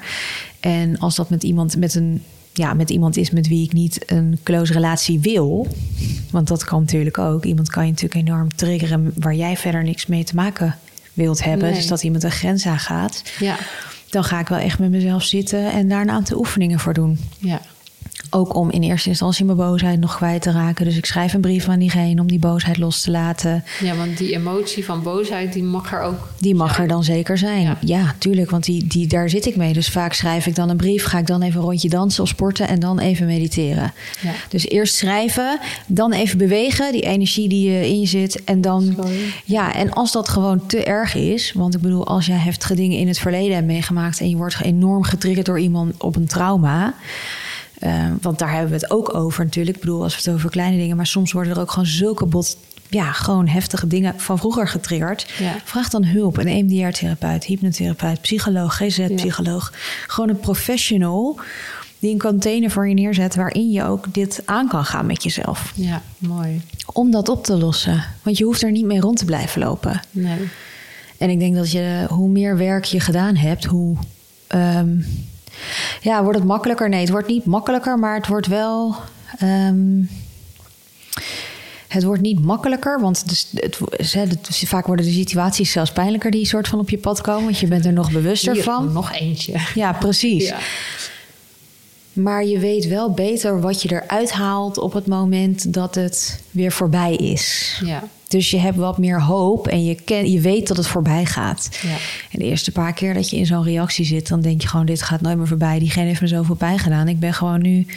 En 0.60 1.00
als 1.00 1.16
dat 1.16 1.30
met 1.30 1.44
iemand, 1.44 1.78
met 1.78 1.96
een, 1.96 2.24
ja, 2.54 2.74
met 2.74 2.90
iemand 2.90 3.18
is 3.18 3.32
met 3.32 3.48
wie 3.48 3.64
ik 3.66 3.74
niet 3.74 4.04
een 4.12 4.40
close 4.44 4.74
relatie 4.74 5.20
wil, 5.20 5.68
want 6.32 6.48
dat 6.48 6.64
kan 6.64 6.80
natuurlijk 6.80 7.18
ook. 7.18 7.46
Iemand 7.46 7.70
kan 7.70 7.86
je 7.86 7.92
natuurlijk 7.92 8.28
enorm 8.28 8.56
triggeren 8.56 9.12
waar 9.16 9.36
jij 9.36 9.58
verder 9.58 9.84
niks 9.84 10.06
mee 10.06 10.24
te 10.24 10.36
maken 10.36 10.76
wilt 11.14 11.44
hebben. 11.44 11.68
Nee. 11.68 11.78
Dus 11.78 11.88
dat 11.88 12.04
iemand 12.04 12.24
een 12.24 12.32
grens 12.32 12.66
aangaat. 12.66 13.24
Ja, 13.40 13.58
Dan 14.18 14.26
ga 14.26 14.40
ik 14.40 14.48
wel 14.48 14.60
echt 14.60 14.80
met 14.80 14.90
mezelf 14.90 15.24
zitten 15.24 15.72
en 15.72 15.90
daar 15.90 16.02
een 16.02 16.10
aantal 16.10 16.38
oefeningen 16.38 16.80
voor 16.80 16.94
doen. 16.94 17.20
ja. 17.40 17.62
Ook 18.30 18.56
om 18.56 18.72
in 18.72 18.82
eerste 18.84 19.10
instantie 19.10 19.46
mijn 19.46 19.58
boosheid 19.58 20.00
nog 20.00 20.16
kwijt 20.16 20.42
te 20.42 20.52
raken. 20.52 20.86
Dus 20.86 20.98
ik 20.98 21.06
schrijf 21.06 21.34
een 21.34 21.42
brief 21.42 21.68
aan 21.68 21.80
diegene 21.80 22.22
om 22.22 22.28
die 22.28 22.40
boosheid 22.40 22.78
los 22.78 23.02
te 23.02 23.12
laten. 23.12 23.64
ja, 23.80 23.96
want 23.96 24.18
die 24.18 24.34
emotie 24.34 24.86
van 24.86 25.04
boosheid, 25.04 25.54
die 25.54 25.64
mag 25.64 25.94
er 25.94 26.02
ook 26.02 26.28
Die 26.40 26.56
mag 26.56 26.70
zijn. 26.70 26.82
er 26.82 26.88
dan 26.88 27.04
zeker 27.04 27.38
zijn. 27.38 27.62
Ja. 27.62 27.78
Ja, 27.82 28.16
tuurlijk, 28.18 28.50
want 28.50 28.64
die, 28.64 28.88
die, 28.88 29.08
daar 29.08 29.30
zit 29.30 29.46
ik 29.46 29.56
mee. 29.56 29.74
Dus 29.74 29.90
vaak 29.90 30.14
schrijf 30.14 30.46
ik 30.46 30.56
dan 30.56 30.70
een 30.70 30.78
brief, 30.78 31.06
ga 31.06 31.18
ik 31.18 31.28
dan 31.28 31.42
even 31.42 31.60
een 31.60 31.66
rondje 31.66 31.90
dansen 31.90 32.24
of 32.24 32.30
sporten 32.30 32.68
en 32.68 32.80
dan 32.80 33.00
even 33.00 33.26
mediteren. 33.26 33.94
Ja. 34.22 34.32
Dus 34.50 34.68
eerst 34.70 34.96
schrijven, 34.96 35.60
dan 35.88 36.12
even 36.14 36.38
bewegen, 36.38 36.92
die 36.92 37.02
energie 37.02 37.50
die 37.50 37.70
eh, 37.70 37.84
in 37.84 38.00
je 38.00 38.08
zit. 38.08 38.44
En 38.44 38.62
dan, 38.62 38.94
Sorry. 38.96 39.34
ja, 39.46 39.76
en 39.76 39.94
als 39.94 40.12
dat 40.12 40.30
gewoon 40.30 40.66
te 40.66 40.84
erg 40.84 41.16
is, 41.16 41.52
want 41.56 41.76
ik 41.76 41.82
bedoel, 41.82 42.08
als 42.08 42.26
jij 42.26 42.38
heftige 42.38 42.76
dingen 42.76 42.98
in 42.98 43.08
het 43.08 43.20
verleden 43.20 43.56
hebt 43.56 43.68
meegemaakt 43.68 44.20
en 44.20 44.30
je 44.30 44.36
wordt 44.36 44.62
enorm 44.62 45.04
getriggerd 45.04 45.46
door 45.46 45.60
iemand 45.60 45.94
op 46.04 46.16
een 46.16 46.28
trauma. 46.28 46.94
Eh, 47.80 48.06
want 48.22 48.40
daar 48.40 48.52
hebben 48.52 48.70
we 48.70 48.76
het 48.76 48.92
ook 48.92 49.16
over 49.16 49.44
natuurlijk. 49.44 49.76
Ik 49.76 49.82
bedoel, 49.84 50.04
als 50.04 50.16
we 50.16 50.22
het 50.24 50.38
over 50.38 50.50
kleine 50.50 50.78
dingen, 50.78 50.96
maar 50.96 51.08
soms 51.08 51.32
worden 51.32 51.54
er 51.54 51.60
ook 51.60 51.72
gewoon 51.72 51.86
zulke 51.88 52.26
bot, 52.26 52.58
ja, 52.90 53.12
gewoon 53.12 53.48
heftige 53.48 53.88
dingen 53.88 54.20
van 54.20 54.38
vroeger 54.38 54.68
getriggerd. 54.68 55.32
Ja. 55.40 55.56
Vraag 55.64 55.90
dan 55.90 56.06
hulp. 56.06 56.38
Een 56.38 56.48
EMDR-therapeut, 56.48 57.44
hypnotherapeut, 57.44 58.22
psycholoog, 58.22 58.76
GZ-psycholoog. 58.76 59.74
Gewoon 60.08 60.30
een 60.30 60.40
professional 60.40 61.40
die 62.00 62.12
een 62.12 62.20
container 62.20 62.72
voor 62.72 62.88
je 62.88 62.94
neerzet 62.94 63.36
waarin 63.36 63.72
je 63.72 63.84
ook 63.84 64.14
dit 64.14 64.42
aan 64.46 64.68
kan 64.68 64.86
gaan 64.86 65.06
met 65.06 65.24
jezelf. 65.24 65.72
Ja, 65.76 66.02
mooi. 66.18 66.62
Om 66.94 67.12
dat 67.12 67.30
op 67.30 67.44
te 67.44 67.58
lossen. 67.58 68.04
Want 68.22 68.38
je 68.38 68.44
hoeft 68.44 68.62
er 68.62 68.72
niet 68.72 68.86
mee 68.86 69.00
rond 69.00 69.18
te 69.18 69.26
blijven 69.26 69.62
lopen. 69.62 70.02
Nee. 70.12 70.38
En 71.18 71.30
ik 71.30 71.40
denk 71.40 71.56
dat 71.56 71.72
je, 71.72 72.06
hoe 72.10 72.30
meer 72.30 72.58
werk 72.58 72.84
je 72.86 73.00
gedaan 73.00 73.36
hebt, 73.36 73.66
hoe. 73.66 73.98
ehm, 74.48 74.96
ja, 76.02 76.24
wordt 76.24 76.38
het 76.38 76.48
makkelijker? 76.48 76.90
Nee, 76.90 77.00
het 77.02 77.10
wordt 77.10 77.28
niet 77.28 77.46
makkelijker, 77.46 78.00
maar 78.00 78.16
het 78.16 78.28
wordt 78.28 78.48
wel. 78.48 78.96
ehm, 79.40 80.02
het 81.88 82.04
wordt 82.04 82.22
niet 82.22 82.46
makkelijker, 82.46 83.00
want 83.02 83.30
dus 83.30 83.48
het, 83.54 83.78
het- 83.90 84.62
vaak 84.66 84.86
worden 84.86 85.06
de 85.06 85.12
situaties 85.12 85.72
zelfs 85.72 85.92
pijnlijker 85.92 86.32
die 86.32 86.46
soort 86.46 86.68
van 86.68 86.80
op 86.80 86.90
je 86.90 86.98
pad 86.98 87.22
komen. 87.22 87.44
Want 87.44 87.60
je 87.60 87.68
bent 87.68 87.86
er 87.86 87.94
nog 87.94 88.12
bewuster 88.12 88.54
Hier, 88.54 88.64
van. 88.64 88.94
Nog 88.94 89.14
eentje. 89.14 89.54
Ja, 89.76 89.94
precies. 89.94 90.48
Ja. 90.48 90.58
Maar 92.18 92.46
je 92.46 92.60
weet 92.60 92.88
wel 92.88 93.12
beter 93.12 93.62
wat 93.62 93.82
je 93.82 93.92
eruit 93.92 94.32
haalt 94.32 94.78
op 94.78 94.94
het 94.94 95.08
moment 95.08 95.74
dat 95.74 95.96
het 95.96 96.44
weer 96.52 96.72
voorbij 96.72 97.16
is. 97.16 97.78
Ja. 97.86 98.04
Dus 98.28 98.52
je 98.52 98.58
hebt 98.58 98.78
wat 98.78 98.98
meer 98.98 99.22
hoop 99.22 99.68
en 99.68 99.86
je, 99.86 99.96
ken, 99.96 100.32
je 100.32 100.40
weet 100.40 100.68
dat 100.68 100.78
het 100.78 100.88
voorbij 100.88 101.26
gaat. 101.26 101.70
Ja. 101.82 101.96
En 102.32 102.40
de 102.40 102.46
eerste 102.46 102.72
paar 102.72 102.94
keer 102.94 103.14
dat 103.14 103.30
je 103.30 103.38
in 103.38 103.46
zo'n 103.46 103.64
reactie 103.64 104.06
zit, 104.06 104.28
dan 104.28 104.42
denk 104.42 104.62
je 104.62 104.68
gewoon: 104.68 104.86
dit 104.86 105.02
gaat 105.02 105.22
nooit 105.22 105.38
meer 105.38 105.48
voorbij. 105.48 105.80
Diegene 105.80 106.08
heeft 106.08 106.22
me 106.22 106.28
zoveel 106.28 106.56
pijn 106.56 106.80
gedaan. 106.80 107.08
Ik 107.08 107.20
ben 107.20 107.34
gewoon 107.34 107.62
nu. 107.62 107.88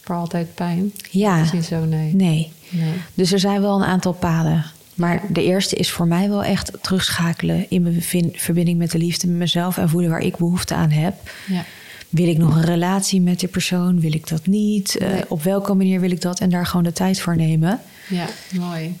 Voor 0.00 0.14
altijd 0.14 0.54
pijn. 0.54 0.92
Ja. 1.10 1.36
Dat 1.36 1.44
is 1.44 1.52
niet 1.52 1.64
zo, 1.64 1.84
nee. 1.84 2.14
Nee. 2.14 2.52
Nee. 2.68 2.92
Dus 3.14 3.32
er 3.32 3.38
zijn 3.38 3.60
wel 3.60 3.76
een 3.76 3.84
aantal 3.84 4.12
paden. 4.12 4.64
Maar 4.94 5.22
de 5.28 5.44
eerste 5.44 5.76
is 5.76 5.90
voor 5.90 6.06
mij 6.06 6.28
wel 6.28 6.44
echt 6.44 6.72
terugschakelen 6.80 7.66
in 7.68 7.82
mijn 7.82 8.02
verbinding 8.32 8.78
met 8.78 8.90
de 8.90 8.98
liefde, 8.98 9.26
met 9.26 9.36
mezelf 9.36 9.78
en 9.78 9.88
voelen 9.88 10.10
waar 10.10 10.20
ik 10.20 10.36
behoefte 10.36 10.74
aan 10.74 10.90
heb. 10.90 11.14
Ja. 11.46 11.64
Wil 12.08 12.28
ik 12.28 12.38
nog 12.38 12.56
een 12.56 12.64
relatie 12.64 13.20
met 13.20 13.40
die 13.40 13.48
persoon? 13.48 14.00
Wil 14.00 14.12
ik 14.14 14.28
dat 14.28 14.46
niet? 14.46 14.96
Eh, 14.96 15.08
op 15.28 15.42
welke 15.42 15.74
manier 15.74 16.00
wil 16.00 16.10
ik 16.10 16.20
dat? 16.20 16.40
En 16.40 16.50
daar 16.50 16.66
gewoon 16.66 16.84
de 16.84 16.92
tijd 16.92 17.20
voor 17.20 17.36
nemen. 17.36 17.80
ja, 18.08 18.26
mooi. 18.58 18.96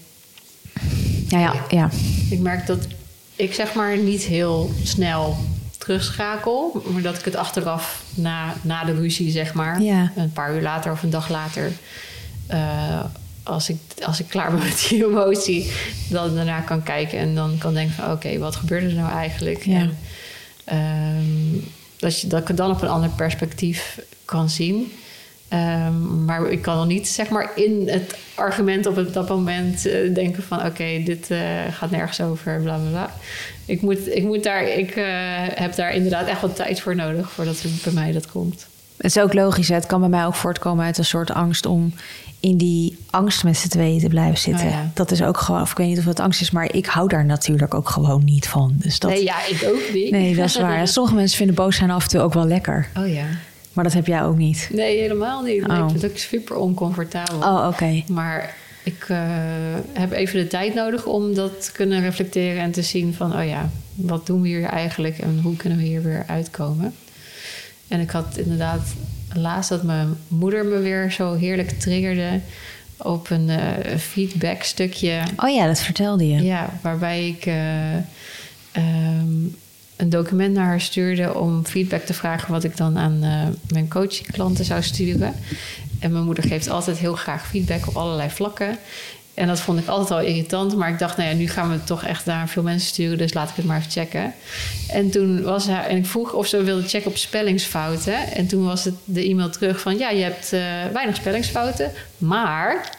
Ja, 1.28 1.38
ja, 1.38 1.54
ja. 1.70 1.90
Ik 2.30 2.38
merk 2.38 2.66
dat 2.66 2.86
ik 3.36 3.54
zeg 3.54 3.74
maar 3.74 3.98
niet 3.98 4.22
heel 4.22 4.70
snel 4.82 5.36
terugschakel, 5.78 6.82
maar 6.92 7.02
dat 7.02 7.18
ik 7.18 7.24
het 7.24 7.36
achteraf 7.36 8.04
na, 8.14 8.54
na 8.62 8.84
de 8.84 8.94
ruzie, 8.94 9.30
zeg 9.30 9.54
maar, 9.54 9.82
Ja. 9.82 10.12
een 10.16 10.32
paar 10.32 10.54
uur 10.54 10.62
later 10.62 10.92
of 10.92 11.02
een 11.02 11.10
dag 11.10 11.28
later, 11.28 11.72
eh, 12.46 13.04
als, 13.42 13.68
ik, 13.68 13.76
als 14.04 14.20
ik 14.20 14.26
klaar 14.28 14.50
ben 14.50 14.58
met 14.64 14.86
die 14.88 15.04
emotie, 15.06 15.70
dan 16.08 16.34
daarna 16.34 16.60
kan 16.60 16.82
kijken 16.82 17.18
en 17.18 17.34
dan 17.34 17.58
kan 17.58 17.74
denken: 17.74 17.94
van, 17.94 18.10
oké, 18.12 18.38
wat 18.38 18.56
gebeurde 18.56 18.86
er 18.86 18.94
nou 18.94 19.12
eigenlijk? 19.12 19.64
Ja. 19.64 19.78
En, 19.78 19.96
ehm, 20.64 21.64
dat, 21.98 22.20
je, 22.20 22.26
dat 22.26 22.40
ik 22.40 22.48
het 22.48 22.56
dan 22.56 22.70
op 22.70 22.82
een 22.82 22.88
ander 22.88 23.10
perspectief 23.10 24.00
kan 24.24 24.50
zien. 24.50 24.92
Ehm, 25.48 26.24
maar 26.24 26.50
ik 26.50 26.62
kan 26.62 26.76
dan 26.76 26.88
niet 26.88 27.08
zeg 27.08 27.28
maar 27.28 27.50
in 27.54 27.88
het 27.88 28.16
argument 28.34 28.86
op 28.86 29.12
dat 29.12 29.28
moment 29.28 29.86
eh, 29.86 30.14
denken 30.14 30.42
van 30.42 30.66
oké, 30.66 31.02
dit 31.04 31.30
eh, 31.30 31.38
gaat 31.70 31.90
nergens 31.90 32.20
over, 32.20 32.60
bla 32.62 32.76
bla 32.76 32.88
bla. 32.90 33.14
Ik, 33.64 33.80
moet, 33.80 34.14
ik, 34.16 34.22
moet 34.22 34.42
daar, 34.42 34.68
ik 34.68 34.90
eh, 34.90 35.04
heb 35.54 35.74
daar 35.74 35.94
inderdaad 35.94 36.26
echt 36.26 36.40
wat 36.40 36.56
tijd 36.56 36.80
voor 36.80 36.94
nodig 36.94 37.30
voordat 37.30 37.62
het 37.62 37.82
bij 37.82 37.92
mij 37.92 38.12
dat 38.12 38.26
komt. 38.30 38.66
Het 38.96 39.06
is 39.06 39.18
ook 39.18 39.34
logisch. 39.34 39.68
hè. 39.68 39.74
Het 39.74 39.86
kan 39.86 40.00
bij 40.00 40.08
mij 40.08 40.26
ook 40.26 40.34
voortkomen 40.34 40.84
uit 40.84 40.98
een 40.98 41.04
soort 41.04 41.30
angst 41.30 41.66
om 41.66 41.92
in 42.40 42.56
die 42.56 42.98
angst 43.10 43.44
met 43.44 43.56
z'n 43.56 43.68
tweeën 43.68 44.00
te 44.00 44.08
blijven 44.08 44.38
zitten. 44.38 44.66
Oh 44.66 44.72
ja. 44.72 44.90
Dat 44.94 45.10
is 45.10 45.22
ook 45.22 45.38
gewoon, 45.38 45.60
of 45.60 45.70
ik 45.70 45.76
weet 45.76 45.86
niet 45.88 45.98
of 45.98 46.04
het 46.04 46.20
angst 46.20 46.40
is, 46.40 46.50
maar 46.50 46.72
ik 46.74 46.86
hou 46.86 47.08
daar 47.08 47.24
natuurlijk 47.24 47.74
ook 47.74 47.88
gewoon 47.88 48.24
niet 48.24 48.48
van. 48.48 48.72
Dus 48.76 48.98
dat, 48.98 49.10
Nee, 49.10 49.24
ja, 49.24 49.46
ik 49.46 49.64
ook 49.74 49.92
niet. 49.94 50.10
nee, 50.10 50.34
dat 50.36 50.44
is 50.44 50.56
waar. 50.66 50.88
Sommige 50.88 51.14
mensen 51.16 51.36
vinden 51.36 51.54
boos 51.56 51.76
zijn 51.76 51.90
af 51.90 52.02
en 52.02 52.08
toe 52.08 52.20
ook 52.20 52.34
wel 52.34 52.46
lekker. 52.46 52.88
Oh 52.96 53.08
ja. 53.12 53.24
Maar 53.72 53.84
dat 53.84 53.92
heb 53.92 54.06
jij 54.06 54.22
ook 54.22 54.36
niet. 54.36 54.68
Nee, 54.72 54.98
helemaal 54.98 55.42
niet. 55.42 55.66
Nee, 55.66 55.76
Oh. 55.78 55.84
Ik 55.84 55.90
vind 55.90 56.02
het 56.02 56.10
ook 56.10 56.18
super 56.18 56.56
oncomfortabel. 56.56 57.38
Oh, 57.38 57.66
oké. 57.72 58.02
Maar 58.08 58.54
ik 58.82 59.04
eh, 59.08 59.18
heb 59.92 60.12
even 60.12 60.38
de 60.40 60.46
tijd 60.46 60.74
nodig 60.74 61.06
om 61.06 61.34
dat 61.34 61.64
te 61.64 61.72
kunnen 61.72 62.00
reflecteren 62.00 62.62
en 62.62 62.70
te 62.70 62.82
zien 62.82 63.14
van, 63.14 63.36
oh 63.38 63.46
ja, 63.46 63.70
wat 63.94 64.26
doen 64.26 64.40
we 64.42 64.48
hier 64.48 64.64
eigenlijk 64.64 65.18
en 65.18 65.40
hoe 65.42 65.56
kunnen 65.56 65.78
we 65.78 65.84
hier 65.84 66.02
weer 66.02 66.24
uitkomen? 66.26 66.94
En 67.88 68.00
ik 68.00 68.10
had 68.10 68.36
inderdaad 68.36 68.82
laatst 69.36 69.68
dat 69.68 69.82
mijn 69.82 70.16
moeder 70.28 70.64
me 70.64 70.78
weer 70.78 71.12
zo 71.12 71.34
heerlijk 71.34 71.70
triggerde 71.70 72.40
op 72.96 73.30
een 73.30 73.50
eh 73.50 73.98
feedback 73.98 74.62
stukje. 74.62 75.20
Oh 75.36 75.54
ja, 75.54 75.66
dat 75.66 75.80
vertelde 75.80 76.28
je. 76.28 76.42
Ja, 76.42 76.70
waarbij 76.82 77.28
ik 77.28 77.46
eh, 77.46 77.94
ehm, 78.72 79.44
een 79.96 80.10
document 80.10 80.54
naar 80.54 80.66
haar 80.66 80.80
stuurde 80.80 81.34
om 81.34 81.66
feedback 81.66 82.02
te 82.02 82.14
vragen 82.14 82.52
wat 82.52 82.64
ik 82.64 82.76
dan 82.76 82.98
aan 82.98 83.22
eh, 83.22 83.46
mijn 83.68 83.88
coachingklanten 83.88 84.64
zou 84.64 84.82
sturen. 84.82 85.34
En 85.98 86.12
mijn 86.12 86.24
moeder 86.24 86.44
geeft 86.44 86.68
altijd 86.68 86.98
heel 86.98 87.14
graag 87.14 87.46
feedback 87.46 87.86
op 87.88 87.96
allerlei 87.96 88.30
vlakken. 88.30 88.78
En 89.36 89.46
dat 89.46 89.60
vond 89.60 89.78
ik 89.78 89.86
altijd 89.86 90.10
al 90.10 90.26
irritant. 90.26 90.76
Maar 90.76 90.88
ik 90.88 90.98
dacht, 90.98 91.16
nou 91.16 91.28
ja, 91.28 91.34
nu 91.34 91.48
gaan 91.48 91.70
we 91.70 91.84
toch 91.84 92.04
echt 92.04 92.26
naar 92.26 92.48
veel 92.48 92.62
mensen 92.62 92.88
sturen. 92.88 93.18
Dus 93.18 93.34
laat 93.34 93.50
ik 93.50 93.56
het 93.56 93.64
maar 93.64 93.78
even 93.78 93.90
checken. 93.90 94.34
En 94.88 95.10
toen 95.10 95.42
was 95.42 95.66
hij, 95.66 95.86
en 95.86 95.96
ik 95.96 96.06
vroeg 96.06 96.32
of 96.32 96.46
ze 96.46 96.62
wilde 96.62 96.88
checken 96.88 97.10
op 97.10 97.16
spellingsfouten. 97.16 98.32
En 98.32 98.46
toen 98.46 98.64
was 98.64 98.84
het 98.84 98.94
de 99.04 99.24
e-mail 99.28 99.50
terug 99.50 99.80
van, 99.80 99.98
ja, 99.98 100.10
je 100.10 100.22
hebt 100.22 100.52
eh, 100.52 100.60
weinig 100.92 101.16
spellingsfouten. 101.16 101.92
Maar, 102.18 102.90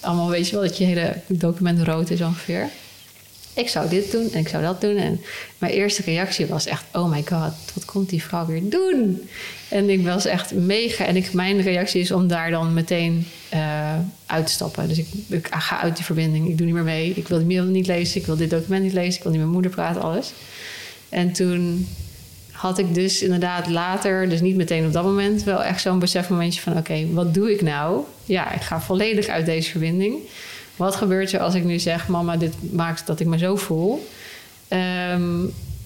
allemaal 0.00 0.30
weet 0.30 0.48
je 0.48 0.54
wel 0.54 0.64
dat 0.64 0.78
je 0.78 0.84
hele 0.84 1.14
document 1.26 1.82
rood 1.82 2.10
is 2.10 2.20
ongeveer. 2.20 2.68
Ik 3.58 3.68
zou 3.68 3.88
dit 3.88 4.10
doen 4.10 4.32
en 4.32 4.38
ik 4.38 4.48
zou 4.48 4.62
dat 4.62 4.80
doen. 4.80 4.96
En 4.96 5.20
mijn 5.58 5.72
eerste 5.72 6.02
reactie 6.02 6.46
was 6.46 6.66
echt: 6.66 6.84
oh 6.92 7.10
my 7.10 7.24
god, 7.28 7.52
wat 7.74 7.84
komt 7.84 8.08
die 8.08 8.22
vrouw 8.22 8.46
weer 8.46 8.62
doen? 8.70 9.28
En 9.68 9.90
ik 9.90 10.04
was 10.04 10.24
echt 10.24 10.54
mega. 10.54 11.04
En 11.04 11.16
ik, 11.16 11.32
mijn 11.32 11.60
reactie 11.60 12.00
is 12.00 12.10
om 12.10 12.28
daar 12.28 12.50
dan 12.50 12.74
meteen 12.74 13.26
eh, 13.48 13.94
uit 14.26 14.46
te 14.46 14.52
stappen. 14.52 14.88
Dus 14.88 14.98
ik, 15.28 15.48
ga 15.50 15.80
uit 15.80 15.96
die 15.96 16.04
verbinding. 16.04 16.48
Ik 16.48 16.56
doe 16.56 16.66
niet 16.66 16.74
meer 16.74 16.84
mee. 16.84 17.12
Ik 17.14 17.28
wil 17.28 17.38
die 17.38 17.46
mail 17.46 17.64
niet 17.64 17.86
lezen. 17.86 18.20
Ik 18.20 18.26
wil 18.26 18.36
dit 18.36 18.50
document 18.50 18.82
niet 18.82 18.92
lezen. 18.92 19.14
Ik 19.14 19.22
wil 19.22 19.32
niet 19.32 19.40
met 19.40 19.50
mijn 19.50 19.62
moeder 19.62 19.70
praten, 19.70 20.02
alles. 20.02 20.32
En 21.08 21.32
toen 21.32 21.88
had 22.50 22.78
ik 22.78 22.94
dus 22.94 23.22
inderdaad 23.22 23.68
later, 23.68 24.28
dus 24.28 24.40
niet 24.40 24.56
meteen 24.56 24.86
op 24.86 24.92
dat 24.92 25.04
moment, 25.04 25.44
wel 25.44 25.62
echt 25.62 25.80
zo'n 25.80 25.98
besefmomentje 25.98 26.60
van: 26.60 26.76
oké, 26.76 27.06
wat 27.12 27.34
doe 27.34 27.52
ik 27.52 27.62
nou? 27.62 28.04
Ja, 28.24 28.52
ik 28.52 28.62
ga 28.62 28.80
volledig 28.80 29.26
uit 29.26 29.46
deze 29.46 29.70
verbinding. 29.70 30.16
Wat 30.78 30.96
gebeurt 30.96 31.32
er 31.32 31.40
als 31.40 31.54
ik 31.54 31.64
nu 31.64 31.78
zeg: 31.78 32.08
Mama, 32.08 32.36
dit 32.36 32.54
maakt 32.72 33.06
dat 33.06 33.20
ik 33.20 33.26
me 33.26 33.38
zo 33.38 33.56
voel? 33.56 34.08
Ehm, 34.68 35.44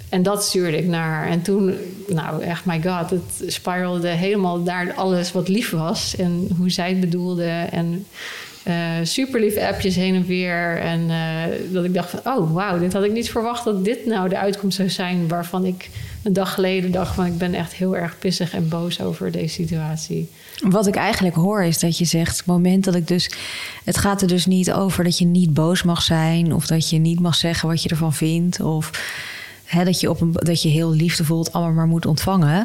en 0.08 0.22
dat 0.22 0.44
stuurde 0.44 0.76
ik 0.76 0.86
naar. 0.86 1.28
En 1.28 1.42
toen, 1.42 1.74
nou 2.08 2.42
echt, 2.42 2.64
my 2.64 2.82
god, 2.82 3.10
het 3.10 3.52
spiralde 3.52 4.08
helemaal 4.08 4.58
naar 4.58 4.92
alles 4.94 5.32
wat 5.32 5.48
lief 5.48 5.70
was. 5.70 6.16
En 6.16 6.48
hoe 6.58 6.70
zij 6.70 6.88
het 6.88 7.00
bedoelde. 7.00 7.48
En 7.70 8.06
super 9.02 9.40
lieve 9.40 9.66
appjes 9.66 9.96
heen 9.96 10.14
en 10.14 10.26
weer. 10.26 10.78
En 10.78 11.10
eh, 11.10 11.72
dat 11.72 11.84
ik 11.84 11.94
dacht 11.94 12.10
van, 12.10 12.20
oh 12.24 12.52
wauw, 12.52 12.78
dit 12.78 12.92
had 12.92 13.04
ik 13.04 13.12
niet 13.12 13.30
verwacht 13.30 13.64
dat 13.64 13.84
dit 13.84 14.06
nou 14.06 14.28
de 14.28 14.38
uitkomst 14.38 14.76
zou 14.76 14.90
zijn. 14.90 15.28
Waarvan 15.28 15.64
ik 15.64 15.88
een 16.22 16.32
dag 16.32 16.54
geleden 16.54 16.90
dacht 16.90 17.14
van, 17.14 17.26
ik 17.26 17.38
ben 17.38 17.54
echt 17.54 17.72
heel 17.72 17.96
erg 17.96 18.18
pissig 18.18 18.54
en 18.54 18.68
boos 18.68 19.00
over 19.00 19.30
deze 19.30 19.54
situatie. 19.54 20.30
Wat 20.60 20.86
ik 20.86 20.94
eigenlijk 20.94 21.36
hoor 21.36 21.64
is 21.64 21.78
dat 21.78 21.98
je 21.98 22.04
zegt, 22.04 22.36
het 22.36 22.46
moment 22.46 22.84
dat 22.84 22.94
ik 22.94 23.08
dus. 23.08 23.30
Het 23.84 23.98
gaat 23.98 24.22
er 24.22 24.28
dus 24.28 24.46
niet 24.46 24.72
over 24.72 25.04
dat 25.04 25.18
je 25.18 25.24
niet 25.24 25.54
boos 25.54 25.82
mag 25.82 26.02
zijn. 26.02 26.54
Of 26.54 26.66
dat 26.66 26.90
je 26.90 26.98
niet 26.98 27.20
mag 27.20 27.34
zeggen 27.34 27.68
wat 27.68 27.82
je 27.82 27.88
ervan 27.88 28.12
vindt. 28.12 28.60
Of 28.60 28.90
dat, 29.84 30.00
je 30.00 30.10
op 30.10 30.20
een, 30.20 30.32
dat 30.32 30.62
je 30.62 30.68
heel 30.68 30.90
liefdevol 30.92 31.38
het 31.38 31.52
allemaal 31.52 31.74
maar 31.74 31.86
moet 31.86 32.06
ontvangen. 32.06 32.56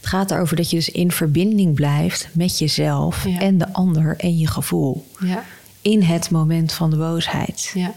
Het 0.00 0.06
gaat 0.06 0.30
erover 0.30 0.56
dat 0.56 0.70
je 0.70 0.76
dus 0.76 0.88
in 0.90 1.10
verbinding 1.12 1.74
blijft 1.74 2.28
met 2.32 2.58
jezelf 2.58 3.24
Ja. 3.26 3.38
en 3.40 3.58
de 3.58 3.72
ander 3.72 4.14
en 4.16 4.38
je 4.38 4.46
gevoel. 4.46 5.06
Ja, 5.20 5.44
In 5.82 6.02
het 6.02 6.30
moment 6.30 6.72
van 6.72 6.90
de 6.90 6.96
boosheid. 6.96 7.70
ja, 7.74 7.92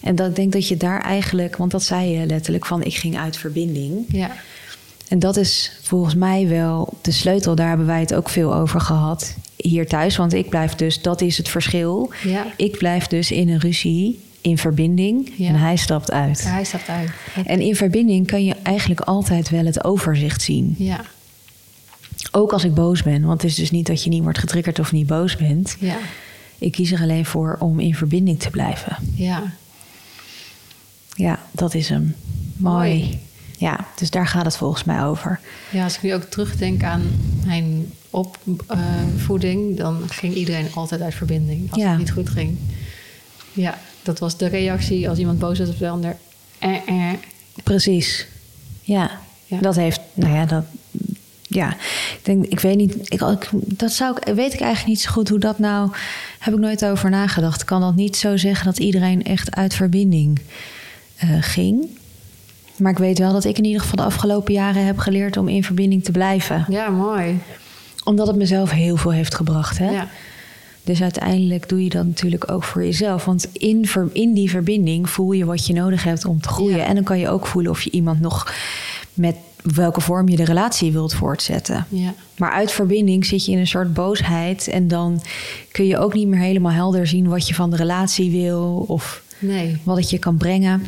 En 0.00 0.14
dat 0.14 0.28
ik 0.28 0.36
denk 0.36 0.52
dat 0.52 0.68
je 0.68 0.76
daar 0.76 1.00
eigenlijk, 1.02 1.56
want 1.56 1.70
dat 1.70 1.82
zei 1.82 2.08
je 2.18 2.26
letterlijk 2.26 2.66
van 2.66 2.82
ik 2.82 2.94
ging 2.94 3.18
uit 3.18 3.36
verbinding. 3.36 4.04
ja, 4.08 4.30
En 5.08 5.18
dat 5.18 5.36
is 5.36 5.72
volgens 5.82 6.14
mij 6.14 6.48
wel 6.48 6.98
de 7.02 7.10
sleutel. 7.12 7.54
Daar 7.54 7.68
hebben 7.68 7.86
wij 7.86 8.00
het 8.00 8.14
ook 8.14 8.28
veel 8.28 8.54
over 8.54 8.80
gehad 8.80 9.34
hier 9.56 9.86
thuis. 9.88 10.16
Want 10.16 10.32
ik 10.32 10.48
blijf 10.48 10.74
dus, 10.74 11.02
dat 11.02 11.20
is 11.20 11.36
het 11.36 11.48
verschil. 11.48 12.12
ja. 12.24 12.46
Ik 12.56 12.78
blijf 12.78 13.06
dus 13.06 13.30
in 13.30 13.48
een 13.48 13.58
ruzie, 13.60 14.20
in 14.40 14.58
verbinding. 14.58 15.32
Ja. 15.36 15.48
En 15.48 15.54
hij 15.54 15.76
stapt 15.76 16.10
uit. 16.10 16.44
Hij 16.44 16.64
stapt 16.64 16.88
uit. 16.88 17.10
En 17.46 17.60
in 17.60 17.76
verbinding 17.76 18.26
kan 18.26 18.44
je 18.44 18.54
eigenlijk 18.62 19.00
altijd 19.00 19.48
wel 19.48 19.64
het 19.64 19.84
overzicht 19.84 20.42
zien. 20.42 20.74
Ja, 20.78 21.00
Ook 22.30 22.52
als 22.52 22.64
ik 22.64 22.74
boos 22.74 23.02
ben. 23.02 23.22
Want 23.24 23.42
het 23.42 23.50
is 23.50 23.56
dus 23.56 23.70
niet 23.70 23.86
dat 23.86 24.04
je 24.04 24.10
niet 24.10 24.22
wordt 24.22 24.38
getriggerd 24.38 24.78
of 24.78 24.92
niet 24.92 25.06
boos 25.06 25.36
bent. 25.36 25.76
ja, 25.80 25.96
Ik 26.58 26.72
kies 26.72 26.92
er 26.92 27.00
alleen 27.00 27.26
voor 27.26 27.56
om 27.60 27.80
in 27.80 27.94
verbinding 27.94 28.38
te 28.40 28.50
blijven. 28.50 28.96
ja. 29.14 29.42
Ja, 31.14 31.38
dat 31.50 31.74
is 31.74 31.88
hem. 31.88 32.14
Mooi. 32.56 32.98
Mooi. 32.98 33.18
Ja, 33.58 33.86
dus 33.96 34.10
daar 34.10 34.26
gaat 34.26 34.44
het 34.44 34.56
volgens 34.56 34.84
mij 34.84 35.04
over. 35.04 35.40
Ja, 35.70 35.84
als 35.84 35.96
ik 35.96 36.02
nu 36.02 36.14
ook 36.14 36.22
terugdenk 36.22 36.82
aan 36.82 37.02
mijn 37.46 37.92
opvoeding, 38.10 39.76
dan 39.76 40.02
ging 40.08 40.34
iedereen 40.34 40.66
altijd 40.74 41.00
uit 41.00 41.14
verbinding 41.14 41.72
als 41.72 41.82
Ja. 41.82 41.88
het 41.90 41.98
niet 41.98 42.10
goed 42.10 42.28
ging. 42.28 42.56
Ja, 43.52 43.78
dat 44.02 44.18
was 44.18 44.36
de 44.36 44.46
reactie 44.46 45.08
als 45.08 45.18
iemand 45.18 45.38
boos 45.38 45.58
was 45.58 45.68
op 45.68 45.78
de 45.78 45.88
ander. 45.88 46.16
Eh, 46.58 46.76
eh. 46.86 47.12
Precies. 47.64 48.26
Ja, 48.82 49.10
Ja. 49.46 49.58
dat 49.60 49.76
heeft, 49.76 50.00
nou 50.14 50.34
ja, 50.34 50.44
dat, 50.46 50.64
Ja, 51.52 51.70
ik 52.12 52.20
denk, 52.22 52.46
ik 52.46 52.60
weet 52.60 52.76
niet, 52.76 53.12
ik, 53.12 53.48
dat 53.66 53.92
zou 53.92 54.16
ik, 54.16 54.34
weet 54.34 54.54
ik 54.54 54.60
eigenlijk 54.60 54.86
niet 54.86 55.00
zo 55.00 55.10
goed 55.10 55.28
hoe 55.28 55.38
dat 55.38 55.58
nou, 55.58 55.90
heb 56.38 56.54
ik 56.54 56.60
nooit 56.60 56.84
over 56.84 57.10
nagedacht. 57.10 57.60
Ik 57.60 57.66
kan 57.66 57.80
dat 57.80 57.94
niet 57.94 58.16
zo 58.16 58.36
zeggen 58.36 58.64
dat 58.64 58.78
iedereen 58.78 59.24
echt 59.24 59.54
uit 59.54 59.74
verbinding 59.74 60.40
eh, 61.16 61.28
ging. 61.40 61.86
Maar 62.76 62.92
ik 62.92 62.98
weet 62.98 63.18
wel 63.18 63.32
dat 63.32 63.44
ik 63.44 63.58
in 63.58 63.64
ieder 63.64 63.80
geval 63.80 63.96
de 63.96 64.02
afgelopen 64.02 64.52
jaren 64.52 64.86
heb 64.86 64.98
geleerd 64.98 65.36
om 65.36 65.48
in 65.48 65.64
verbinding 65.64 66.04
te 66.04 66.12
blijven. 66.12 66.66
Ja, 66.68 66.88
mooi. 66.88 67.38
Omdat 68.04 68.26
het 68.26 68.36
mezelf 68.36 68.70
heel 68.70 68.96
veel 68.96 69.12
heeft 69.12 69.34
gebracht. 69.34 69.78
Hè? 69.78 69.90
Ja. 69.90 70.08
Dus 70.90 71.02
uiteindelijk 71.02 71.68
doe 71.68 71.84
je 71.84 71.90
dat 71.90 72.06
natuurlijk 72.06 72.50
ook 72.50 72.64
voor 72.64 72.84
jezelf. 72.84 73.24
Want 73.24 73.46
in, 73.52 73.88
in 74.12 74.32
die 74.34 74.50
verbinding 74.50 75.10
voel 75.10 75.32
je 75.32 75.44
wat 75.44 75.66
je 75.66 75.72
nodig 75.72 76.04
hebt 76.04 76.24
om 76.24 76.40
te 76.40 76.48
groeien. 76.48 76.76
Ja. 76.76 76.84
En 76.84 76.94
dan 76.94 77.04
kan 77.04 77.18
je 77.18 77.28
ook 77.28 77.46
voelen 77.46 77.70
of 77.70 77.82
je 77.82 77.90
iemand 77.90 78.20
nog 78.20 78.54
met 79.14 79.36
welke 79.74 80.00
vorm 80.00 80.28
je 80.28 80.36
de 80.36 80.44
relatie 80.44 80.92
wilt 80.92 81.14
voortzetten. 81.14 81.86
Ja. 81.88 82.14
Maar 82.36 82.50
uit 82.50 82.72
verbinding 82.72 83.26
zit 83.26 83.44
je 83.44 83.52
in 83.52 83.58
een 83.58 83.66
soort 83.66 83.94
boosheid. 83.94 84.68
En 84.68 84.88
dan 84.88 85.22
kun 85.72 85.86
je 85.86 85.98
ook 85.98 86.14
niet 86.14 86.28
meer 86.28 86.40
helemaal 86.40 86.72
helder 86.72 87.06
zien 87.06 87.28
wat 87.28 87.48
je 87.48 87.54
van 87.54 87.70
de 87.70 87.76
relatie 87.76 88.30
wil. 88.30 88.84
Of 88.88 89.22
Nee, 89.38 89.76
wat 89.82 89.96
het 89.96 90.10
je 90.10 90.18
kan 90.18 90.36
brengen. 90.36 90.82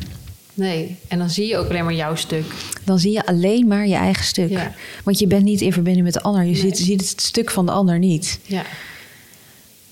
nee. 0.55 0.97
En 1.09 1.19
dan 1.19 1.31
zie 1.31 1.47
je 1.49 1.57
ook 1.57 1.69
alleen 1.69 1.85
maar 1.85 1.95
jouw 1.95 2.15
stuk. 2.15 2.45
Dan 2.85 2.99
zie 2.99 3.13
je 3.13 3.27
alleen 3.27 3.67
maar 3.67 3.87
je 3.87 3.95
eigen 3.95 4.25
stuk. 4.25 4.51
Ja. 4.51 4.73
Want 5.05 5.19
je 5.19 5.27
bent 5.27 5.45
niet 5.45 5.61
in 5.61 5.73
verbinding 5.73 6.05
met 6.05 6.15
de 6.15 6.23
ander. 6.23 6.43
Je 6.45 6.51
Nee. 6.51 6.61
ziet, 6.61 6.79
ziet 6.79 7.01
het 7.11 7.21
stuk 7.21 7.51
van 7.51 7.67
de 7.67 7.73
ander 7.73 7.99
niet. 7.99 8.41
Ja. 8.45 8.63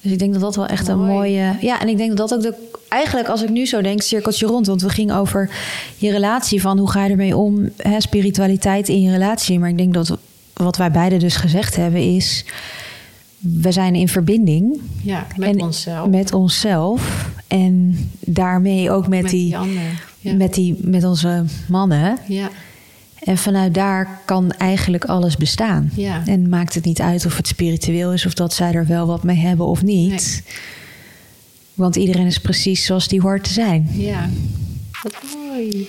Dus 0.01 0.13
ik 0.13 0.19
denk 0.19 0.33
dat 0.33 0.41
dat 0.43 0.57
wel 0.57 0.67
echt 0.67 0.89
een 0.89 0.99
Mooi. 0.99 1.13
mooie. 1.13 1.57
Ja, 1.61 1.81
en 1.81 1.89
ik 1.89 1.97
denk 1.97 2.17
dat 2.17 2.29
dat 2.29 2.39
ook 2.39 2.43
de. 2.43 2.69
Eigenlijk, 2.89 3.29
als 3.29 3.43
ik 3.43 3.49
nu 3.49 3.67
zo 3.67 3.83
denk, 3.83 4.03
cirkeltje 4.03 4.47
rond. 4.47 4.67
Want 4.67 4.83
we 4.83 4.89
gingen 4.89 5.17
over 5.17 5.51
je 5.97 6.11
relatie 6.11 6.61
van 6.61 6.79
hoe 6.79 6.91
ga 6.91 7.05
je 7.05 7.11
ermee 7.11 7.37
om, 7.37 7.71
hè, 7.77 8.01
spiritualiteit 8.01 8.89
in 8.89 9.03
je 9.03 9.11
relatie. 9.11 9.59
Maar 9.59 9.69
ik 9.69 9.77
denk 9.79 9.95
dat 9.95 10.17
wat 10.53 10.77
wij 10.77 10.91
beiden 10.91 11.19
dus 11.19 11.37
gezegd 11.37 11.77
hebben 11.77 12.15
is. 12.15 12.45
We 13.39 13.73
zijn 13.73 13.95
in 13.95 14.09
verbinding. 14.09 14.81
Ja, 15.03 15.27
met 15.37 15.49
en 15.49 15.61
onszelf. 15.61 16.09
Met 16.09 16.33
onszelf. 16.33 17.29
En 17.47 17.97
daarmee 18.21 18.91
ook 18.91 19.09
met, 19.09 19.23
Met 19.23 19.31
die, 19.31 19.45
die 19.45 19.57
ander, 19.57 19.83
ja. 20.19 20.35
Met, 20.35 20.55
die, 20.55 20.77
met 20.81 21.05
onze 21.05 21.45
mannen. 21.69 22.19
Ja. 22.29 22.51
En 23.25 23.39
vanuit 23.39 23.75
daar 23.75 24.21
kan 24.25 24.51
eigenlijk 24.51 25.05
alles 25.05 25.37
bestaan. 25.37 25.91
Ja. 25.95 26.23
En 26.27 26.49
maakt 26.49 26.75
het 26.75 26.85
niet 26.85 27.01
uit 27.01 27.27
of 27.27 27.37
het 27.37 27.47
spiritueel 27.47 28.13
is 28.13 28.27
of 28.27 28.35
dat 28.35 28.53
zij 28.53 28.73
er 28.73 28.87
wel 28.87 29.07
wat 29.07 29.23
mee 29.23 29.37
hebben 29.37 29.67
of 29.67 29.83
niet. 29.83 30.43
Want 31.75 31.97
iedereen 31.97 32.27
is 32.27 32.39
precies 32.39 32.85
zoals 32.85 33.09
die 33.09 33.21
hoort 33.21 33.45
te 33.45 33.53
zijn. 33.53 33.89
Ja. 33.93 34.29
Wat 35.03 35.15
mooi. 35.37 35.89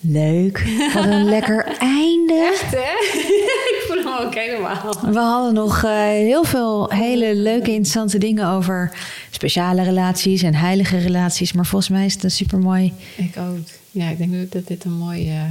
Leuk. 0.00 0.64
Wat 0.94 1.04
een 1.04 1.24
lekker 1.36 1.64
einde. 1.78 2.50
Echt, 2.52 2.70
hè? 2.70 3.18
ik 3.72 3.84
voel 3.86 3.96
hem 3.96 4.26
ook 4.26 4.34
helemaal. 4.34 4.96
We 5.12 5.18
hadden 5.18 5.54
nog 5.54 5.84
eh, 5.84 5.90
heel 6.00 6.44
veel 6.44 6.90
hele 6.90 7.34
leuke, 7.34 7.70
interessante 7.70 8.18
dingen 8.18 8.48
over 8.48 8.92
speciale 9.30 9.82
relaties 9.82 10.42
en 10.42 10.54
heilige 10.54 10.98
relaties. 10.98 11.52
Maar 11.52 11.66
volgens 11.66 11.90
mij 11.90 12.04
is 12.04 12.14
het 12.14 12.24
een 12.24 12.30
supermooi. 12.30 12.92
Ik 13.16 13.36
ook. 13.38 13.58
Ja, 13.90 14.08
ik 14.08 14.18
denk 14.18 14.52
dat 14.52 14.66
dit 14.66 14.84
een 14.84 14.98
mooi 14.98 15.28
eh, 15.28 15.42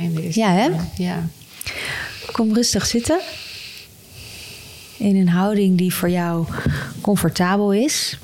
einde 0.00 0.26
is. 0.28 0.34
Ja, 0.34 0.52
hè? 0.52 0.68
Ja. 0.96 1.28
Kom 2.32 2.54
rustig 2.54 2.86
zitten. 2.86 3.20
In 4.96 5.16
een 5.16 5.28
houding 5.28 5.78
die 5.78 5.94
voor 5.94 6.10
jou 6.10 6.46
comfortabel 7.00 7.72
is. 7.72 8.18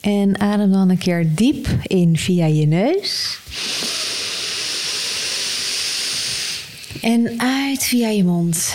En 0.00 0.40
adem 0.40 0.72
dan 0.72 0.88
een 0.88 0.98
keer 0.98 1.34
diep 1.34 1.68
in 1.82 2.16
via 2.16 2.46
je 2.46 2.66
neus. 2.66 3.38
En 7.00 7.40
uit 7.40 7.84
via 7.84 8.08
je 8.08 8.24
mond. 8.24 8.74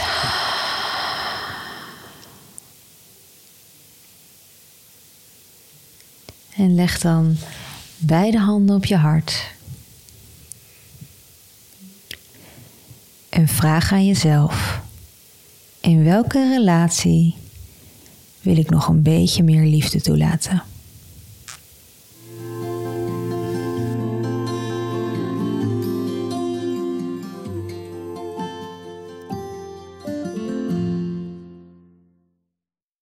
En 6.56 6.76
leg 6.76 7.00
dan 7.00 7.38
beide 7.98 8.38
handen 8.40 8.76
op 8.76 8.86
je 8.86 8.96
hart. 8.96 9.56
En 13.38 13.48
vraag 13.48 13.92
aan 13.92 14.06
jezelf: 14.06 14.82
in 15.82 16.04
welke 16.04 16.50
relatie 16.50 17.36
wil 18.42 18.58
ik 18.58 18.70
nog 18.70 18.88
een 18.88 19.02
beetje 19.02 19.44
meer 19.44 19.66
liefde 19.66 20.02
toelaten? 20.02 20.64